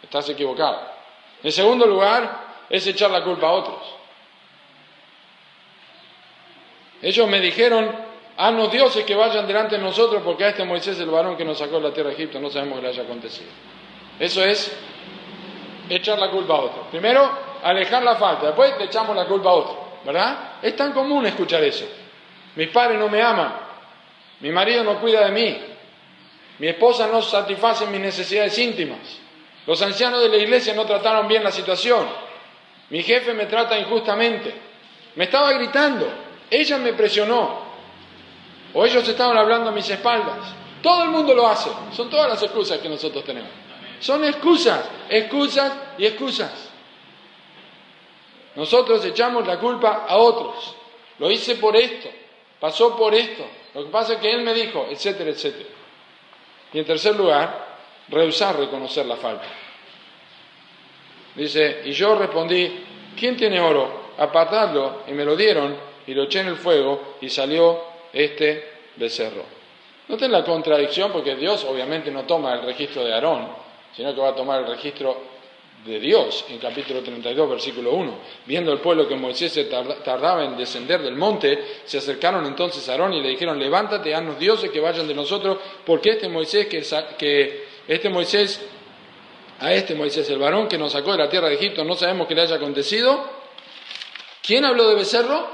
Estás 0.01 0.29
equivocado. 0.29 0.81
En 1.43 1.51
segundo 1.51 1.85
lugar, 1.85 2.65
es 2.69 2.85
echar 2.87 3.11
la 3.11 3.23
culpa 3.23 3.47
a 3.47 3.51
otros. 3.51 3.79
Ellos 7.01 7.27
me 7.27 7.39
dijeron, 7.39 8.10
Haznos 8.43 8.71
dioses 8.71 9.05
que 9.05 9.13
vayan 9.13 9.45
delante 9.45 9.77
de 9.77 9.83
nosotros, 9.83 10.23
porque 10.25 10.45
a 10.45 10.49
este 10.49 10.63
Moisés, 10.63 10.99
el 10.99 11.11
varón 11.11 11.37
que 11.37 11.45
nos 11.45 11.59
sacó 11.59 11.75
de 11.75 11.89
la 11.89 11.93
tierra 11.93 12.09
de 12.09 12.15
Egipto, 12.15 12.39
no 12.39 12.49
sabemos 12.49 12.79
qué 12.79 12.81
le 12.81 12.87
haya 12.87 13.03
acontecido. 13.03 13.51
Eso 14.17 14.43
es 14.43 14.75
echar 15.87 16.17
la 16.17 16.31
culpa 16.31 16.55
a 16.55 16.61
otro. 16.61 16.87
Primero, 16.89 17.29
alejar 17.61 18.01
la 18.01 18.15
falta, 18.15 18.47
después 18.47 18.73
le 18.79 18.85
echamos 18.85 19.15
la 19.15 19.25
culpa 19.25 19.49
a 19.49 19.53
otro. 19.53 19.91
¿Verdad? 20.03 20.53
Es 20.59 20.75
tan 20.75 20.91
común 20.91 21.23
escuchar 21.27 21.63
eso. 21.63 21.85
Mis 22.55 22.69
padres 22.69 22.97
no 22.97 23.09
me 23.09 23.21
aman, 23.21 23.53
mi 24.39 24.51
marido 24.51 24.83
no 24.83 24.99
cuida 24.99 25.23
de 25.23 25.31
mí, 25.31 25.61
mi 26.57 26.67
esposa 26.67 27.05
no 27.11 27.21
satisface 27.21 27.85
mis 27.85 28.01
necesidades 28.01 28.57
íntimas, 28.57 29.19
los 29.67 29.79
ancianos 29.83 30.19
de 30.19 30.29
la 30.29 30.37
iglesia 30.37 30.73
no 30.73 30.85
trataron 30.85 31.27
bien 31.27 31.43
la 31.43 31.51
situación, 31.51 32.07
mi 32.89 33.03
jefe 33.03 33.35
me 33.35 33.45
trata 33.45 33.77
injustamente, 33.77 34.51
me 35.15 35.25
estaba 35.25 35.53
gritando, 35.53 36.11
ella 36.49 36.79
me 36.79 36.93
presionó, 36.93 37.60
o 38.73 38.85
ellos 38.85 39.07
estaban 39.07 39.37
hablando 39.37 39.69
a 39.69 39.73
mis 39.73 39.89
espaldas. 39.89 40.37
Todo 40.81 41.03
el 41.03 41.09
mundo 41.09 41.33
lo 41.33 41.47
hace. 41.47 41.69
Son 41.91 42.09
todas 42.09 42.29
las 42.29 42.41
excusas 42.41 42.79
que 42.79 42.89
nosotros 42.89 43.23
tenemos. 43.23 43.49
Son 43.99 44.23
excusas, 44.25 44.83
excusas 45.09 45.73
y 45.97 46.05
excusas. 46.05 46.69
Nosotros 48.55 49.03
echamos 49.05 49.45
la 49.45 49.59
culpa 49.59 50.05
a 50.07 50.17
otros. 50.17 50.75
Lo 51.19 51.29
hice 51.29 51.55
por 51.55 51.75
esto, 51.75 52.09
pasó 52.59 52.97
por 52.97 53.13
esto. 53.13 53.45
Lo 53.75 53.85
que 53.85 53.89
pasa 53.89 54.13
es 54.13 54.19
que 54.19 54.31
él 54.31 54.41
me 54.41 54.53
dijo, 54.53 54.87
etcétera, 54.89 55.29
etcétera. 55.29 55.69
Y 56.73 56.79
en 56.79 56.85
tercer 56.85 57.15
lugar, 57.15 57.77
rehusar 58.09 58.57
reconocer 58.57 59.05
la 59.05 59.17
falta. 59.17 59.47
Dice, 61.35 61.83
y 61.85 61.91
yo 61.91 62.15
respondí, 62.15 62.83
¿quién 63.15 63.37
tiene 63.37 63.59
oro? 63.61 64.01
apartadlo, 64.17 65.01
y 65.07 65.13
me 65.13 65.25
lo 65.25 65.35
dieron, 65.35 65.75
y 66.05 66.13
lo 66.13 66.23
eché 66.23 66.41
en 66.41 66.47
el 66.47 66.57
fuego, 66.57 67.15
y 67.21 67.29
salió 67.29 67.90
este 68.13 68.69
becerro. 68.95 69.43
Noten 70.07 70.31
la 70.31 70.43
contradicción, 70.43 71.11
porque 71.11 71.35
Dios 71.35 71.63
obviamente 71.63 72.11
no 72.11 72.23
toma 72.23 72.53
el 72.53 72.63
registro 72.63 73.03
de 73.03 73.13
Aarón, 73.13 73.47
sino 73.95 74.13
que 74.13 74.21
va 74.21 74.29
a 74.29 74.35
tomar 74.35 74.61
el 74.61 74.67
registro 74.67 75.31
de 75.85 75.99
Dios 75.99 76.45
en 76.49 76.59
capítulo 76.59 77.01
32, 77.01 77.49
versículo 77.49 77.93
1. 77.93 78.13
Viendo 78.45 78.71
el 78.71 78.79
pueblo 78.79 79.07
que 79.07 79.15
Moisés 79.15 79.51
se 79.51 79.65
tardaba 79.65 80.43
en 80.43 80.57
descender 80.57 81.01
del 81.01 81.15
monte, 81.15 81.81
se 81.85 81.97
acercaron 81.97 82.45
entonces 82.45 82.87
a 82.87 82.91
Aarón 82.91 83.13
y 83.13 83.21
le 83.21 83.29
dijeron, 83.29 83.57
levántate, 83.57 84.13
haznos 84.13 84.37
dioses 84.37 84.69
que 84.69 84.79
vayan 84.79 85.07
de 85.07 85.13
nosotros, 85.13 85.57
porque 85.85 86.11
este 86.11 86.29
Moisés, 86.29 86.67
que, 86.67 86.83
que 87.17 87.65
este 87.87 88.09
Moisés, 88.09 88.61
a 89.59 89.73
este 89.73 89.95
Moisés, 89.95 90.29
el 90.29 90.39
varón 90.39 90.67
que 90.67 90.77
nos 90.77 90.91
sacó 90.91 91.11
de 91.11 91.19
la 91.19 91.29
tierra 91.29 91.47
de 91.47 91.55
Egipto, 91.55 91.83
no 91.83 91.95
sabemos 91.95 92.27
qué 92.27 92.35
le 92.35 92.41
haya 92.41 92.55
acontecido. 92.55 93.23
¿Quién 94.43 94.65
habló 94.65 94.89
de 94.89 94.95
becerro? 94.95 95.47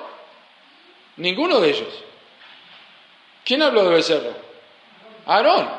Ninguno 1.17 1.59
de 1.59 1.69
ellos. 1.69 2.06
¿Quién 3.47 3.61
habló 3.61 3.85
de 3.85 3.95
becerro? 3.95 4.31
Aarón 5.25 5.69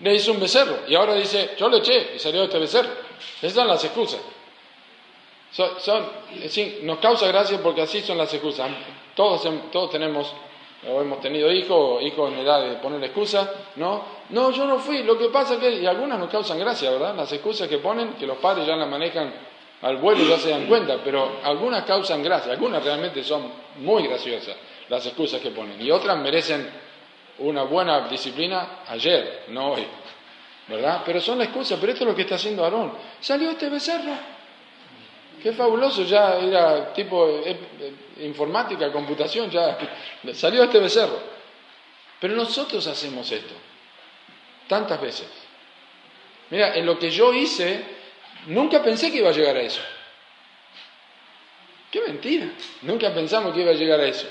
le 0.00 0.14
hizo 0.16 0.32
un 0.32 0.40
becerro 0.40 0.80
y 0.88 0.96
ahora 0.96 1.14
dice, 1.14 1.52
yo 1.56 1.68
lo 1.68 1.76
eché 1.76 2.16
y 2.16 2.18
salió 2.18 2.42
este 2.42 2.58
becerro. 2.58 2.90
Esas 3.40 3.52
son 3.52 3.68
las 3.68 3.84
excusas. 3.84 4.20
Son, 5.52 6.04
nos 6.82 6.98
causa 6.98 7.28
gracia 7.28 7.60
porque 7.62 7.82
así 7.82 8.00
son 8.00 8.18
las 8.18 8.34
excusas. 8.34 8.68
Todos, 9.14 9.48
todos 9.70 9.90
tenemos 9.92 10.34
o 10.90 11.00
hemos 11.00 11.20
tenido 11.20 11.52
hijos, 11.52 12.02
hijos 12.02 12.32
en 12.32 12.40
edad 12.40 12.68
de 12.68 12.74
poner 12.78 13.02
excusas, 13.04 13.48
¿no? 13.76 14.04
No, 14.30 14.50
yo 14.50 14.66
no 14.66 14.80
fui, 14.80 15.04
lo 15.04 15.16
que 15.16 15.28
pasa 15.28 15.54
es 15.54 15.60
que, 15.60 15.86
algunas 15.86 16.18
nos 16.18 16.28
causan 16.28 16.58
gracia, 16.58 16.90
¿verdad? 16.90 17.14
Las 17.14 17.32
excusas 17.32 17.68
que 17.68 17.78
ponen, 17.78 18.14
que 18.14 18.26
los 18.26 18.38
padres 18.38 18.66
ya 18.66 18.74
las 18.74 18.88
manejan 18.88 19.32
al 19.82 19.98
vuelo 19.98 20.24
y 20.24 20.28
ya 20.28 20.36
se 20.36 20.50
dan 20.50 20.66
cuenta, 20.66 20.98
pero 21.02 21.38
algunas 21.44 21.84
causan 21.84 22.24
gracia, 22.24 22.52
algunas 22.52 22.84
realmente 22.84 23.22
son 23.22 23.50
muy 23.78 24.02
graciosas 24.08 24.56
las 24.88 25.06
excusas 25.06 25.40
que 25.40 25.52
ponen, 25.52 25.80
y 25.80 25.90
otras 25.90 26.18
merecen 26.18 26.68
una 27.38 27.62
buena 27.64 28.08
disciplina 28.08 28.80
ayer, 28.88 29.44
no 29.48 29.72
hoy, 29.72 29.86
¿verdad? 30.68 31.02
Pero 31.04 31.20
son 31.20 31.38
la 31.38 31.44
excusa, 31.44 31.76
pero 31.80 31.92
esto 31.92 32.04
es 32.04 32.10
lo 32.10 32.16
que 32.16 32.22
está 32.22 32.36
haciendo 32.36 32.64
Aarón. 32.64 32.92
Salió 33.20 33.50
este 33.50 33.68
becerro. 33.68 34.12
Qué 35.42 35.52
fabuloso, 35.52 36.04
ya 36.04 36.38
era 36.38 36.92
tipo 36.92 37.28
eh, 37.28 37.58
eh, 37.80 38.24
informática, 38.24 38.90
computación, 38.90 39.50
ya 39.50 39.76
salió 40.34 40.64
este 40.64 40.78
becerro. 40.78 41.18
Pero 42.20 42.34
nosotros 42.34 42.86
hacemos 42.86 43.30
esto, 43.30 43.54
tantas 44.68 45.00
veces. 45.00 45.28
Mira, 46.50 46.74
en 46.74 46.86
lo 46.86 46.98
que 46.98 47.10
yo 47.10 47.34
hice, 47.34 47.84
nunca 48.46 48.82
pensé 48.82 49.10
que 49.10 49.18
iba 49.18 49.30
a 49.30 49.32
llegar 49.32 49.56
a 49.56 49.60
eso. 49.60 49.82
Qué 51.90 52.00
mentira, 52.00 52.48
nunca 52.82 53.12
pensamos 53.12 53.54
que 53.54 53.60
iba 53.60 53.72
a 53.72 53.74
llegar 53.74 54.00
a 54.00 54.06
eso. 54.06 54.26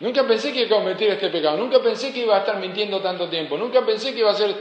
Nunca 0.00 0.26
pensé 0.26 0.52
que 0.52 0.62
iba 0.62 0.76
a 0.76 0.80
cometer 0.80 1.10
este 1.10 1.28
pecado, 1.28 1.58
nunca 1.58 1.80
pensé 1.80 2.12
que 2.12 2.20
iba 2.20 2.36
a 2.36 2.40
estar 2.40 2.58
mintiendo 2.58 3.00
tanto 3.00 3.28
tiempo, 3.28 3.56
nunca 3.56 3.84
pensé 3.84 4.12
que 4.12 4.20
iba 4.20 4.30
a 4.30 4.34
ser... 4.34 4.54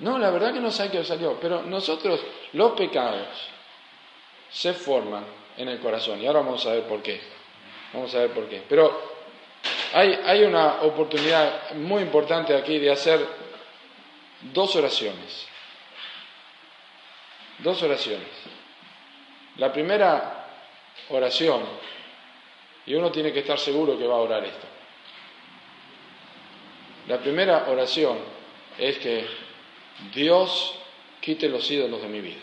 No, 0.00 0.18
la 0.18 0.30
verdad 0.30 0.52
que 0.52 0.60
no 0.60 0.70
sé 0.70 0.90
qué 0.90 1.02
salió, 1.02 1.38
pero 1.40 1.62
nosotros, 1.62 2.20
los 2.52 2.72
pecados, 2.72 3.26
se 4.50 4.72
forman 4.74 5.24
en 5.56 5.68
el 5.68 5.78
corazón. 5.80 6.20
Y 6.20 6.26
ahora 6.26 6.40
vamos 6.40 6.64
a 6.66 6.72
ver 6.72 6.84
por 6.84 7.02
qué. 7.02 7.20
Vamos 7.92 8.14
a 8.14 8.18
ver 8.18 8.30
por 8.30 8.48
qué. 8.48 8.62
Pero 8.68 9.18
hay, 9.92 10.44
una 10.44 10.82
oportunidad 10.82 11.72
muy 11.74 12.02
importante 12.02 12.54
aquí 12.54 12.78
de 12.78 12.90
hacer 12.90 13.26
dos 14.52 14.76
oraciones. 14.76 15.46
Dos 17.58 17.82
oraciones. 17.82 18.28
La 19.56 19.72
primera 19.72 20.46
oración 21.08 21.62
y 22.88 22.94
uno 22.94 23.12
tiene 23.12 23.32
que 23.34 23.40
estar 23.40 23.58
seguro 23.58 23.98
que 23.98 24.06
va 24.06 24.14
a 24.14 24.20
orar 24.20 24.44
esto. 24.44 24.66
La 27.06 27.18
primera 27.18 27.68
oración 27.68 28.16
es 28.78 28.98
que 28.98 29.26
Dios 30.14 30.74
quite 31.20 31.50
los 31.50 31.70
ídolos 31.70 32.00
de 32.00 32.08
mi 32.08 32.22
vida. 32.22 32.40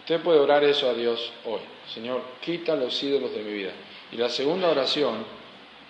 Usted 0.00 0.20
puede 0.20 0.40
orar 0.40 0.64
eso 0.64 0.90
a 0.90 0.94
Dios 0.94 1.32
hoy. 1.44 1.60
Señor, 1.94 2.24
quita 2.40 2.74
los 2.74 3.00
ídolos 3.00 3.32
de 3.32 3.42
mi 3.42 3.52
vida. 3.52 3.72
Y 4.10 4.16
la 4.16 4.28
segunda 4.28 4.68
oración 4.68 5.24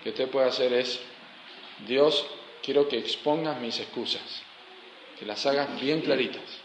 que 0.03 0.09
usted 0.09 0.29
puede 0.29 0.49
hacer 0.49 0.71
es, 0.71 1.01
Dios, 1.87 2.27
quiero 2.61 2.87
que 2.87 2.99
expongas 2.99 3.59
mis 3.59 3.79
excusas, 3.79 4.43
que 5.17 5.25
las 5.25 5.43
hagas 5.47 5.81
bien 5.81 6.01
claritas. 6.01 6.62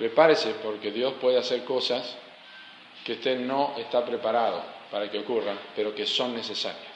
Prepárese 0.00 0.54
porque 0.62 0.90
Dios 0.90 1.12
puede 1.20 1.36
hacer 1.36 1.62
cosas 1.62 2.16
que 3.04 3.12
usted 3.12 3.38
no 3.38 3.74
está 3.76 4.02
preparado 4.02 4.64
para 4.90 5.10
que 5.10 5.18
ocurran, 5.18 5.58
pero 5.76 5.94
que 5.94 6.06
son 6.06 6.34
necesarias. 6.34 6.86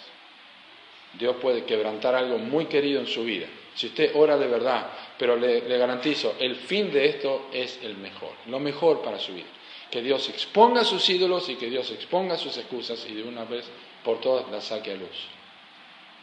Dios 1.13 1.37
puede 1.37 1.65
quebrantar 1.65 2.15
algo 2.15 2.39
muy 2.39 2.65
querido 2.65 3.01
en 3.01 3.07
su 3.07 3.23
vida. 3.23 3.47
Si 3.75 3.89
usted 3.89 4.13
ora 4.15 4.39
de 4.39 4.47
verdad, 4.47 4.91
pero 5.19 5.37
le, 5.37 5.61
garantizo, 5.77 6.37
el 6.39 6.57
fin 6.57 6.91
de 6.91 7.05
esto 7.05 7.49
es 7.53 7.79
el 7.83 7.99
mejor, 7.99 8.33
lo 8.47 8.59
mejor 8.59 9.03
para 9.03 9.19
su 9.19 9.35
vida. 9.35 9.49
Que 9.91 10.01
Dios 10.01 10.27
exponga 10.31 10.83
sus 10.83 11.07
ídolos 11.11 11.47
y 11.51 11.57
que 11.57 11.69
Dios 11.69 11.91
exponga 11.91 12.39
sus 12.39 12.57
excusas 12.57 13.07
y 13.07 13.13
de 13.13 13.25
una 13.25 13.45
vez 13.45 13.67
por 14.03 14.19
todas 14.23 14.51
las 14.51 14.65
saque 14.65 14.93
a 14.93 14.97
luz. 14.97 15.27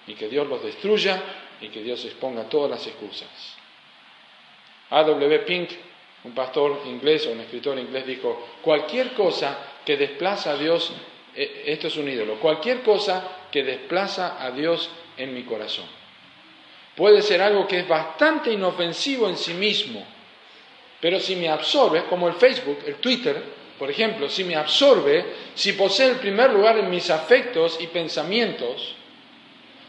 Y 0.07 0.15
que 0.15 0.29
Dios 0.29 0.47
los 0.47 0.63
destruya 0.63 1.21
y 1.61 1.67
que 1.67 1.83
Dios 1.83 2.03
exponga 2.05 2.49
todas 2.49 2.71
las 2.71 2.87
excusas. 2.87 3.29
A.W. 4.89 5.39
Pink 5.41 5.69
un 6.23 6.33
pastor 6.33 6.83
inglés 6.85 7.25
o 7.27 7.31
un 7.31 7.39
escritor 7.39 7.77
inglés 7.79 8.05
dijo, 8.05 8.47
cualquier 8.61 9.13
cosa 9.13 9.57
que 9.85 9.97
desplaza 9.97 10.51
a 10.51 10.57
Dios, 10.57 10.91
eh, 11.35 11.63
esto 11.67 11.87
es 11.87 11.97
un 11.97 12.07
ídolo, 12.07 12.39
cualquier 12.39 12.81
cosa 12.81 13.47
que 13.51 13.63
desplaza 13.63 14.43
a 14.43 14.51
Dios 14.51 14.89
en 15.17 15.33
mi 15.33 15.43
corazón. 15.43 15.85
Puede 16.95 17.21
ser 17.21 17.41
algo 17.41 17.67
que 17.67 17.79
es 17.79 17.87
bastante 17.87 18.51
inofensivo 18.51 19.27
en 19.29 19.37
sí 19.37 19.53
mismo, 19.53 20.05
pero 20.99 21.19
si 21.19 21.35
me 21.35 21.49
absorbe, 21.49 22.03
como 22.05 22.27
el 22.27 22.35
Facebook, 22.35 22.79
el 22.85 22.95
Twitter, 22.95 23.41
por 23.79 23.89
ejemplo, 23.89 24.29
si 24.29 24.43
me 24.43 24.55
absorbe, 24.55 25.25
si 25.55 25.73
posee 25.73 26.09
el 26.09 26.17
primer 26.17 26.51
lugar 26.51 26.77
en 26.77 26.89
mis 26.91 27.09
afectos 27.09 27.79
y 27.81 27.87
pensamientos, 27.87 28.93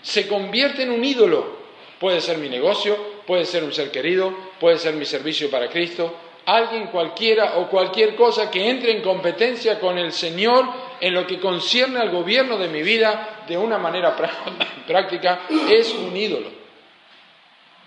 se 0.00 0.26
convierte 0.26 0.84
en 0.84 0.92
un 0.92 1.04
ídolo. 1.04 1.60
Puede 2.00 2.22
ser 2.22 2.38
mi 2.38 2.48
negocio, 2.48 2.96
puede 3.26 3.44
ser 3.44 3.62
un 3.62 3.72
ser 3.72 3.90
querido, 3.90 4.34
puede 4.62 4.78
ser 4.78 4.94
mi 4.94 5.04
servicio 5.04 5.50
para 5.50 5.68
Cristo, 5.68 6.14
alguien 6.46 6.86
cualquiera 6.86 7.58
o 7.58 7.68
cualquier 7.68 8.14
cosa 8.14 8.48
que 8.48 8.70
entre 8.70 8.92
en 8.92 9.02
competencia 9.02 9.80
con 9.80 9.98
el 9.98 10.12
Señor 10.12 10.66
en 11.00 11.14
lo 11.14 11.26
que 11.26 11.40
concierne 11.40 11.98
al 11.98 12.10
gobierno 12.10 12.56
de 12.56 12.68
mi 12.68 12.80
vida 12.80 13.42
de 13.48 13.58
una 13.58 13.76
manera 13.76 14.16
práctica 14.86 15.40
es 15.68 15.92
un 15.94 16.16
ídolo. 16.16 16.48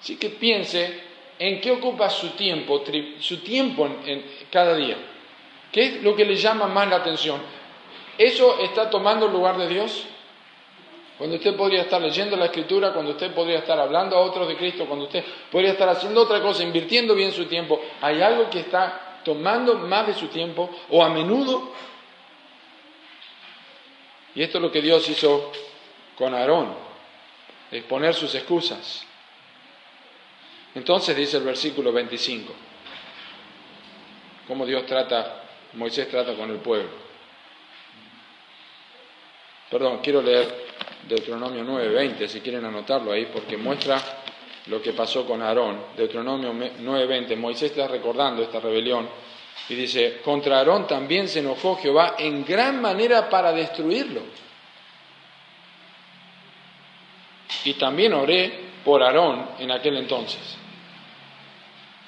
Así 0.02 0.18
que 0.18 0.32
piense 0.32 1.00
en 1.40 1.62
qué 1.62 1.72
ocupa 1.72 2.10
su 2.10 2.32
tiempo, 2.32 2.84
su 3.20 3.38
tiempo 3.38 3.88
en 4.06 4.26
cada 4.52 4.76
día. 4.76 4.98
¿Qué 5.72 5.82
es 5.82 6.04
lo 6.04 6.14
que 6.14 6.26
le 6.26 6.36
llama 6.36 6.68
más 6.68 6.90
la 6.90 6.98
atención? 6.98 7.42
¿Eso 8.18 8.60
está 8.60 8.90
tomando 8.90 9.28
el 9.28 9.32
lugar 9.32 9.58
de 9.58 9.70
Dios? 9.70 10.08
Cuando 11.18 11.38
usted 11.38 11.56
podría 11.56 11.84
estar 11.84 12.02
leyendo 12.02 12.36
la 12.36 12.46
escritura, 12.46 12.92
cuando 12.92 13.12
usted 13.12 13.34
podría 13.34 13.60
estar 13.60 13.80
hablando 13.80 14.18
a 14.18 14.20
otros 14.20 14.48
de 14.48 14.58
Cristo, 14.58 14.86
cuando 14.86 15.06
usted 15.06 15.24
podría 15.50 15.72
estar 15.72 15.88
haciendo 15.88 16.22
otra 16.22 16.42
cosa, 16.42 16.64
invirtiendo 16.64 17.16
bien 17.16 17.32
su 17.32 17.46
tiempo, 17.46 17.82
hay 18.02 18.22
algo 18.22 18.50
que 18.50 18.60
está 18.60 19.22
tomando 19.24 19.76
más 19.76 20.08
de 20.08 20.14
su 20.14 20.28
tiempo 20.28 20.70
o 20.90 21.04
a 21.04 21.10
menudo. 21.10 21.72
Y 24.36 24.44
esto 24.44 24.58
es 24.58 24.62
lo 24.62 24.72
que 24.72 24.82
Dios 24.82 25.08
hizo 25.08 25.54
con 26.18 26.34
Aarón, 26.34 26.76
exponer 27.72 28.14
sus 28.14 28.36
excusas. 28.36 29.06
Entonces 30.76 31.16
dice 31.16 31.38
el 31.38 31.44
versículo 31.44 31.94
25, 31.94 32.54
cómo 34.50 34.66
Dios 34.66 34.86
trata, 34.86 35.44
Moisés 35.74 36.10
trata 36.10 36.36
con 36.36 36.52
el 36.52 36.58
pueblo. 36.58 37.06
Perdón, 39.72 40.00
quiero 40.04 40.22
leer 40.22 40.65
Deuteronomio 41.08 41.64
9:20, 41.64 42.28
si 42.28 42.42
quieren 42.42 42.66
anotarlo 42.66 43.12
ahí, 43.12 43.28
porque 43.28 43.58
muestra 43.58 44.02
lo 44.68 44.82
que 44.82 44.94
pasó 44.94 45.26
con 45.26 45.42
Aarón. 45.42 45.88
Deuteronomio 45.96 46.54
9:20, 46.54 47.36
Moisés 47.36 47.72
está 47.72 47.88
recordando 47.88 48.42
esta 48.42 48.60
rebelión 48.60 49.08
y 49.70 49.76
dice, 49.76 50.22
contra 50.24 50.58
Aarón 50.58 50.88
también 50.88 51.28
se 51.28 51.40
enojó 51.40 51.76
Jehová 51.78 52.16
en 52.18 52.44
gran 52.44 52.82
manera 52.82 53.30
para 53.30 53.52
destruirlo. 53.52 54.22
Y 57.64 57.74
también 57.76 58.14
oré 58.14 58.66
por 58.84 59.02
Aarón 59.02 59.50
en 59.60 59.72
aquel 59.72 59.98
entonces. 59.98 60.58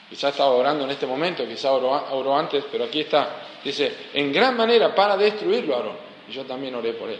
Quizá 0.10 0.30
estaba 0.30 0.52
orando 0.52 0.86
en 0.86 0.92
este 0.92 1.06
momento, 1.06 1.46
quizá 1.48 1.72
oró, 1.74 2.38
antes, 2.38 2.64
pero 2.72 2.86
aquí 2.86 3.02
está. 3.02 3.42
Dice, 3.64 4.10
en 4.14 4.32
gran 4.32 4.56
manera 4.56 4.94
para 4.94 5.18
destruirlo 5.18 5.76
Aarón. 5.76 5.98
Y 6.30 6.34
yo 6.34 6.46
también 6.46 6.76
oré 6.76 6.94
por 6.94 7.10
él. 7.10 7.20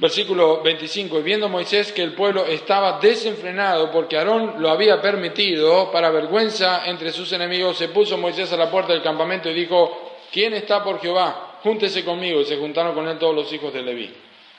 Versículo 0.00 0.62
25, 0.62 1.18
y 1.18 1.22
viendo 1.22 1.50
Moisés 1.50 1.92
que 1.92 2.02
el 2.02 2.14
pueblo 2.14 2.46
estaba 2.46 2.98
desenfrenado 2.98 3.90
porque 3.90 4.16
Aarón 4.16 4.54
lo 4.56 4.70
había 4.70 4.98
permitido, 5.02 5.90
para 5.92 6.08
vergüenza 6.08 6.86
entre 6.86 7.12
sus 7.12 7.30
enemigos, 7.32 7.76
se 7.76 7.88
puso 7.88 8.16
Moisés 8.16 8.50
a 8.50 8.56
la 8.56 8.70
puerta 8.70 8.94
del 8.94 9.02
campamento 9.02 9.50
y 9.50 9.54
dijo, 9.54 10.16
¿quién 10.32 10.54
está 10.54 10.82
por 10.82 11.02
Jehová? 11.02 11.58
Júntese 11.62 12.02
conmigo. 12.02 12.40
Y 12.40 12.46
se 12.46 12.56
juntaron 12.56 12.94
con 12.94 13.06
él 13.08 13.18
todos 13.18 13.34
los 13.34 13.52
hijos 13.52 13.74
de 13.74 13.82
Leví. 13.82 14.10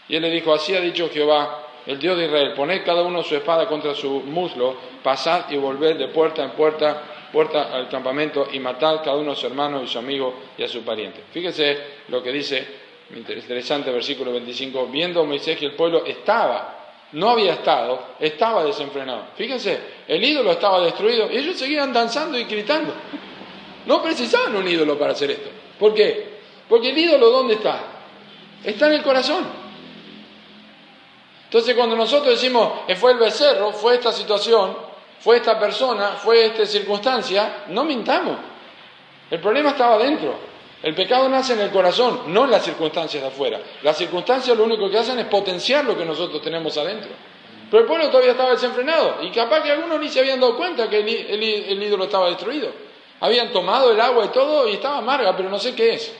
Y 0.10 0.16
él 0.16 0.22
le 0.22 0.30
dijo, 0.30 0.54
así 0.54 0.76
ha 0.76 0.80
dicho 0.80 1.10
Jehová, 1.12 1.68
el 1.88 1.98
Dios 1.98 2.20
de 2.20 2.26
Israel, 2.26 2.54
poned 2.54 2.84
cada 2.86 3.02
uno 3.02 3.24
su 3.24 3.36
espada 3.36 3.68
contra 3.68 3.96
su 3.96 4.10
muslo, 4.10 4.76
pasad 5.02 5.50
y 5.50 5.58
volved 5.58 5.98
de 5.98 6.10
puerta 6.10 6.44
en 6.44 6.52
puerta, 6.52 7.02
puerta 7.34 7.76
al 7.76 7.90
campamento 7.90 8.48
y 8.52 8.60
matad 8.60 8.98
cada 9.04 9.18
uno 9.18 9.32
a 9.32 9.36
su 9.36 9.48
hermano 9.48 9.82
y 9.82 9.88
su 9.88 9.98
amigo 9.98 10.36
y 10.56 10.62
a 10.62 10.68
su 10.68 10.84
pariente. 10.84 11.24
Fíjese 11.32 11.80
lo 12.10 12.22
que 12.22 12.32
dice 12.32 12.81
Interesante 13.16 13.92
versículo 13.92 14.32
25. 14.32 14.88
Viendo 14.88 15.26
Moisés 15.26 15.58
que 15.58 15.66
el 15.66 15.74
pueblo 15.74 16.06
estaba, 16.06 16.82
no 17.14 17.30
había 17.30 17.54
estado, 17.54 18.16
estaba 18.20 18.64
desenfrenado. 18.64 19.28
Fíjense, 19.36 19.80
el 20.08 20.24
ídolo 20.24 20.52
estaba 20.52 20.80
destruido 20.82 21.30
y 21.32 21.38
ellos 21.38 21.58
seguían 21.58 21.92
danzando 21.92 22.38
y 22.38 22.46
gritando. 22.46 22.94
No 23.86 24.02
precisaban 24.02 24.56
un 24.56 24.68
ídolo 24.68 24.98
para 24.98 25.12
hacer 25.12 25.32
esto. 25.32 25.50
¿Por 25.78 25.94
qué? 25.94 26.40
Porque 26.70 26.92
el 26.92 26.98
ídolo 26.98 27.30
¿dónde 27.30 27.56
está? 27.56 27.84
Está 28.64 28.88
en 28.88 28.94
el 28.94 29.04
corazón. 29.04 29.46
Entonces 31.46 31.76
cuando 31.76 31.98
nosotros 31.98 32.30
decimos, 32.30 32.72
eh, 32.88 32.96
fue 32.96 33.12
el 33.12 33.18
becerro, 33.18 33.74
fue 33.74 33.96
esta 33.96 34.14
situación, 34.14 34.78
fue 35.20 35.38
esta 35.38 35.60
persona, 35.60 36.12
fue 36.12 36.46
esta 36.46 36.66
circunstancia, 36.66 37.66
no 37.68 37.84
mintamos. 37.84 38.38
El 39.30 39.40
problema 39.42 39.72
estaba 39.72 39.98
dentro. 39.98 40.51
El 40.84 40.96
pecado 40.96 41.30
nace 41.30 41.54
en 41.54 41.60
el 41.60 41.70
corazón, 41.70 42.22
no 42.28 42.46
en 42.46 42.52
las 42.52 42.64
circunstancias 42.64 43.22
de 43.22 43.30
afuera. 43.30 43.62
Las 43.84 43.98
circunstancias 43.98 44.58
lo 44.58 44.64
único 44.64 44.90
que 44.90 44.98
hacen 44.98 45.20
es 45.20 45.26
potenciar 45.26 45.86
lo 45.86 45.96
que 45.96 46.06
nosotros 46.06 46.42
tenemos 46.42 46.76
adentro. 46.78 47.12
Pero 47.70 47.82
el 47.82 47.88
pueblo 47.88 48.08
todavía 48.08 48.32
estaba 48.32 48.52
desenfrenado 48.52 49.18
y 49.22 49.30
capaz 49.30 49.62
que 49.62 49.72
algunos 49.72 50.00
ni 50.00 50.10
se 50.10 50.20
habían 50.20 50.40
dado 50.40 50.58
cuenta 50.58 50.90
que 50.90 51.00
el, 51.00 51.84
ídolo 51.84 52.06
estaba 52.06 52.28
destruido. 52.30 52.72
Habían 53.20 53.52
tomado 53.52 53.92
el 53.92 54.02
agua 54.02 54.26
y 54.26 54.30
todo 54.30 54.68
y 54.68 54.74
estaba 54.74 54.98
amarga, 54.98 55.38
pero 55.38 55.50
no 55.50 55.60
sé 55.60 55.76
qué 55.76 55.94
es. 55.94 56.16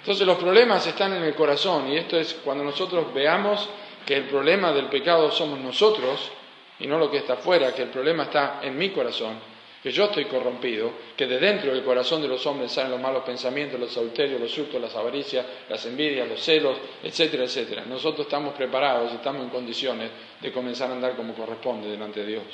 Entonces 0.00 0.26
los 0.26 0.36
problemas 0.36 0.86
están 0.86 1.14
en 1.14 1.22
el 1.22 1.34
corazón 1.34 1.90
y 1.90 1.96
esto 1.96 2.18
es 2.18 2.34
cuando 2.44 2.62
nosotros 2.62 3.12
veamos 3.14 3.68
que 4.04 4.16
el 4.16 4.24
problema 4.24 4.72
del 4.72 4.86
pecado 4.86 5.30
somos 5.30 5.58
nosotros 5.60 6.30
y 6.78 6.86
no 6.86 6.98
lo 6.98 7.10
que 7.10 7.18
está 7.18 7.34
afuera, 7.34 7.74
que 7.74 7.82
el 7.82 7.88
problema 7.88 8.24
está 8.24 8.60
en 8.62 8.76
mi 8.76 8.90
corazón 8.90 9.51
que 9.82 9.90
yo 9.90 10.04
estoy 10.04 10.26
corrompido, 10.26 10.92
que 11.16 11.26
de 11.26 11.40
dentro 11.40 11.72
del 11.72 11.82
corazón 11.82 12.22
de 12.22 12.28
los 12.28 12.46
hombres 12.46 12.70
salen 12.70 12.92
los 12.92 13.00
malos 13.00 13.24
pensamientos, 13.24 13.80
los 13.80 13.96
adulterios, 13.96 14.40
los 14.40 14.56
hurtos, 14.56 14.80
las 14.80 14.94
avaricias, 14.94 15.44
las 15.68 15.84
envidias, 15.86 16.28
los 16.28 16.40
celos, 16.40 16.78
etcétera, 17.02 17.44
etcétera. 17.44 17.84
Nosotros 17.84 18.26
estamos 18.26 18.54
preparados 18.54 19.12
estamos 19.12 19.42
en 19.42 19.50
condiciones 19.50 20.10
de 20.40 20.52
comenzar 20.52 20.88
a 20.90 20.94
andar 20.94 21.16
como 21.16 21.34
corresponde 21.34 21.90
delante 21.90 22.20
de 22.20 22.26
Dios. 22.26 22.44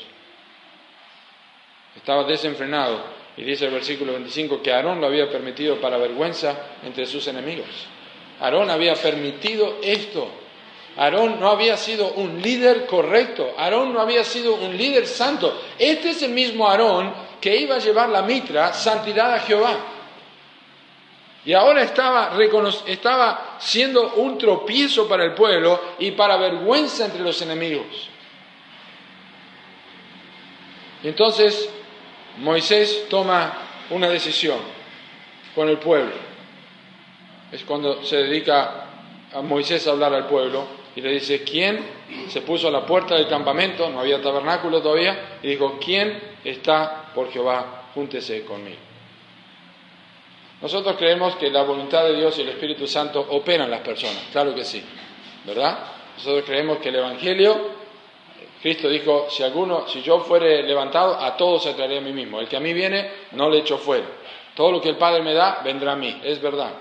Estaba 1.95 2.25
desenfrenado 2.25 3.03
y 3.37 3.43
dice 3.43 3.67
el 3.67 3.73
versículo 3.73 4.13
25 4.13 4.63
que 4.63 4.73
Aarón 4.73 5.01
lo 5.01 5.07
había 5.07 5.29
permitido 5.29 5.79
para 5.81 5.99
vergüenza 5.99 6.79
entre 6.83 7.05
sus 7.05 7.27
enemigos. 7.29 7.69
Aarón 8.41 8.71
había 8.71 8.95
permitido 8.95 9.79
esto 9.83 10.31
Aarón 10.99 11.39
no 11.39 11.49
había 11.49 11.77
sido 11.77 12.11
un 12.15 12.43
líder 12.43 12.85
correcto, 12.87 13.55
Aarón 13.57 13.93
no 13.93 14.01
había 14.01 14.25
sido 14.25 14.57
un 14.57 14.77
líder 14.77 15.07
santo. 15.07 15.63
Este 15.79 16.11
es 16.11 16.23
el 16.23 16.33
mismo 16.33 16.69
Aarón 16.69 17.15
que 17.41 17.57
iba 17.57 17.77
a 17.77 17.79
llevar 17.79 18.09
la 18.09 18.23
mitra, 18.23 18.73
santidad 18.73 19.33
a 19.33 19.39
Jehová. 19.39 19.77
Y 21.45 21.53
ahora 21.53 21.85
estaba, 21.85 22.37
estaba 22.87 23.59
siendo 23.61 24.15
un 24.15 24.39
tropiezo 24.39 25.09
para 25.09 25.25
el 25.25 25.35
pueblo 25.35 25.81
y 26.01 26.11
para 26.11 26.37
vergüenza 26.37 27.05
entre 27.05 27.21
los 27.21 27.41
enemigos. 27.43 27.87
Entonces 31.05 31.71
Moisés 32.39 33.07
toma 33.09 33.57
una 33.91 34.09
decisión 34.09 34.59
con 35.55 35.69
el 35.69 35.79
pueblo. 35.79 36.17
Es 37.53 37.63
cuando 37.63 38.03
se 38.05 38.17
dedica 38.17 38.87
a 39.33 39.41
Moisés 39.43 39.87
a 39.87 39.93
hablar 39.93 40.13
al 40.13 40.27
pueblo 40.27 40.79
y 40.99 41.01
le 41.01 41.13
dice, 41.13 41.45
¿quién 41.45 41.79
se 42.27 42.41
puso 42.41 42.67
a 42.67 42.73
la 42.73 42.85
puerta 42.85 43.15
del 43.15 43.29
campamento? 43.29 43.89
No 43.89 44.01
había 44.01 44.21
tabernáculo 44.21 44.83
todavía. 44.83 45.39
Y 45.41 45.47
dijo, 45.47 45.79
¿quién 45.81 46.21
está 46.43 47.13
por 47.15 47.31
Jehová? 47.31 47.91
Júntese 47.95 48.45
conmigo. 48.45 48.79
Nosotros 50.61 50.97
creemos 50.97 51.37
que 51.37 51.51
la 51.51 51.63
voluntad 51.63 52.03
de 52.03 52.17
Dios 52.17 52.37
y 52.37 52.41
el 52.41 52.49
Espíritu 52.49 52.89
Santo 52.89 53.25
operan 53.31 53.71
las 53.71 53.83
personas, 53.83 54.25
claro 54.33 54.53
que 54.57 54.65
sí, 54.65 54.83
¿verdad? 55.45 55.79
Nosotros 56.17 56.43
creemos 56.45 56.79
que 56.79 56.89
el 56.89 56.97
Evangelio, 56.97 57.57
Cristo 58.61 58.89
dijo, 58.89 59.29
si 59.31 59.45
alguno, 59.45 59.87
si 59.87 60.03
yo 60.03 60.19
fuere 60.19 60.65
levantado, 60.65 61.15
a 61.15 61.37
todos 61.37 61.63
se 61.63 61.75
traeré 61.75 61.99
a 61.99 62.01
mí 62.01 62.13
mismo. 62.13 62.41
El 62.41 62.49
que 62.49 62.57
a 62.57 62.61
mí 62.61 62.73
viene, 62.73 63.09
no 63.33 63.49
le 63.49 63.59
echo 63.59 63.79
fuera. 63.79 64.07
Todo 64.57 64.73
lo 64.73 64.81
que 64.81 64.89
el 64.89 64.97
Padre 64.97 65.23
me 65.23 65.33
da, 65.33 65.61
vendrá 65.63 65.93
a 65.93 65.97
mí, 65.97 66.21
es 66.25 66.43
verdad. 66.43 66.73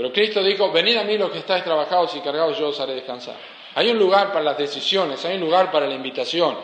Pero 0.00 0.14
Cristo 0.14 0.42
dijo, 0.42 0.72
venid 0.72 0.96
a 0.96 1.04
mí 1.04 1.18
los 1.18 1.30
que 1.30 1.40
estáis 1.40 1.62
trabajados 1.62 2.16
y 2.16 2.20
cargados, 2.20 2.58
yo 2.58 2.68
os 2.68 2.80
haré 2.80 2.94
descansar. 2.94 3.36
Hay 3.74 3.90
un 3.90 3.98
lugar 3.98 4.32
para 4.32 4.42
las 4.42 4.56
decisiones, 4.56 5.22
hay 5.26 5.34
un 5.34 5.42
lugar 5.42 5.70
para 5.70 5.86
la 5.86 5.94
invitación 5.94 6.56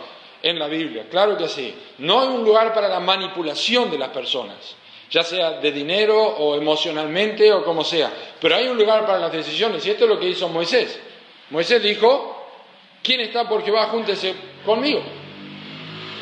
en 0.43 0.59
la 0.59 0.69
Biblia, 0.69 1.05
claro 1.11 1.37
que 1.37 1.47
sí. 1.47 1.75
No 1.99 2.23
hay 2.23 2.29
un 2.29 2.43
lugar 2.43 2.73
para 2.73 2.89
la 2.89 2.99
manipulación 2.99 3.91
de 3.91 3.99
las 3.99 4.09
personas, 4.09 4.75
ya 5.11 5.23
sea 5.23 5.51
de 5.61 5.71
dinero 5.71 6.19
o 6.19 6.57
emocionalmente 6.57 7.53
o 7.53 7.63
como 7.63 7.85
sea. 7.85 8.11
Pero 8.41 8.57
hay 8.57 8.69
un 8.69 8.79
lugar 8.79 9.05
para 9.05 9.19
las 9.19 9.33
decisiones 9.33 9.85
y 9.85 9.91
esto 9.91 10.05
es 10.05 10.11
lo 10.11 10.19
que 10.19 10.29
hizo 10.29 10.49
Moisés. 10.49 10.99
Moisés 11.51 11.83
dijo, 11.83 12.43
¿quién 13.03 13.21
está 13.21 13.47
por 13.47 13.63
Jehová? 13.63 13.89
Júntese 13.89 14.35
conmigo. 14.65 15.03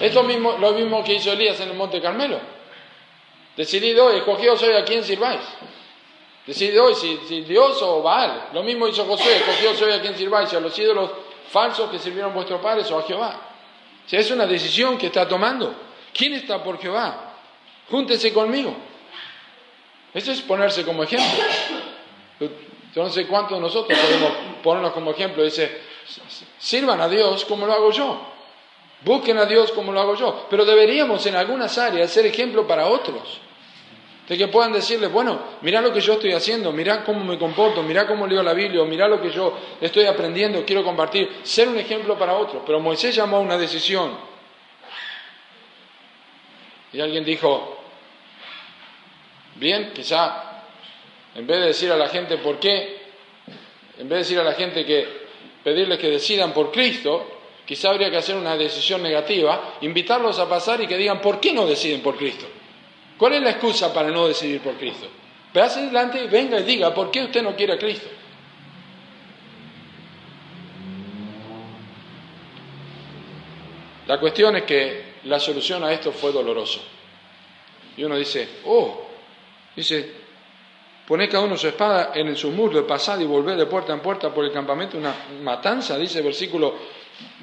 Es 0.01 0.13
lo 0.13 0.25
mismo, 0.25 0.57
lo 0.59 0.73
mismo 0.73 1.05
que 1.05 1.15
hizo 1.15 1.31
Elías 1.31 1.61
en 1.61 1.69
el 1.69 1.77
Monte 1.77 2.01
Carmelo. 2.01 2.41
Decidido, 3.57 4.11
escogido 4.11 4.57
soy 4.57 4.75
a 4.75 4.85
quién 4.85 5.05
sirváis. 5.05 5.43
Decide 6.47 6.79
hoy 6.79 6.95
si, 6.95 7.41
Dios 7.43 7.81
o 7.83 8.03
Baal. 8.03 8.51
Lo 8.53 8.63
mismo 8.63 8.87
hizo 8.87 9.05
Josué, 9.07 9.37
escogió 9.37 9.87
hoy 9.87 9.93
a 9.93 10.01
quien 10.01 10.17
sirváis, 10.17 10.53
a 10.53 10.61
los 10.61 10.79
ídolos 10.79 11.11
falsos 11.51 11.91
que 11.91 11.99
sirvieron 11.99 12.35
vuestros 12.35 12.61
padres 12.61 12.91
o 12.91 12.99
a 12.99 13.03
Jehová. 13.03 13.41
Si 14.07 14.17
es 14.17 14.31
una 14.31 14.47
decisión 14.47 14.99
que 14.99 15.07
está 15.07 15.27
tomando. 15.27 15.75
¿Quién 16.13 16.35
está 16.35 16.63
por 16.63 16.79
Jehová? 16.79 17.33
Júntese 17.91 18.33
conmigo. 18.33 18.75
Eso 20.13 20.33
es 20.33 20.43
ponerse 20.43 20.85
como 20.85 21.03
ejemplo. 21.03 21.45
Yo 22.95 23.03
no 23.03 23.11
sé 23.11 23.27
cuántos 23.27 23.59
de 23.59 23.61
nosotros 23.61 23.99
podemos 23.99 24.33
ponernos 24.63 24.93
como 24.93 25.11
ejemplo. 25.11 25.43
Dice, 25.43 25.81
sirvan 26.59 27.01
a 27.01 27.09
Dios 27.09 27.45
como 27.47 27.67
lo 27.67 27.73
hago 27.73 27.91
yo. 27.91 28.21
Busquen 29.01 29.39
a 29.39 29.47
Dios 29.47 29.73
como 29.73 29.93
lo 29.93 30.01
hago 30.01 30.15
yo. 30.15 30.47
Pero 30.49 30.65
deberíamos 30.65 31.27
en 31.27 31.35
algunas 31.35 31.77
áreas 31.79 32.11
ser 32.11 32.27
ejemplo 32.27 32.67
para 32.67 32.87
otros. 32.87 33.41
De 34.29 34.39
que 34.39 34.49
puedan 34.49 34.73
decirles, 34.73 35.13
bueno, 35.13 35.39
mira 35.61 35.83
lo 35.83 35.93
que 35.93 36.01
yo 36.01 36.15
estoy 36.15 36.33
haciendo, 36.33 36.73
mira 36.73 37.05
cómo 37.05 37.23
me 37.25 37.39
comporto, 37.39 37.83
mira 37.83 38.07
cómo 38.07 38.27
leo 38.27 38.43
la 38.43 38.55
Biblia, 38.55 38.83
mira 38.85 39.07
lo 39.07 39.21
que 39.21 39.31
yo 39.31 39.59
estoy 39.81 40.07
aprendiendo, 40.07 40.65
quiero 40.65 40.83
compartir, 40.83 41.41
ser 41.43 41.69
un 41.69 41.79
ejemplo 41.79 42.19
para 42.19 42.35
otros. 42.35 42.63
Pero 42.65 42.81
Moisés 42.81 43.15
llamó 43.15 43.37
a 43.37 43.41
una 43.41 43.59
decisión. 43.59 44.17
Y 46.95 47.01
alguien 47.01 47.25
dijo, 47.25 47.77
bien, 49.57 49.93
quizá 49.93 50.63
en 51.35 51.47
vez 51.47 51.59
de 51.59 51.67
decir 51.67 51.93
a 51.93 51.97
la 51.97 52.09
gente 52.09 52.39
por 52.39 52.59
qué, 52.59 53.03
en 53.99 54.09
vez 54.09 54.11
de 54.11 54.17
decir 54.19 54.39
a 54.39 54.45
la 54.45 54.55
gente 54.55 54.87
que 54.87 55.25
pedirles 55.63 55.99
que 55.99 56.09
decidan 56.09 56.53
por 56.53 56.71
Cristo, 56.71 57.41
quizá 57.67 57.91
habría 57.91 58.11
que 58.11 58.17
hacer 58.17 58.37
una 58.37 58.57
decisión 58.57 59.03
negativa, 59.03 59.75
invitarlos 59.81 60.39
a 60.39 60.49
pasar 60.49 60.81
y 60.81 60.87
que 60.87 60.97
digan 60.97 61.21
por 61.21 61.41
qué 61.41 61.53
no 61.53 61.67
deciden 61.67 62.01
por 62.01 62.17
Cristo. 62.17 62.47
¿Cuál 63.19 63.35
es 63.35 63.43
la 63.43 63.51
excusa 63.51 63.93
para 63.93 64.11
no 64.11 64.27
decidir 64.27 64.61
por 64.61 64.75
Cristo? 64.75 65.07
Véase 65.53 65.81
adelante 65.81 66.25
y 66.25 66.27
venga 66.27 66.59
y 66.59 66.65
diga, 66.65 66.93
¿por 66.93 67.11
qué 67.11 67.23
usted 67.23 67.43
no 67.43 67.55
quiere 67.55 67.75
a 67.75 67.79
Cristo? 67.79 68.09
La 74.07 74.19
cuestión 74.19 74.57
es 74.57 74.65
que 74.65 75.15
la 75.25 75.39
solución 75.39 75.85
a 75.85 75.93
esto 75.93 76.13
fue 76.13 76.33
doloroso. 76.33 76.83
Y 77.97 78.03
uno 78.03 78.17
dice, 78.17 78.49
oh, 78.65 79.07
dice, 79.77 80.13
pone 81.07 81.29
cada 81.29 81.45
uno 81.45 81.57
su 81.57 81.69
espada 81.69 82.11
en 82.15 82.35
su 82.35 82.51
muro 82.51 82.79
de 82.79 82.83
pasar 82.83 83.23
y 83.23 83.25
volver 83.25 83.57
de 83.57 83.67
puerta 83.67 83.93
en 83.93 84.01
puerta 84.01 84.35
por 84.35 84.45
el 84.45 84.53
campamento, 84.53 84.99
una 84.99 85.15
matanza, 85.41 85.97
dice 85.97 86.19
el 86.19 86.25
versículo 86.25 86.75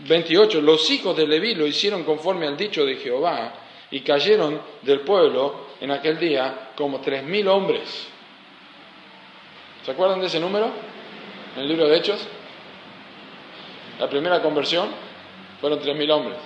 28, 0.05 0.61
los 0.61 0.89
hijos 0.91 1.15
de 1.15 1.25
Leví 1.25 1.55
lo 1.55 1.65
hicieron 1.65 2.03
conforme 2.03 2.45
al 2.45 2.57
dicho 2.57 2.85
de 2.85 2.97
Jehová 2.97 3.53
y 3.91 4.01
cayeron 4.01 4.61
del 4.81 5.01
pueblo 5.01 5.67
en 5.79 5.91
aquel 5.91 6.17
día 6.17 6.71
como 6.75 7.01
tres 7.01 7.23
mil 7.23 7.47
hombres. 7.47 8.07
¿Se 9.85 9.91
acuerdan 9.91 10.21
de 10.21 10.27
ese 10.27 10.39
número 10.39 10.71
en 11.55 11.61
el 11.61 11.67
libro 11.67 11.87
de 11.87 11.97
Hechos? 11.97 12.25
La 13.99 14.09
primera 14.09 14.41
conversión 14.41 14.89
fueron 15.59 15.79
tres 15.79 15.95
mil 15.95 16.09
hombres. 16.09 16.37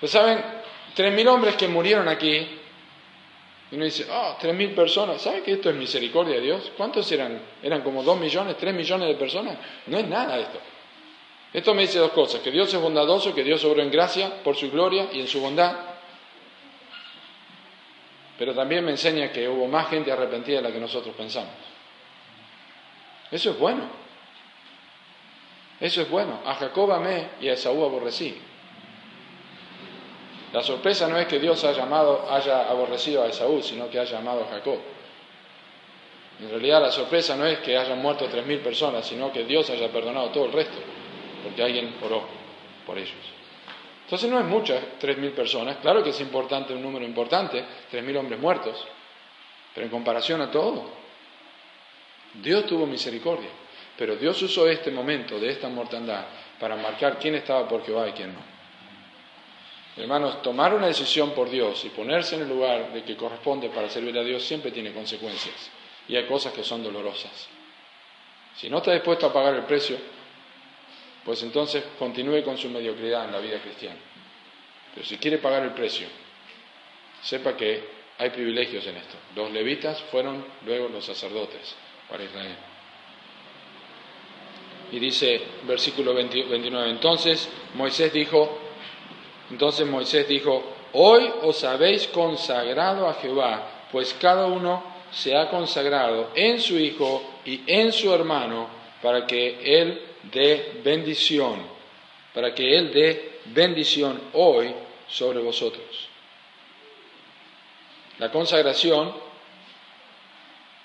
Pues 0.00 0.12
saben, 0.12 0.42
tres 0.94 1.12
mil 1.12 1.26
hombres 1.28 1.56
que 1.56 1.68
murieron 1.68 2.08
aquí 2.08 2.46
Y 3.70 3.74
uno 3.74 3.84
dice, 3.84 4.06
oh, 4.10 4.36
tres 4.38 4.54
mil 4.54 4.70
personas, 4.72 5.20
¿sabe 5.20 5.42
que 5.42 5.52
esto 5.52 5.70
es 5.70 5.76
misericordia 5.76 6.36
de 6.36 6.42
Dios? 6.42 6.72
¿Cuántos 6.76 7.10
eran? 7.10 7.40
¿Eran 7.62 7.82
como 7.82 8.02
dos 8.02 8.18
millones, 8.18 8.56
tres 8.56 8.72
millones 8.72 9.08
de 9.08 9.14
personas? 9.14 9.58
No 9.86 9.98
es 9.98 10.06
nada 10.06 10.38
esto. 10.38 10.58
Esto 11.52 11.74
me 11.74 11.82
dice 11.82 11.98
dos 11.98 12.12
cosas, 12.12 12.42
que 12.42 12.50
Dios 12.50 12.72
es 12.72 12.80
bondadoso, 12.80 13.34
que 13.34 13.42
Dios 13.42 13.64
obró 13.64 13.82
en 13.82 13.90
gracia 13.90 14.42
por 14.44 14.56
su 14.56 14.70
gloria 14.70 15.08
y 15.12 15.20
en 15.20 15.26
su 15.26 15.40
bondad, 15.40 15.74
pero 18.38 18.54
también 18.54 18.84
me 18.84 18.90
enseña 18.90 19.32
que 19.32 19.48
hubo 19.48 19.66
más 19.66 19.88
gente 19.88 20.12
arrepentida 20.12 20.56
de 20.56 20.62
la 20.62 20.72
que 20.72 20.80
nosotros 20.80 21.14
pensamos. 21.16 21.52
Eso 23.30 23.50
es 23.50 23.58
bueno. 23.58 23.84
Eso 25.80 26.02
es 26.02 26.10
bueno. 26.10 26.40
A 26.44 26.54
Jacob 26.54 26.92
amé 26.92 27.28
y 27.40 27.48
a 27.48 27.54
Esaú 27.54 27.84
aborrecí. 27.84 28.36
La 30.52 30.62
sorpresa 30.62 31.08
no 31.08 31.18
es 31.18 31.26
que 31.26 31.38
Dios 31.38 31.62
haya, 31.64 31.82
amado, 31.82 32.26
haya 32.30 32.68
aborrecido 32.68 33.22
a 33.22 33.26
Esaú, 33.26 33.62
sino 33.62 33.90
que 33.90 33.98
haya 33.98 34.18
amado 34.18 34.44
a 34.44 34.54
Jacob. 34.54 34.78
En 36.40 36.50
realidad 36.50 36.82
la 36.82 36.92
sorpresa 36.92 37.36
no 37.36 37.46
es 37.46 37.58
que 37.58 37.76
hayan 37.76 38.00
muerto 38.00 38.26
tres 38.26 38.46
mil 38.46 38.60
personas, 38.60 39.06
sino 39.06 39.32
que 39.32 39.44
Dios 39.44 39.68
haya 39.70 39.88
perdonado 39.88 40.28
todo 40.28 40.46
el 40.46 40.52
resto, 40.52 40.78
porque 41.42 41.62
alguien 41.62 41.94
oró 42.02 42.22
por 42.86 42.98
ellos. 42.98 43.35
Entonces 44.06 44.30
no 44.30 44.38
es 44.38 44.44
muchas, 44.44 44.80
tres 45.00 45.18
mil 45.18 45.32
personas. 45.32 45.78
Claro 45.78 46.00
que 46.00 46.10
es 46.10 46.20
importante, 46.20 46.72
un 46.72 46.80
número 46.80 47.04
importante, 47.04 47.64
tres 47.90 48.04
mil 48.04 48.16
hombres 48.16 48.38
muertos, 48.38 48.86
pero 49.74 49.84
en 49.84 49.90
comparación 49.90 50.40
a 50.42 50.48
todo, 50.48 50.88
Dios 52.34 52.66
tuvo 52.66 52.86
misericordia. 52.86 53.48
Pero 53.98 54.14
Dios 54.14 54.40
usó 54.42 54.68
este 54.68 54.92
momento 54.92 55.40
de 55.40 55.50
esta 55.50 55.68
mortandad 55.68 56.24
para 56.60 56.76
marcar 56.76 57.18
quién 57.18 57.34
estaba 57.34 57.66
por 57.66 57.84
Jehová 57.84 58.08
y 58.08 58.12
quién 58.12 58.32
no. 58.32 58.40
Hermanos, 59.96 60.40
tomar 60.40 60.72
una 60.72 60.86
decisión 60.86 61.30
por 61.30 61.50
Dios 61.50 61.84
y 61.84 61.88
ponerse 61.88 62.36
en 62.36 62.42
el 62.42 62.48
lugar 62.48 62.92
de 62.92 63.02
que 63.02 63.16
corresponde 63.16 63.70
para 63.70 63.90
servir 63.90 64.16
a 64.16 64.22
Dios 64.22 64.44
siempre 64.44 64.70
tiene 64.70 64.92
consecuencias. 64.92 65.70
Y 66.06 66.14
hay 66.14 66.26
cosas 66.26 66.52
que 66.52 66.62
son 66.62 66.84
dolorosas. 66.84 67.48
Si 68.54 68.70
no 68.70 68.78
está 68.78 68.92
dispuesto 68.92 69.26
a 69.26 69.32
pagar 69.32 69.54
el 69.54 69.64
precio, 69.64 69.96
pues 71.26 71.42
entonces 71.42 71.82
continúe 71.98 72.44
con 72.44 72.56
su 72.56 72.70
mediocridad 72.70 73.24
en 73.24 73.32
la 73.32 73.40
vida 73.40 73.58
cristiana. 73.58 73.98
Pero 74.94 75.04
si 75.04 75.18
quiere 75.18 75.38
pagar 75.38 75.64
el 75.64 75.72
precio, 75.72 76.06
sepa 77.20 77.56
que 77.56 77.82
hay 78.16 78.30
privilegios 78.30 78.86
en 78.86 78.96
esto. 78.96 79.16
Los 79.34 79.50
levitas 79.50 80.00
fueron 80.02 80.44
luego 80.64 80.88
los 80.88 81.04
sacerdotes 81.04 81.74
para 82.08 82.22
Israel. 82.22 82.54
Y 84.92 85.00
dice 85.00 85.42
versículo 85.64 86.14
29, 86.14 86.90
entonces 86.90 87.48
Moisés 87.74 88.12
dijo, 88.12 88.60
entonces 89.50 89.84
Moisés 89.84 90.28
dijo, 90.28 90.62
hoy 90.92 91.28
os 91.42 91.64
habéis 91.64 92.06
consagrado 92.06 93.08
a 93.08 93.14
Jehová, 93.14 93.88
pues 93.90 94.14
cada 94.14 94.46
uno 94.46 94.94
se 95.10 95.36
ha 95.36 95.50
consagrado 95.50 96.30
en 96.36 96.60
su 96.60 96.78
hijo 96.78 97.40
y 97.44 97.62
en 97.66 97.92
su 97.92 98.14
hermano 98.14 98.68
para 99.02 99.26
que 99.26 99.58
él 99.80 100.02
de 100.30 100.80
bendición, 100.84 101.60
para 102.34 102.54
que 102.54 102.76
Él 102.76 102.92
dé 102.92 103.40
bendición 103.46 104.20
hoy 104.32 104.74
sobre 105.08 105.40
vosotros. 105.40 106.08
La 108.18 108.30
consagración 108.30 109.14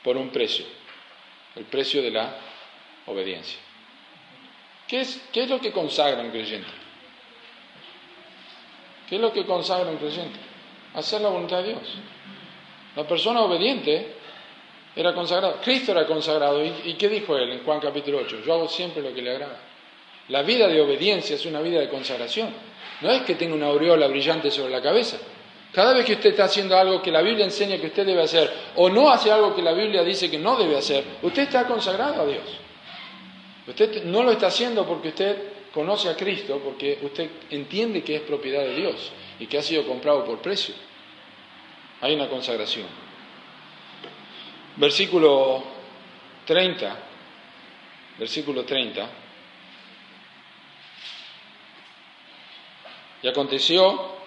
por 0.03 0.17
un 0.17 0.29
precio, 0.29 0.65
el 1.55 1.65
precio 1.65 2.01
de 2.01 2.11
la 2.11 2.35
obediencia. 3.05 3.59
¿Qué 4.87 5.01
es, 5.01 5.21
qué 5.31 5.43
es 5.43 5.49
lo 5.49 5.59
que 5.59 5.71
consagra 5.71 6.21
un 6.21 6.31
creyente? 6.31 6.69
¿Qué 9.07 9.15
es 9.15 9.21
lo 9.21 9.31
que 9.31 9.45
consagra 9.45 9.89
un 9.89 9.97
creyente? 9.97 10.39
Hacer 10.93 11.21
la 11.21 11.29
voluntad 11.29 11.63
de 11.63 11.69
Dios. 11.69 11.97
La 12.95 13.07
persona 13.07 13.41
obediente 13.41 14.15
era 14.95 15.13
consagrado. 15.13 15.59
Cristo 15.63 15.91
era 15.91 16.05
consagrado. 16.05 16.63
¿Y, 16.63 16.93
qué 16.95 17.07
dijo 17.07 17.37
él 17.37 17.51
en 17.51 17.63
Juan 17.63 17.79
capítulo 17.79 18.19
8? 18.19 18.37
Yo 18.45 18.53
hago 18.53 18.67
siempre 18.67 19.01
lo 19.01 19.13
que 19.13 19.21
le 19.21 19.31
agrada. 19.31 19.59
La 20.29 20.43
vida 20.43 20.67
de 20.67 20.79
obediencia 20.81 21.35
es 21.35 21.45
una 21.45 21.61
vida 21.61 21.79
de 21.79 21.89
consagración. 21.89 22.49
No 23.01 23.11
es 23.11 23.21
que 23.23 23.35
tenga 23.35 23.55
una 23.55 23.67
aureola 23.67 24.07
brillante 24.07 24.51
sobre 24.51 24.71
la 24.71 24.81
cabeza. 24.81 25.17
Cada 25.71 25.93
vez 25.93 26.05
que 26.05 26.13
usted 26.13 26.31
está 26.31 26.45
haciendo 26.45 26.77
algo 26.77 27.01
que 27.01 27.11
la 27.11 27.21
Biblia 27.21 27.45
enseña 27.45 27.77
que 27.77 27.87
usted 27.87 28.05
debe 28.05 28.21
hacer 28.21 28.51
o 28.75 28.89
no 28.89 29.09
hace 29.09 29.31
algo 29.31 29.55
que 29.55 29.61
la 29.61 29.71
Biblia 29.71 30.03
dice 30.03 30.29
que 30.29 30.37
no 30.37 30.57
debe 30.57 30.77
hacer, 30.77 31.03
usted 31.21 31.43
está 31.43 31.65
consagrado 31.65 32.21
a 32.21 32.25
Dios. 32.25 32.43
Usted 33.67 34.03
no 34.03 34.23
lo 34.23 34.31
está 34.31 34.47
haciendo 34.47 34.85
porque 34.85 35.09
usted 35.09 35.37
conoce 35.73 36.09
a 36.09 36.15
Cristo, 36.17 36.59
porque 36.61 36.99
usted 37.01 37.29
entiende 37.49 38.03
que 38.03 38.17
es 38.17 38.21
propiedad 38.21 38.61
de 38.63 38.75
Dios 38.75 39.11
y 39.39 39.47
que 39.47 39.57
ha 39.57 39.61
sido 39.61 39.87
comprado 39.87 40.25
por 40.25 40.39
precio. 40.39 40.75
Hay 42.01 42.15
una 42.15 42.27
consagración. 42.27 42.87
Versículo 44.77 45.63
30, 46.45 46.97
versículo 48.17 48.63
30. 48.63 49.09
Y 53.23 53.27
aconteció 53.27 54.21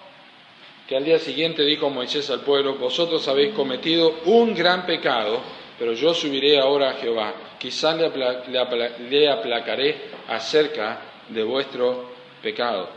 que 0.87 0.95
al 0.95 1.03
día 1.03 1.19
siguiente 1.19 1.63
dijo 1.63 1.89
Moisés 1.89 2.29
al 2.29 2.41
pueblo, 2.41 2.75
vosotros 2.75 3.27
habéis 3.27 3.53
cometido 3.53 4.21
un 4.25 4.53
gran 4.53 4.85
pecado, 4.85 5.41
pero 5.79 5.93
yo 5.93 6.13
subiré 6.13 6.59
ahora 6.59 6.91
a 6.91 6.93
Jehová, 6.93 7.33
quizá 7.59 7.95
le, 7.95 9.29
aplacaré 9.29 10.11
acerca 10.27 11.01
de 11.27 11.43
vuestro 11.43 12.11
pecado. 12.41 12.89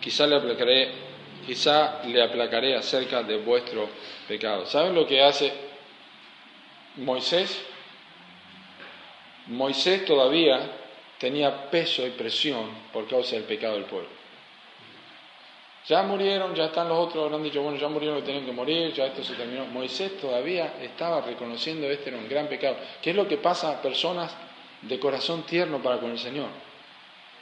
Quizá 0.00 0.26
le 0.26 0.36
aplacaré 0.36 1.09
quizá 1.46 2.02
le 2.04 2.22
aplacaré 2.22 2.76
acerca 2.76 3.22
de 3.22 3.36
vuestro 3.38 3.88
pecado. 4.28 4.66
¿Saben 4.66 4.94
lo 4.94 5.06
que 5.06 5.22
hace 5.22 5.52
Moisés? 6.96 7.64
Moisés 9.46 10.04
todavía 10.04 10.60
tenía 11.18 11.70
peso 11.70 12.06
y 12.06 12.10
presión 12.10 12.70
por 12.92 13.08
causa 13.08 13.36
del 13.36 13.44
pecado 13.44 13.74
del 13.74 13.84
pueblo. 13.84 14.08
Ya 15.88 16.02
murieron, 16.02 16.54
ya 16.54 16.66
están 16.66 16.88
los 16.88 16.98
otros, 16.98 17.32
han 17.32 17.42
dicho, 17.42 17.62
bueno, 17.62 17.78
ya 17.78 17.88
murieron 17.88 18.18
que 18.18 18.24
tienen 18.24 18.44
que 18.44 18.52
morir, 18.52 18.92
ya 18.92 19.06
esto 19.06 19.24
se 19.24 19.34
terminó. 19.34 19.64
Moisés 19.66 20.20
todavía 20.20 20.74
estaba 20.80 21.20
reconociendo 21.22 21.90
este 21.90 22.10
era 22.10 22.18
un 22.18 22.28
gran 22.28 22.48
pecado. 22.48 22.76
¿Qué 23.02 23.10
es 23.10 23.16
lo 23.16 23.26
que 23.26 23.38
pasa 23.38 23.70
a 23.70 23.82
personas 23.82 24.34
de 24.82 25.00
corazón 25.00 25.42
tierno 25.42 25.82
para 25.82 25.98
con 25.98 26.10
el 26.10 26.18
Señor? 26.18 26.48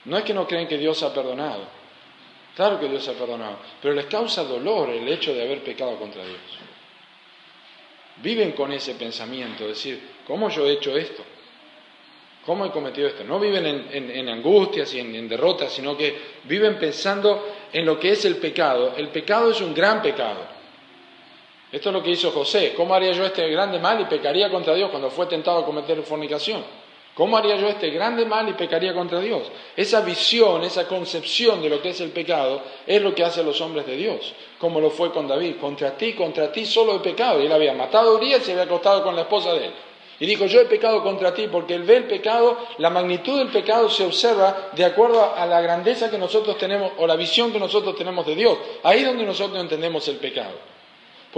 No 0.04 0.16
es 0.16 0.24
que 0.24 0.32
no 0.32 0.46
creen 0.46 0.68
que 0.68 0.78
Dios 0.78 1.02
ha 1.02 1.12
perdonado, 1.12 1.64
Claro 2.58 2.80
que 2.80 2.88
Dios 2.88 3.06
ha 3.06 3.12
perdonado, 3.12 3.58
pero 3.80 3.94
les 3.94 4.06
causa 4.06 4.42
dolor 4.42 4.90
el 4.90 5.06
hecho 5.06 5.32
de 5.32 5.42
haber 5.42 5.62
pecado 5.62 5.96
contra 5.96 6.24
Dios. 6.24 6.40
Viven 8.16 8.50
con 8.50 8.72
ese 8.72 8.96
pensamiento, 8.96 9.68
decir, 9.68 10.02
¿cómo 10.26 10.48
yo 10.50 10.66
he 10.66 10.72
hecho 10.72 10.96
esto? 10.96 11.22
¿Cómo 12.44 12.66
he 12.66 12.72
cometido 12.72 13.06
esto? 13.06 13.22
No 13.22 13.38
viven 13.38 13.64
en, 13.92 14.28
angustias 14.28 14.92
y 14.92 14.98
en, 14.98 15.28
derrotas, 15.28 15.72
sino 15.72 15.96
que 15.96 16.18
viven 16.46 16.80
pensando 16.80 17.46
en 17.72 17.86
lo 17.86 17.96
que 17.96 18.10
es 18.10 18.24
el 18.24 18.38
pecado. 18.38 18.92
El 18.96 19.10
pecado 19.10 19.52
es 19.52 19.60
un 19.60 19.72
gran 19.72 20.02
pecado. 20.02 20.40
Esto 21.70 21.90
es 21.90 21.92
lo 21.92 22.02
que 22.02 22.10
hizo 22.10 22.32
José. 22.32 22.74
¿Cómo 22.76 22.92
haría 22.92 23.12
yo 23.12 23.24
este 23.24 23.48
grande 23.50 23.78
mal 23.78 24.00
y 24.00 24.06
pecaría 24.06 24.50
contra 24.50 24.74
Dios 24.74 24.90
cuando 24.90 25.12
fue 25.12 25.26
tentado 25.26 25.60
a 25.60 25.64
cometer 25.64 26.02
fornicación? 26.02 26.64
¿Cómo 27.18 27.36
haría 27.36 27.56
yo 27.56 27.66
este 27.66 27.90
grande 27.90 28.24
mal 28.24 28.48
y 28.48 28.52
pecaría 28.52 28.94
contra 28.94 29.18
Dios? 29.18 29.42
Esa 29.76 30.02
visión, 30.02 30.62
esa 30.62 30.86
concepción 30.86 31.60
de 31.60 31.68
lo 31.68 31.82
que 31.82 31.88
es 31.88 32.00
el 32.00 32.10
pecado 32.10 32.62
es 32.86 33.02
lo 33.02 33.12
que 33.12 33.24
hacen 33.24 33.44
los 33.44 33.60
hombres 33.60 33.86
de 33.86 33.96
Dios, 33.96 34.34
como 34.60 34.80
lo 34.80 34.90
fue 34.90 35.10
con 35.10 35.26
David. 35.26 35.56
Contra 35.60 35.96
ti, 35.96 36.12
contra 36.12 36.52
ti 36.52 36.64
solo 36.64 36.94
he 36.94 37.00
pecado. 37.00 37.42
Y 37.42 37.46
él 37.46 37.52
había 37.52 37.74
matado 37.74 38.10
a 38.10 38.14
Urias 38.14 38.42
y 38.42 38.44
se 38.44 38.52
había 38.52 38.62
acostado 38.62 39.02
con 39.02 39.16
la 39.16 39.22
esposa 39.22 39.52
de 39.52 39.66
él. 39.66 39.72
Y 40.20 40.26
dijo, 40.26 40.46
yo 40.46 40.60
he 40.60 40.66
pecado 40.66 41.02
contra 41.02 41.34
ti, 41.34 41.48
porque 41.50 41.74
él 41.74 41.82
ve 41.82 41.96
el 41.96 42.04
pecado, 42.04 42.56
la 42.78 42.88
magnitud 42.88 43.36
del 43.36 43.48
pecado 43.48 43.90
se 43.90 44.04
observa 44.04 44.70
de 44.76 44.84
acuerdo 44.84 45.34
a 45.34 45.44
la 45.44 45.60
grandeza 45.60 46.12
que 46.12 46.18
nosotros 46.18 46.56
tenemos 46.56 46.92
o 46.98 47.06
la 47.08 47.16
visión 47.16 47.50
que 47.50 47.58
nosotros 47.58 47.96
tenemos 47.96 48.26
de 48.26 48.36
Dios. 48.36 48.56
Ahí 48.84 49.00
es 49.00 49.06
donde 49.06 49.24
nosotros 49.24 49.58
entendemos 49.60 50.06
el 50.06 50.18
pecado. 50.18 50.54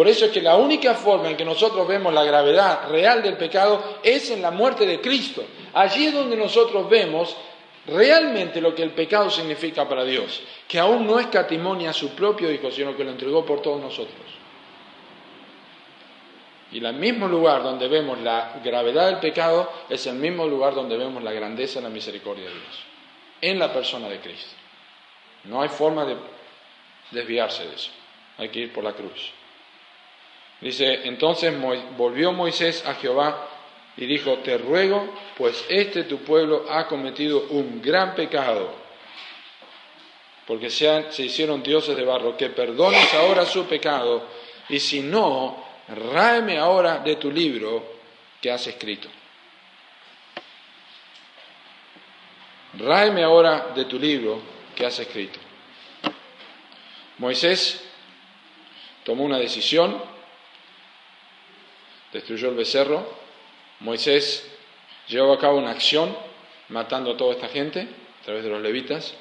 Por 0.01 0.09
eso 0.09 0.25
es 0.25 0.33
que 0.33 0.41
la 0.41 0.57
única 0.57 0.95
forma 0.95 1.29
en 1.29 1.37
que 1.37 1.45
nosotros 1.45 1.87
vemos 1.87 2.15
la 2.15 2.25
gravedad 2.25 2.89
real 2.89 3.23
del 3.23 3.37
pecado 3.37 3.99
es 4.03 4.31
en 4.31 4.41
la 4.41 4.51
muerte 4.51 4.87
de 4.87 4.99
Cristo. 4.99 5.45
Allí 5.75 6.07
es 6.07 6.15
donde 6.15 6.39
nosotros 6.39 6.89
vemos 6.89 7.37
realmente 7.87 8.63
lo 8.63 8.75
que 8.75 8.83
el 8.83 8.93
pecado 8.93 9.29
significa 9.29 9.87
para 9.87 10.03
Dios, 10.05 10.41
que 10.67 10.79
aún 10.79 11.07
no 11.07 11.19
escatimonia 11.19 11.91
a 11.91 11.93
su 11.93 12.15
propio 12.15 12.51
Hijo, 12.51 12.71
sino 12.71 12.97
que 12.97 13.05
lo 13.05 13.11
entregó 13.11 13.45
por 13.45 13.61
todos 13.61 13.79
nosotros. 13.79 14.25
Y 16.73 16.83
el 16.83 16.95
mismo 16.95 17.29
lugar 17.29 17.63
donde 17.63 17.87
vemos 17.87 18.19
la 18.21 18.59
gravedad 18.65 19.05
del 19.05 19.19
pecado 19.19 19.71
es 19.91 20.07
el 20.07 20.15
mismo 20.15 20.47
lugar 20.47 20.75
donde 20.75 20.97
vemos 20.97 21.23
la 21.23 21.33
grandeza 21.33 21.79
y 21.79 21.83
la 21.83 21.91
misericordia 21.91 22.47
de 22.47 22.55
Dios, 22.55 22.85
en 23.43 23.59
la 23.59 23.71
persona 23.71 24.09
de 24.09 24.19
Cristo. 24.19 24.55
No 25.45 25.61
hay 25.61 25.69
forma 25.69 26.07
de 26.07 26.17
desviarse 27.11 27.67
de 27.69 27.75
eso, 27.75 27.91
hay 28.39 28.49
que 28.49 28.61
ir 28.61 28.73
por 28.73 28.83
la 28.83 28.95
cruz. 28.95 29.35
Dice, 30.61 31.09
entonces 31.09 31.55
volvió 31.97 32.33
Moisés 32.33 32.85
a 32.87 32.95
Jehová 32.95 33.49
y 33.97 34.07
dijo, 34.07 34.39
te 34.39 34.59
ruego, 34.59 35.09
pues 35.37 35.65
este 35.69 36.05
tu 36.05 36.19
pueblo 36.19 36.67
ha 36.71 36.87
cometido 36.87 37.47
un 37.51 37.81
gran 37.81 38.15
pecado, 38.15 38.71
porque 40.47 40.69
se, 40.69 41.07
hicieron 41.19 41.63
dioses 41.63 41.97
de 41.97 42.05
barro, 42.05 42.37
que 42.37 42.51
perdones 42.51 43.13
ahora 43.15 43.47
su 43.47 43.67
pecado, 43.67 44.27
y 44.69 44.79
si 44.81 45.01
no, 45.01 45.65
ráeme 45.89 46.59
ahora 46.59 46.99
de 46.99 47.17
tu 47.17 47.31
libro 47.31 47.83
que 48.41 48.51
has 48.51 48.67
escrito. 48.67 49.09
Ráeme 52.75 53.25
ahora 53.25 53.73
de 53.75 53.85
tu 53.87 53.99
libro 53.99 54.41
que 54.75 54.87
has 54.87 54.99
escrito. 54.99 55.39
Moisés 57.19 57.85
tomó 59.05 59.25
una 59.25 59.39
decisión, 59.39 60.20
destruyó 62.13 62.49
el 62.49 62.57
becerro, 62.57 63.07
Moisés 63.81 64.47
llevó 65.09 65.33
a 65.33 65.39
cabo 65.39 65.59
una 65.59 65.71
acción 65.71 66.17
matando 66.69 67.13
a 67.13 67.17
toda 67.17 67.35
esta 67.35 67.49
gente 67.49 67.89
a 68.21 68.25
través 68.25 68.45
de 68.45 68.51
los 68.51 68.61
levitas, 68.61 69.15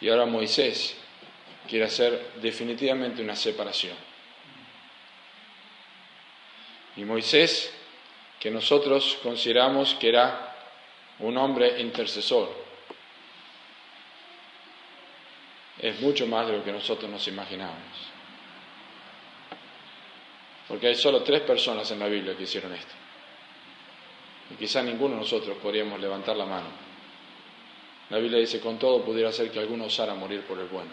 y 0.00 0.08
ahora 0.08 0.26
Moisés 0.26 0.96
quiere 1.68 1.84
hacer 1.84 2.32
definitivamente 2.40 3.22
una 3.22 3.36
separación. 3.36 3.96
Y 6.96 7.04
Moisés, 7.04 7.72
que 8.40 8.50
nosotros 8.50 9.18
consideramos 9.22 9.94
que 9.94 10.08
era 10.08 10.54
un 11.18 11.36
hombre 11.36 11.80
intercesor, 11.80 12.50
es 15.78 16.00
mucho 16.00 16.26
más 16.26 16.46
de 16.46 16.56
lo 16.56 16.64
que 16.64 16.72
nosotros 16.72 17.10
nos 17.10 17.26
imaginamos. 17.28 18.15
Porque 20.68 20.88
hay 20.88 20.94
solo 20.94 21.22
tres 21.22 21.42
personas 21.42 21.90
en 21.90 21.98
la 21.98 22.06
Biblia 22.06 22.36
que 22.36 22.42
hicieron 22.42 22.72
esto. 22.74 22.94
Y 24.50 24.54
quizá 24.54 24.82
ninguno 24.82 25.14
de 25.14 25.20
nosotros 25.20 25.56
podríamos 25.58 26.00
levantar 26.00 26.36
la 26.36 26.46
mano. 26.46 26.66
La 28.10 28.18
Biblia 28.18 28.38
dice, 28.38 28.60
con 28.60 28.78
todo 28.78 29.04
pudiera 29.04 29.32
ser 29.32 29.50
que 29.50 29.58
alguno 29.58 29.84
osara 29.84 30.14
morir 30.14 30.42
por 30.42 30.58
el 30.58 30.66
bueno. 30.66 30.92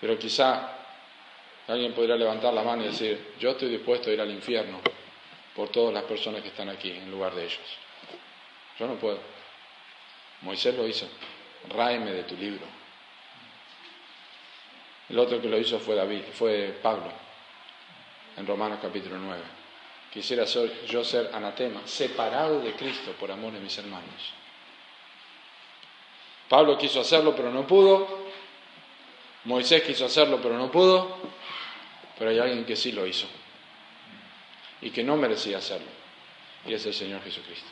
Pero 0.00 0.18
quizá 0.18 0.76
alguien 1.68 1.92
podría 1.92 2.16
levantar 2.16 2.54
la 2.54 2.62
mano 2.62 2.82
y 2.82 2.86
decir, 2.86 3.34
yo 3.38 3.50
estoy 3.50 3.68
dispuesto 3.68 4.10
a 4.10 4.12
ir 4.12 4.20
al 4.20 4.30
infierno 4.30 4.80
por 5.54 5.68
todas 5.68 5.92
las 5.92 6.04
personas 6.04 6.42
que 6.42 6.48
están 6.48 6.68
aquí 6.70 6.90
en 6.90 7.10
lugar 7.10 7.34
de 7.34 7.44
ellos. 7.44 7.60
Yo 8.78 8.86
no 8.86 8.94
puedo. 8.94 9.18
Moisés 10.42 10.74
lo 10.74 10.86
hizo. 10.88 11.06
Ráeme 11.68 12.12
de 12.12 12.22
tu 12.22 12.36
libro. 12.36 12.64
El 15.10 15.18
otro 15.18 15.40
que 15.40 15.48
lo 15.48 15.58
hizo 15.58 15.78
fue 15.78 15.96
David, 15.96 16.22
fue 16.32 16.78
Pablo, 16.80 17.12
en 18.36 18.46
Romanos 18.46 18.78
capítulo 18.80 19.18
9. 19.18 19.42
Quisiera 20.12 20.44
yo 20.44 21.04
ser 21.04 21.30
anatema, 21.32 21.82
separado 21.86 22.60
de 22.60 22.72
Cristo 22.72 23.12
por 23.18 23.30
amor 23.30 23.52
de 23.52 23.60
mis 23.60 23.76
hermanos. 23.78 24.34
Pablo 26.48 26.76
quiso 26.76 27.00
hacerlo, 27.00 27.34
pero 27.36 27.52
no 27.52 27.66
pudo. 27.66 28.28
Moisés 29.44 29.82
quiso 29.82 30.06
hacerlo, 30.06 30.40
pero 30.42 30.58
no 30.58 30.70
pudo. 30.70 31.16
Pero 32.18 32.30
hay 32.30 32.38
alguien 32.38 32.64
que 32.64 32.74
sí 32.74 32.90
lo 32.92 33.06
hizo 33.06 33.28
y 34.82 34.90
que 34.90 35.04
no 35.04 35.16
merecía 35.16 35.58
hacerlo. 35.58 35.88
Y 36.66 36.74
es 36.74 36.84
el 36.86 36.92
Señor 36.92 37.22
Jesucristo. 37.22 37.68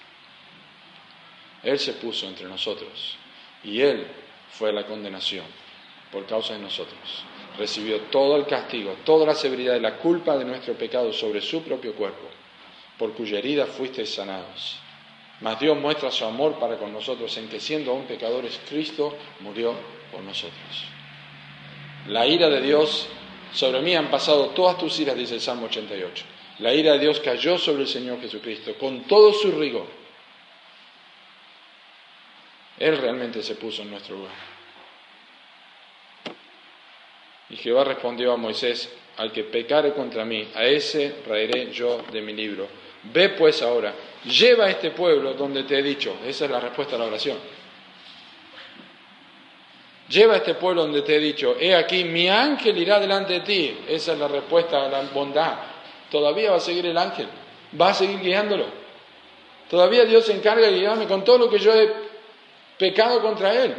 Él 1.62 1.78
se 1.78 1.94
puso 1.94 2.28
entre 2.28 2.46
nosotros 2.46 3.16
y 3.64 3.80
Él 3.80 4.06
fue 4.52 4.72
la 4.72 4.86
condenación 4.86 5.44
por 6.12 6.24
causa 6.26 6.54
de 6.54 6.60
nosotros. 6.60 7.24
Recibió 7.58 8.02
todo 8.02 8.36
el 8.36 8.46
castigo, 8.46 8.94
toda 9.04 9.26
la 9.26 9.34
severidad 9.34 9.74
y 9.76 9.80
la 9.80 9.96
culpa 9.96 10.36
de 10.36 10.44
nuestro 10.44 10.74
pecado 10.74 11.12
sobre 11.12 11.40
su 11.40 11.62
propio 11.62 11.94
cuerpo, 11.94 12.28
por 12.96 13.12
cuya 13.14 13.38
herida 13.38 13.66
fuisteis 13.66 14.14
sanados. 14.14 14.78
Mas 15.40 15.58
Dios 15.58 15.78
muestra 15.78 16.10
su 16.10 16.24
amor 16.24 16.58
para 16.58 16.76
con 16.76 16.92
nosotros 16.92 17.36
en 17.36 17.48
que 17.48 17.60
siendo 17.60 17.90
aún 17.90 18.04
pecadores, 18.04 18.60
Cristo 18.68 19.16
murió 19.40 19.74
por 20.12 20.22
nosotros. 20.22 20.84
La 22.08 22.26
ira 22.26 22.48
de 22.48 22.60
Dios, 22.60 23.08
sobre 23.52 23.80
mí 23.80 23.94
han 23.94 24.10
pasado 24.10 24.50
todas 24.50 24.78
tus 24.78 24.98
iras, 25.00 25.16
dice 25.16 25.34
el 25.34 25.40
Salmo 25.40 25.66
88. 25.66 26.24
La 26.60 26.74
ira 26.74 26.92
de 26.92 27.00
Dios 27.00 27.20
cayó 27.20 27.58
sobre 27.58 27.82
el 27.82 27.88
Señor 27.88 28.20
Jesucristo 28.20 28.74
con 28.78 29.02
todo 29.02 29.32
su 29.32 29.52
rigor. 29.52 29.86
Él 32.78 32.98
realmente 32.98 33.42
se 33.42 33.54
puso 33.56 33.82
en 33.82 33.90
nuestro 33.90 34.16
lugar. 34.16 34.57
Y 37.50 37.56
Jehová 37.56 37.84
respondió 37.84 38.32
a 38.32 38.36
Moisés, 38.36 38.90
al 39.16 39.32
que 39.32 39.44
pecare 39.44 39.92
contra 39.92 40.24
mí, 40.24 40.48
a 40.54 40.64
ese 40.64 41.16
raeré 41.26 41.72
yo 41.72 42.02
de 42.12 42.22
mi 42.22 42.32
libro. 42.32 42.68
Ve 43.12 43.30
pues 43.30 43.62
ahora, 43.62 43.94
lleva 44.24 44.66
a 44.66 44.70
este 44.70 44.90
pueblo 44.90 45.34
donde 45.34 45.64
te 45.64 45.78
he 45.78 45.82
dicho. 45.82 46.16
Esa 46.24 46.44
es 46.44 46.50
la 46.50 46.60
respuesta 46.60 46.96
a 46.96 46.98
la 46.98 47.06
oración. 47.06 47.38
Lleva 50.08 50.34
a 50.34 50.36
este 50.38 50.54
pueblo 50.54 50.82
donde 50.82 51.02
te 51.02 51.16
he 51.16 51.18
dicho, 51.18 51.56
he 51.60 51.74
aquí, 51.74 52.04
mi 52.04 52.28
ángel 52.28 52.78
irá 52.78 52.98
delante 52.98 53.34
de 53.34 53.40
ti. 53.40 53.78
Esa 53.88 54.12
es 54.12 54.18
la 54.18 54.28
respuesta 54.28 54.86
a 54.86 54.88
la 54.88 55.02
bondad. 55.02 55.58
Todavía 56.10 56.50
va 56.50 56.56
a 56.56 56.60
seguir 56.60 56.86
el 56.86 56.96
ángel, 56.96 57.28
va 57.78 57.90
a 57.90 57.94
seguir 57.94 58.20
guiándolo. 58.20 58.66
Todavía 59.68 60.04
Dios 60.04 60.24
se 60.24 60.32
encarga 60.32 60.66
de 60.66 60.78
guiarme 60.78 61.06
con 61.06 61.24
todo 61.24 61.38
lo 61.38 61.50
que 61.50 61.58
yo 61.58 61.74
he 61.74 61.92
pecado 62.78 63.20
contra 63.20 63.52
él. 63.52 63.74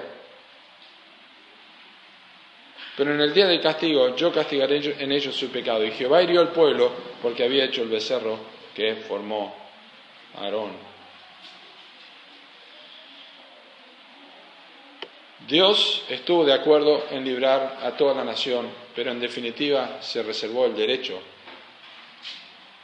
Pero 2.99 3.13
en 3.13 3.21
el 3.21 3.33
día 3.33 3.47
del 3.47 3.61
castigo 3.61 4.13
yo 4.17 4.29
castigaré 4.29 4.81
en 5.01 5.11
ellos 5.13 5.33
su 5.33 5.49
pecado. 5.49 5.85
Y 5.85 5.91
Jehová 5.91 6.21
hirió 6.21 6.41
al 6.41 6.49
pueblo 6.49 6.91
porque 7.21 7.45
había 7.45 7.63
hecho 7.63 7.81
el 7.81 7.87
becerro 7.87 8.37
que 8.75 8.93
formó 9.07 9.55
Aarón. 10.35 10.71
Dios 15.47 16.03
estuvo 16.09 16.43
de 16.43 16.51
acuerdo 16.51 17.05
en 17.09 17.23
librar 17.23 17.77
a 17.83 17.95
toda 17.95 18.13
la 18.13 18.25
nación, 18.25 18.67
pero 18.93 19.11
en 19.11 19.21
definitiva 19.21 20.01
se 20.01 20.21
reservó 20.21 20.65
el 20.65 20.75
derecho 20.75 21.21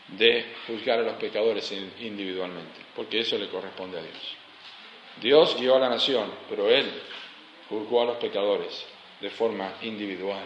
de 0.08 0.46
juzgar 0.66 1.00
a 1.00 1.04
los 1.04 1.16
pecadores 1.16 1.70
individualmente, 2.00 2.80
porque 2.96 3.20
eso 3.20 3.38
le 3.38 3.50
corresponde 3.50 4.00
a 4.00 4.02
Dios. 4.02 4.36
Dios 5.20 5.58
guió 5.60 5.76
a 5.76 5.80
la 5.80 5.90
nación, 5.90 6.32
pero 6.48 6.70
Él 6.70 6.90
juzgó 7.68 8.04
a 8.04 8.06
los 8.06 8.16
pecadores 8.16 8.95
de 9.22 9.30
forma 9.30 9.76
individual. 9.82 10.44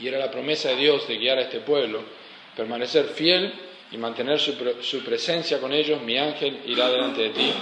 Y 0.00 0.08
era 0.08 0.18
la 0.18 0.30
promesa 0.30 0.70
de 0.70 0.76
Dios 0.76 1.06
de 1.06 1.16
guiar 1.18 1.38
a 1.38 1.42
este 1.42 1.60
pueblo, 1.60 2.02
permanecer 2.56 3.06
fiel 3.06 3.52
y 3.90 3.96
mantener 3.96 4.38
su, 4.38 5.04
presencia 5.04 5.60
con 5.60 5.72
ellos. 5.72 6.00
Mi 6.02 6.18
ángel 6.18 6.60
irá 6.66 6.88
delante 6.88 7.22
de 7.22 7.30
ti 7.30 7.52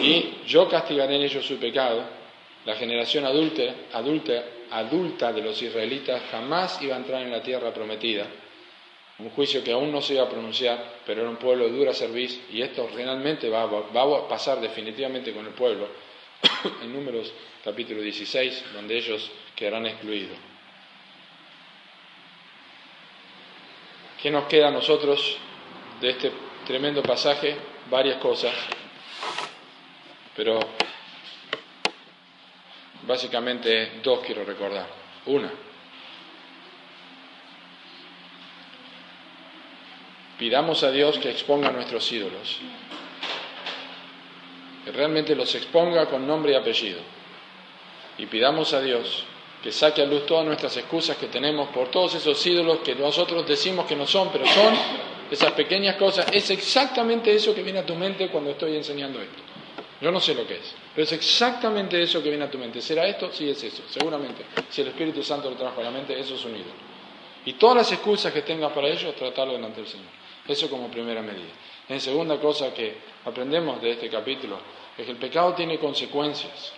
y 0.00 0.46
yo 0.46 0.68
castigaré 0.68 1.16
en 1.16 1.22
ellos 1.22 1.44
su 1.44 1.56
pecado. 1.58 2.02
La 2.64 2.76
generación 2.76 3.24
adulta, 3.24 3.62
adulta, 3.92 4.44
adulta 4.70 5.32
de 5.32 5.42
los 5.42 5.60
israelitas 5.62 6.22
jamás 6.30 6.80
iba 6.82 6.94
a 6.94 6.98
entrar 6.98 7.22
en 7.22 7.30
la 7.30 7.42
tierra 7.42 7.72
prometida 7.72 8.26
un 9.20 9.30
juicio 9.30 9.62
que 9.62 9.72
aún 9.72 9.92
no 9.92 10.00
se 10.00 10.14
iba 10.14 10.24
a 10.24 10.28
pronunciar, 10.28 10.82
pero 11.04 11.20
era 11.20 11.30
un 11.30 11.36
pueblo 11.36 11.64
de 11.64 11.72
dura 11.72 11.92
serviz, 11.92 12.40
y 12.50 12.62
esto 12.62 12.88
realmente 12.94 13.48
va, 13.48 13.64
a 13.64 14.28
pasar 14.28 14.60
definitivamente 14.60 15.32
con 15.32 15.46
el 15.46 15.52
pueblo, 15.52 15.88
en 16.82 16.92
Números 16.92 17.32
capítulo 17.64 18.00
16, 18.00 18.72
donde 18.74 18.96
ellos 18.98 19.30
quedarán 19.54 19.86
excluidos. 19.86 20.36
¿Qué 24.22 24.30
nos 24.30 24.44
queda 24.44 24.68
a 24.68 24.70
nosotros 24.70 25.36
de 26.00 26.10
este 26.10 26.32
tremendo 26.66 27.02
pasaje? 27.02 27.56
Varias 27.90 28.18
cosas, 28.18 28.54
pero 30.36 30.60
básicamente 33.06 34.00
dos 34.02 34.20
quiero 34.20 34.44
recordar. 34.44 34.86
Una, 35.26 35.50
Pidamos 40.40 40.82
a 40.84 40.90
Dios 40.90 41.18
que 41.18 41.28
exponga 41.28 41.70
nuestros 41.70 42.10
ídolos, 42.10 42.60
que 44.84 44.92
realmente 44.92 45.34
los 45.34 45.54
exponga 45.54 46.06
con 46.06 46.26
nombre 46.26 46.52
y 46.52 46.54
apellido. 46.54 47.00
Y 48.18 48.26
pidamos 48.26 48.72
a 48.72 48.80
Dios 48.80 49.24
que 49.62 49.72
saque 49.72 50.02
a 50.02 50.06
luz 50.06 50.24
todas 50.26 50.46
nuestras 50.46 50.76
excusas 50.76 51.16
que 51.16 51.26
tenemos 51.26 51.68
por 51.68 51.88
todos 51.90 52.14
esos 52.14 52.46
ídolos 52.46 52.78
que 52.80 52.94
nosotros 52.94 53.46
decimos 53.46 53.86
que 53.86 53.94
no 53.94 54.06
son, 54.06 54.30
pero 54.32 54.46
son 54.46 54.74
esas 55.30 55.52
pequeñas 55.52 55.96
cosas. 55.96 56.26
Es 56.32 56.50
exactamente 56.50 57.34
eso 57.34 57.54
que 57.54 57.62
viene 57.62 57.80
a 57.80 57.86
tu 57.86 57.94
mente 57.94 58.28
cuando 58.28 58.50
estoy 58.50 58.76
enseñando 58.76 59.20
esto. 59.20 59.42
Yo 60.00 60.10
no 60.10 60.18
sé 60.18 60.34
lo 60.34 60.46
que 60.46 60.54
es, 60.54 60.74
pero 60.94 61.04
es 61.04 61.12
exactamente 61.12 62.00
eso 62.02 62.22
que 62.22 62.30
viene 62.30 62.46
a 62.46 62.50
tu 62.50 62.56
mente. 62.56 62.80
¿Será 62.80 63.06
esto? 63.06 63.30
Sí, 63.32 63.50
es 63.50 63.62
eso, 63.62 63.82
seguramente. 63.90 64.46
Si 64.70 64.80
el 64.80 64.88
Espíritu 64.88 65.22
Santo 65.22 65.50
lo 65.50 65.56
trajo 65.56 65.80
a 65.80 65.84
la 65.84 65.90
mente, 65.90 66.18
eso 66.18 66.36
es 66.36 66.44
un 66.46 66.52
ídolo. 66.52 66.90
Y 67.44 67.54
todas 67.54 67.76
las 67.76 67.92
excusas 67.92 68.32
que 68.32 68.42
tengas 68.42 68.72
para 68.72 68.88
ello, 68.88 69.12
tratarlo 69.12 69.52
delante 69.52 69.82
del 69.82 69.90
Señor. 69.90 70.06
Eso 70.48 70.70
como 70.70 70.90
primera 70.90 71.20
medida. 71.20 71.50
En 71.90 72.00
segunda 72.00 72.38
cosa 72.38 72.72
que 72.72 72.98
aprendemos 73.24 73.82
de 73.82 73.90
este 73.90 74.08
capítulo 74.08 74.60
es 74.96 75.04
que 75.04 75.10
el 75.10 75.18
pecado 75.18 75.54
tiene 75.54 75.76
consecuencias. 75.76 76.72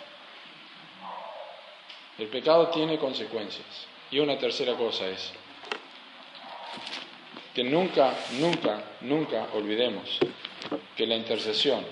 El 2.16 2.28
pecado 2.28 2.68
tiene 2.68 2.98
consecuencias. 2.98 3.66
Y 4.10 4.18
una 4.20 4.38
tercera 4.38 4.74
cosa 4.74 5.06
es 5.06 5.30
que 7.54 7.62
nunca, 7.62 8.14
nunca, 8.40 8.82
nunca 9.02 9.48
olvidemos 9.52 10.18
que 10.96 11.06
la 11.06 11.14
intercesión 11.14 11.84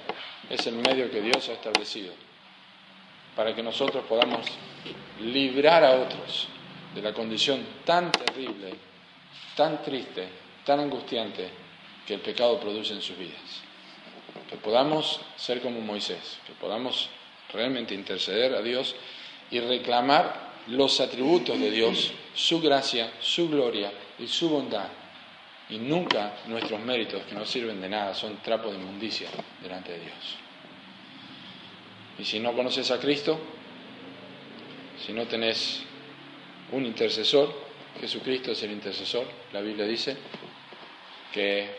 es 0.49 0.67
el 0.67 0.77
medio 0.77 1.11
que 1.11 1.21
Dios 1.21 1.47
ha 1.51 1.53
establecido 1.53 2.15
para 3.37 3.55
que 3.55 3.63
nosotros 3.63 4.03
podamos 4.09 4.47
librar 5.21 5.85
a 5.85 5.93
otros 5.93 6.49
de 6.95 7.03
la 7.03 7.13
condición 7.13 7.67
tan 7.85 8.11
terrible, 8.13 8.73
tan 9.55 9.83
triste, 9.83 10.27
tan 10.65 10.81
angustiante 10.81 11.70
que 12.07 12.15
el 12.15 12.21
pecado 12.21 12.59
produce 12.61 12.95
en 12.95 13.03
sus 13.03 13.17
vidas. 13.17 13.63
Que 14.49 14.57
podamos 14.57 15.21
ser 15.37 15.61
como 15.61 15.81
Moisés, 15.81 16.39
que 16.47 16.53
podamos 16.55 17.09
realmente 17.53 17.95
interceder 17.95 18.55
a 18.55 18.63
Dios 18.63 18.95
y 19.51 19.61
reclamar 19.61 20.51
los 20.69 21.01
atributos 21.01 21.59
de 21.59 21.71
Dios, 21.71 22.13
su 22.35 22.61
gracia, 22.61 23.13
su 23.21 23.49
gloria 23.49 23.93
y 24.19 24.27
su 24.27 24.49
bondad. 24.49 24.89
Y 25.69 25.79
nunca 25.79 26.35
nuestros 26.47 26.81
méritos, 26.81 27.23
que 27.25 27.35
no 27.35 27.45
sirven 27.45 27.81
de 27.81 27.89
nada, 27.89 28.15
son 28.15 28.37
trapos 28.43 28.73
de 28.73 28.79
inmundicia 28.79 29.29
delante 29.63 29.93
de 29.93 30.01
Dios. 30.01 30.37
Y 32.19 32.25
si 32.25 32.41
no 32.41 32.53
conoces 32.53 32.91
a 32.91 32.99
Cristo, 32.99 33.39
si 35.05 35.13
no 35.13 35.27
tenés 35.27 35.83
un 36.73 36.85
intercesor, 36.85 37.55
Jesucristo 38.01 38.53
es 38.53 38.63
el 38.63 38.73
intercesor, 38.73 39.27
la 39.53 39.61
Biblia 39.61 39.87
dice 39.87 40.17
que 41.33 41.71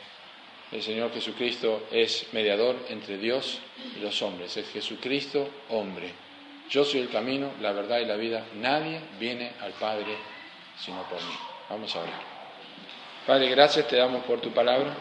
el 0.71 0.81
Señor 0.81 1.13
Jesucristo 1.13 1.87
es 1.91 2.27
mediador 2.31 2.77
entre 2.89 3.17
Dios 3.17 3.59
y 3.97 3.99
los 3.99 4.21
hombres, 4.21 4.55
es 4.55 4.69
Jesucristo 4.69 5.49
hombre. 5.69 6.11
Yo 6.69 6.85
soy 6.85 7.01
el 7.01 7.09
camino, 7.09 7.51
la 7.59 7.73
verdad 7.73 7.99
y 7.99 8.05
la 8.05 8.15
vida. 8.15 8.45
Nadie 8.55 9.01
viene 9.19 9.51
al 9.59 9.73
Padre 9.73 10.15
sino 10.79 11.03
por 11.03 11.21
mí. 11.21 11.33
Vamos 11.69 11.95
a 11.95 11.99
orar. 11.99 12.21
Padre, 13.27 13.49
gracias 13.49 13.87
te 13.87 13.97
damos 13.97 14.23
por 14.23 14.39
tu 14.39 14.51
palabra. 14.51 14.95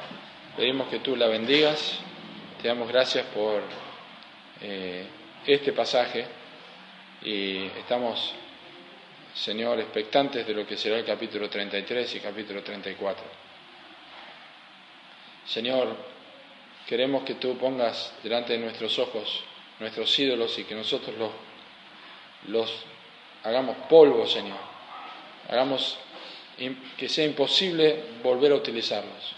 Pedimos 0.56 0.88
que 0.88 0.98
tú 0.98 1.16
la 1.16 1.26
bendigas. 1.28 1.98
Te 2.60 2.68
damos 2.68 2.88
gracias 2.88 3.24
por 3.26 3.62
eh, 4.60 5.06
este 5.46 5.72
pasaje 5.72 6.26
y 7.22 7.66
estamos, 7.78 8.34
Señor, 9.34 9.78
expectantes 9.80 10.46
de 10.46 10.52
lo 10.52 10.66
que 10.66 10.76
será 10.76 10.98
el 10.98 11.04
capítulo 11.04 11.48
33 11.48 12.16
y 12.16 12.20
capítulo 12.20 12.62
34. 12.62 13.49
Señor, 15.46 15.96
queremos 16.86 17.24
que 17.24 17.34
tú 17.34 17.56
pongas 17.56 18.12
delante 18.22 18.52
de 18.54 18.58
nuestros 18.58 18.98
ojos 18.98 19.44
nuestros 19.80 20.18
ídolos 20.18 20.58
y 20.58 20.64
que 20.64 20.74
nosotros 20.74 21.16
los 21.16 21.30
los 22.48 22.70
hagamos 23.44 23.76
polvo, 23.88 24.26
Señor. 24.26 24.58
Hagamos 25.48 25.98
que 26.96 27.08
sea 27.08 27.24
imposible 27.24 28.02
volver 28.22 28.52
a 28.52 28.56
utilizarlos. 28.56 29.34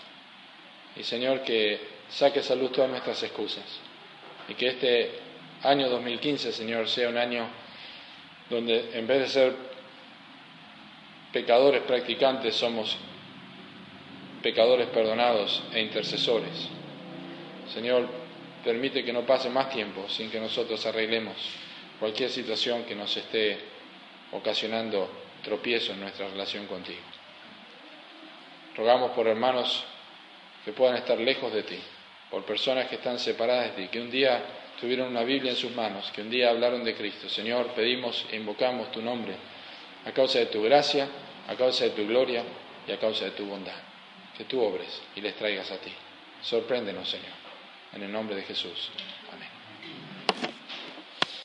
Y 0.96 1.05
Señor, 1.05 1.42
que 1.42 1.80
saques 2.09 2.50
a 2.50 2.55
luz 2.55 2.72
todas 2.72 2.90
nuestras 2.90 3.22
excusas. 3.22 3.64
Y 4.48 4.55
que 4.55 4.68
este 4.68 5.11
año 5.62 5.88
2015, 5.88 6.53
Señor, 6.53 6.88
sea 6.88 7.09
un 7.09 7.16
año 7.16 7.46
donde 8.50 8.90
en 8.94 9.07
vez 9.07 9.20
de 9.20 9.28
ser 9.28 9.55
pecadores 11.32 11.82
practicantes, 11.82 12.55
somos 12.57 12.98
pecadores 14.43 14.88
perdonados 14.88 15.62
e 15.72 15.80
intercesores. 15.80 16.68
Señor, 17.72 18.09
permite 18.64 19.05
que 19.05 19.12
no 19.12 19.22
pase 19.22 19.49
más 19.49 19.70
tiempo 19.70 20.09
sin 20.09 20.30
que 20.30 20.40
nosotros 20.40 20.84
arreglemos 20.86 21.36
cualquier 21.99 22.30
situación 22.30 22.84
que 22.84 22.95
nos 22.95 23.16
esté 23.16 23.59
ocasionando 24.32 25.09
tropiezo 25.43 25.93
en 25.93 26.01
nuestra 26.01 26.28
relación 26.28 26.66
contigo. 26.66 27.01
Rogamos 28.76 29.12
por 29.12 29.26
hermanos 29.26 29.84
que 30.64 30.72
puedan 30.72 30.97
estar 30.97 31.18
lejos 31.18 31.53
de 31.53 31.62
ti, 31.62 31.78
por 32.30 32.45
personas 32.45 32.88
que 32.88 32.97
están 32.97 33.18
separadas 33.18 33.76
de 33.76 33.82
ti, 33.82 33.88
que 33.88 34.01
un 34.01 34.11
día 34.11 34.43
tuvieron 34.80 35.09
una 35.09 35.22
Biblia 35.22 35.53
en 35.53 35.57
sus 35.57 35.74
manos, 35.74 36.11
que 36.12 36.22
un 36.22 36.30
día 36.30 36.51
hablaron 36.51 36.82
de 36.82 36.95
Cristo. 36.95 37.28
Señor, 37.28 37.68
pedimos 37.74 38.26
e 38.30 38.36
invocamos 38.36 38.90
tu 38.90 39.03
nombre 39.03 39.34
a 40.07 40.12
causa 40.12 40.38
de 40.38 40.47
tu 40.47 40.62
gracia, 40.62 41.09
a 41.49 41.55
causa 41.55 41.84
de 41.84 41.90
tu 41.90 42.07
gloria 42.07 42.43
y 42.88 42.93
a 42.93 42.99
causa 42.99 43.26
de 43.26 43.32
tu 43.32 43.45
bondad. 43.47 43.91
Que 44.37 44.45
tú 44.45 44.61
obres 44.61 45.03
y 45.14 45.20
les 45.20 45.37
traigas 45.37 45.70
a 45.70 45.78
ti. 45.78 45.93
Sorpréndenos, 46.43 47.09
Señor. 47.09 47.33
En 47.93 48.03
el 48.03 48.12
nombre 48.12 48.35
de 48.35 48.43
Jesús. 48.43 48.91
Amén. 49.33 49.51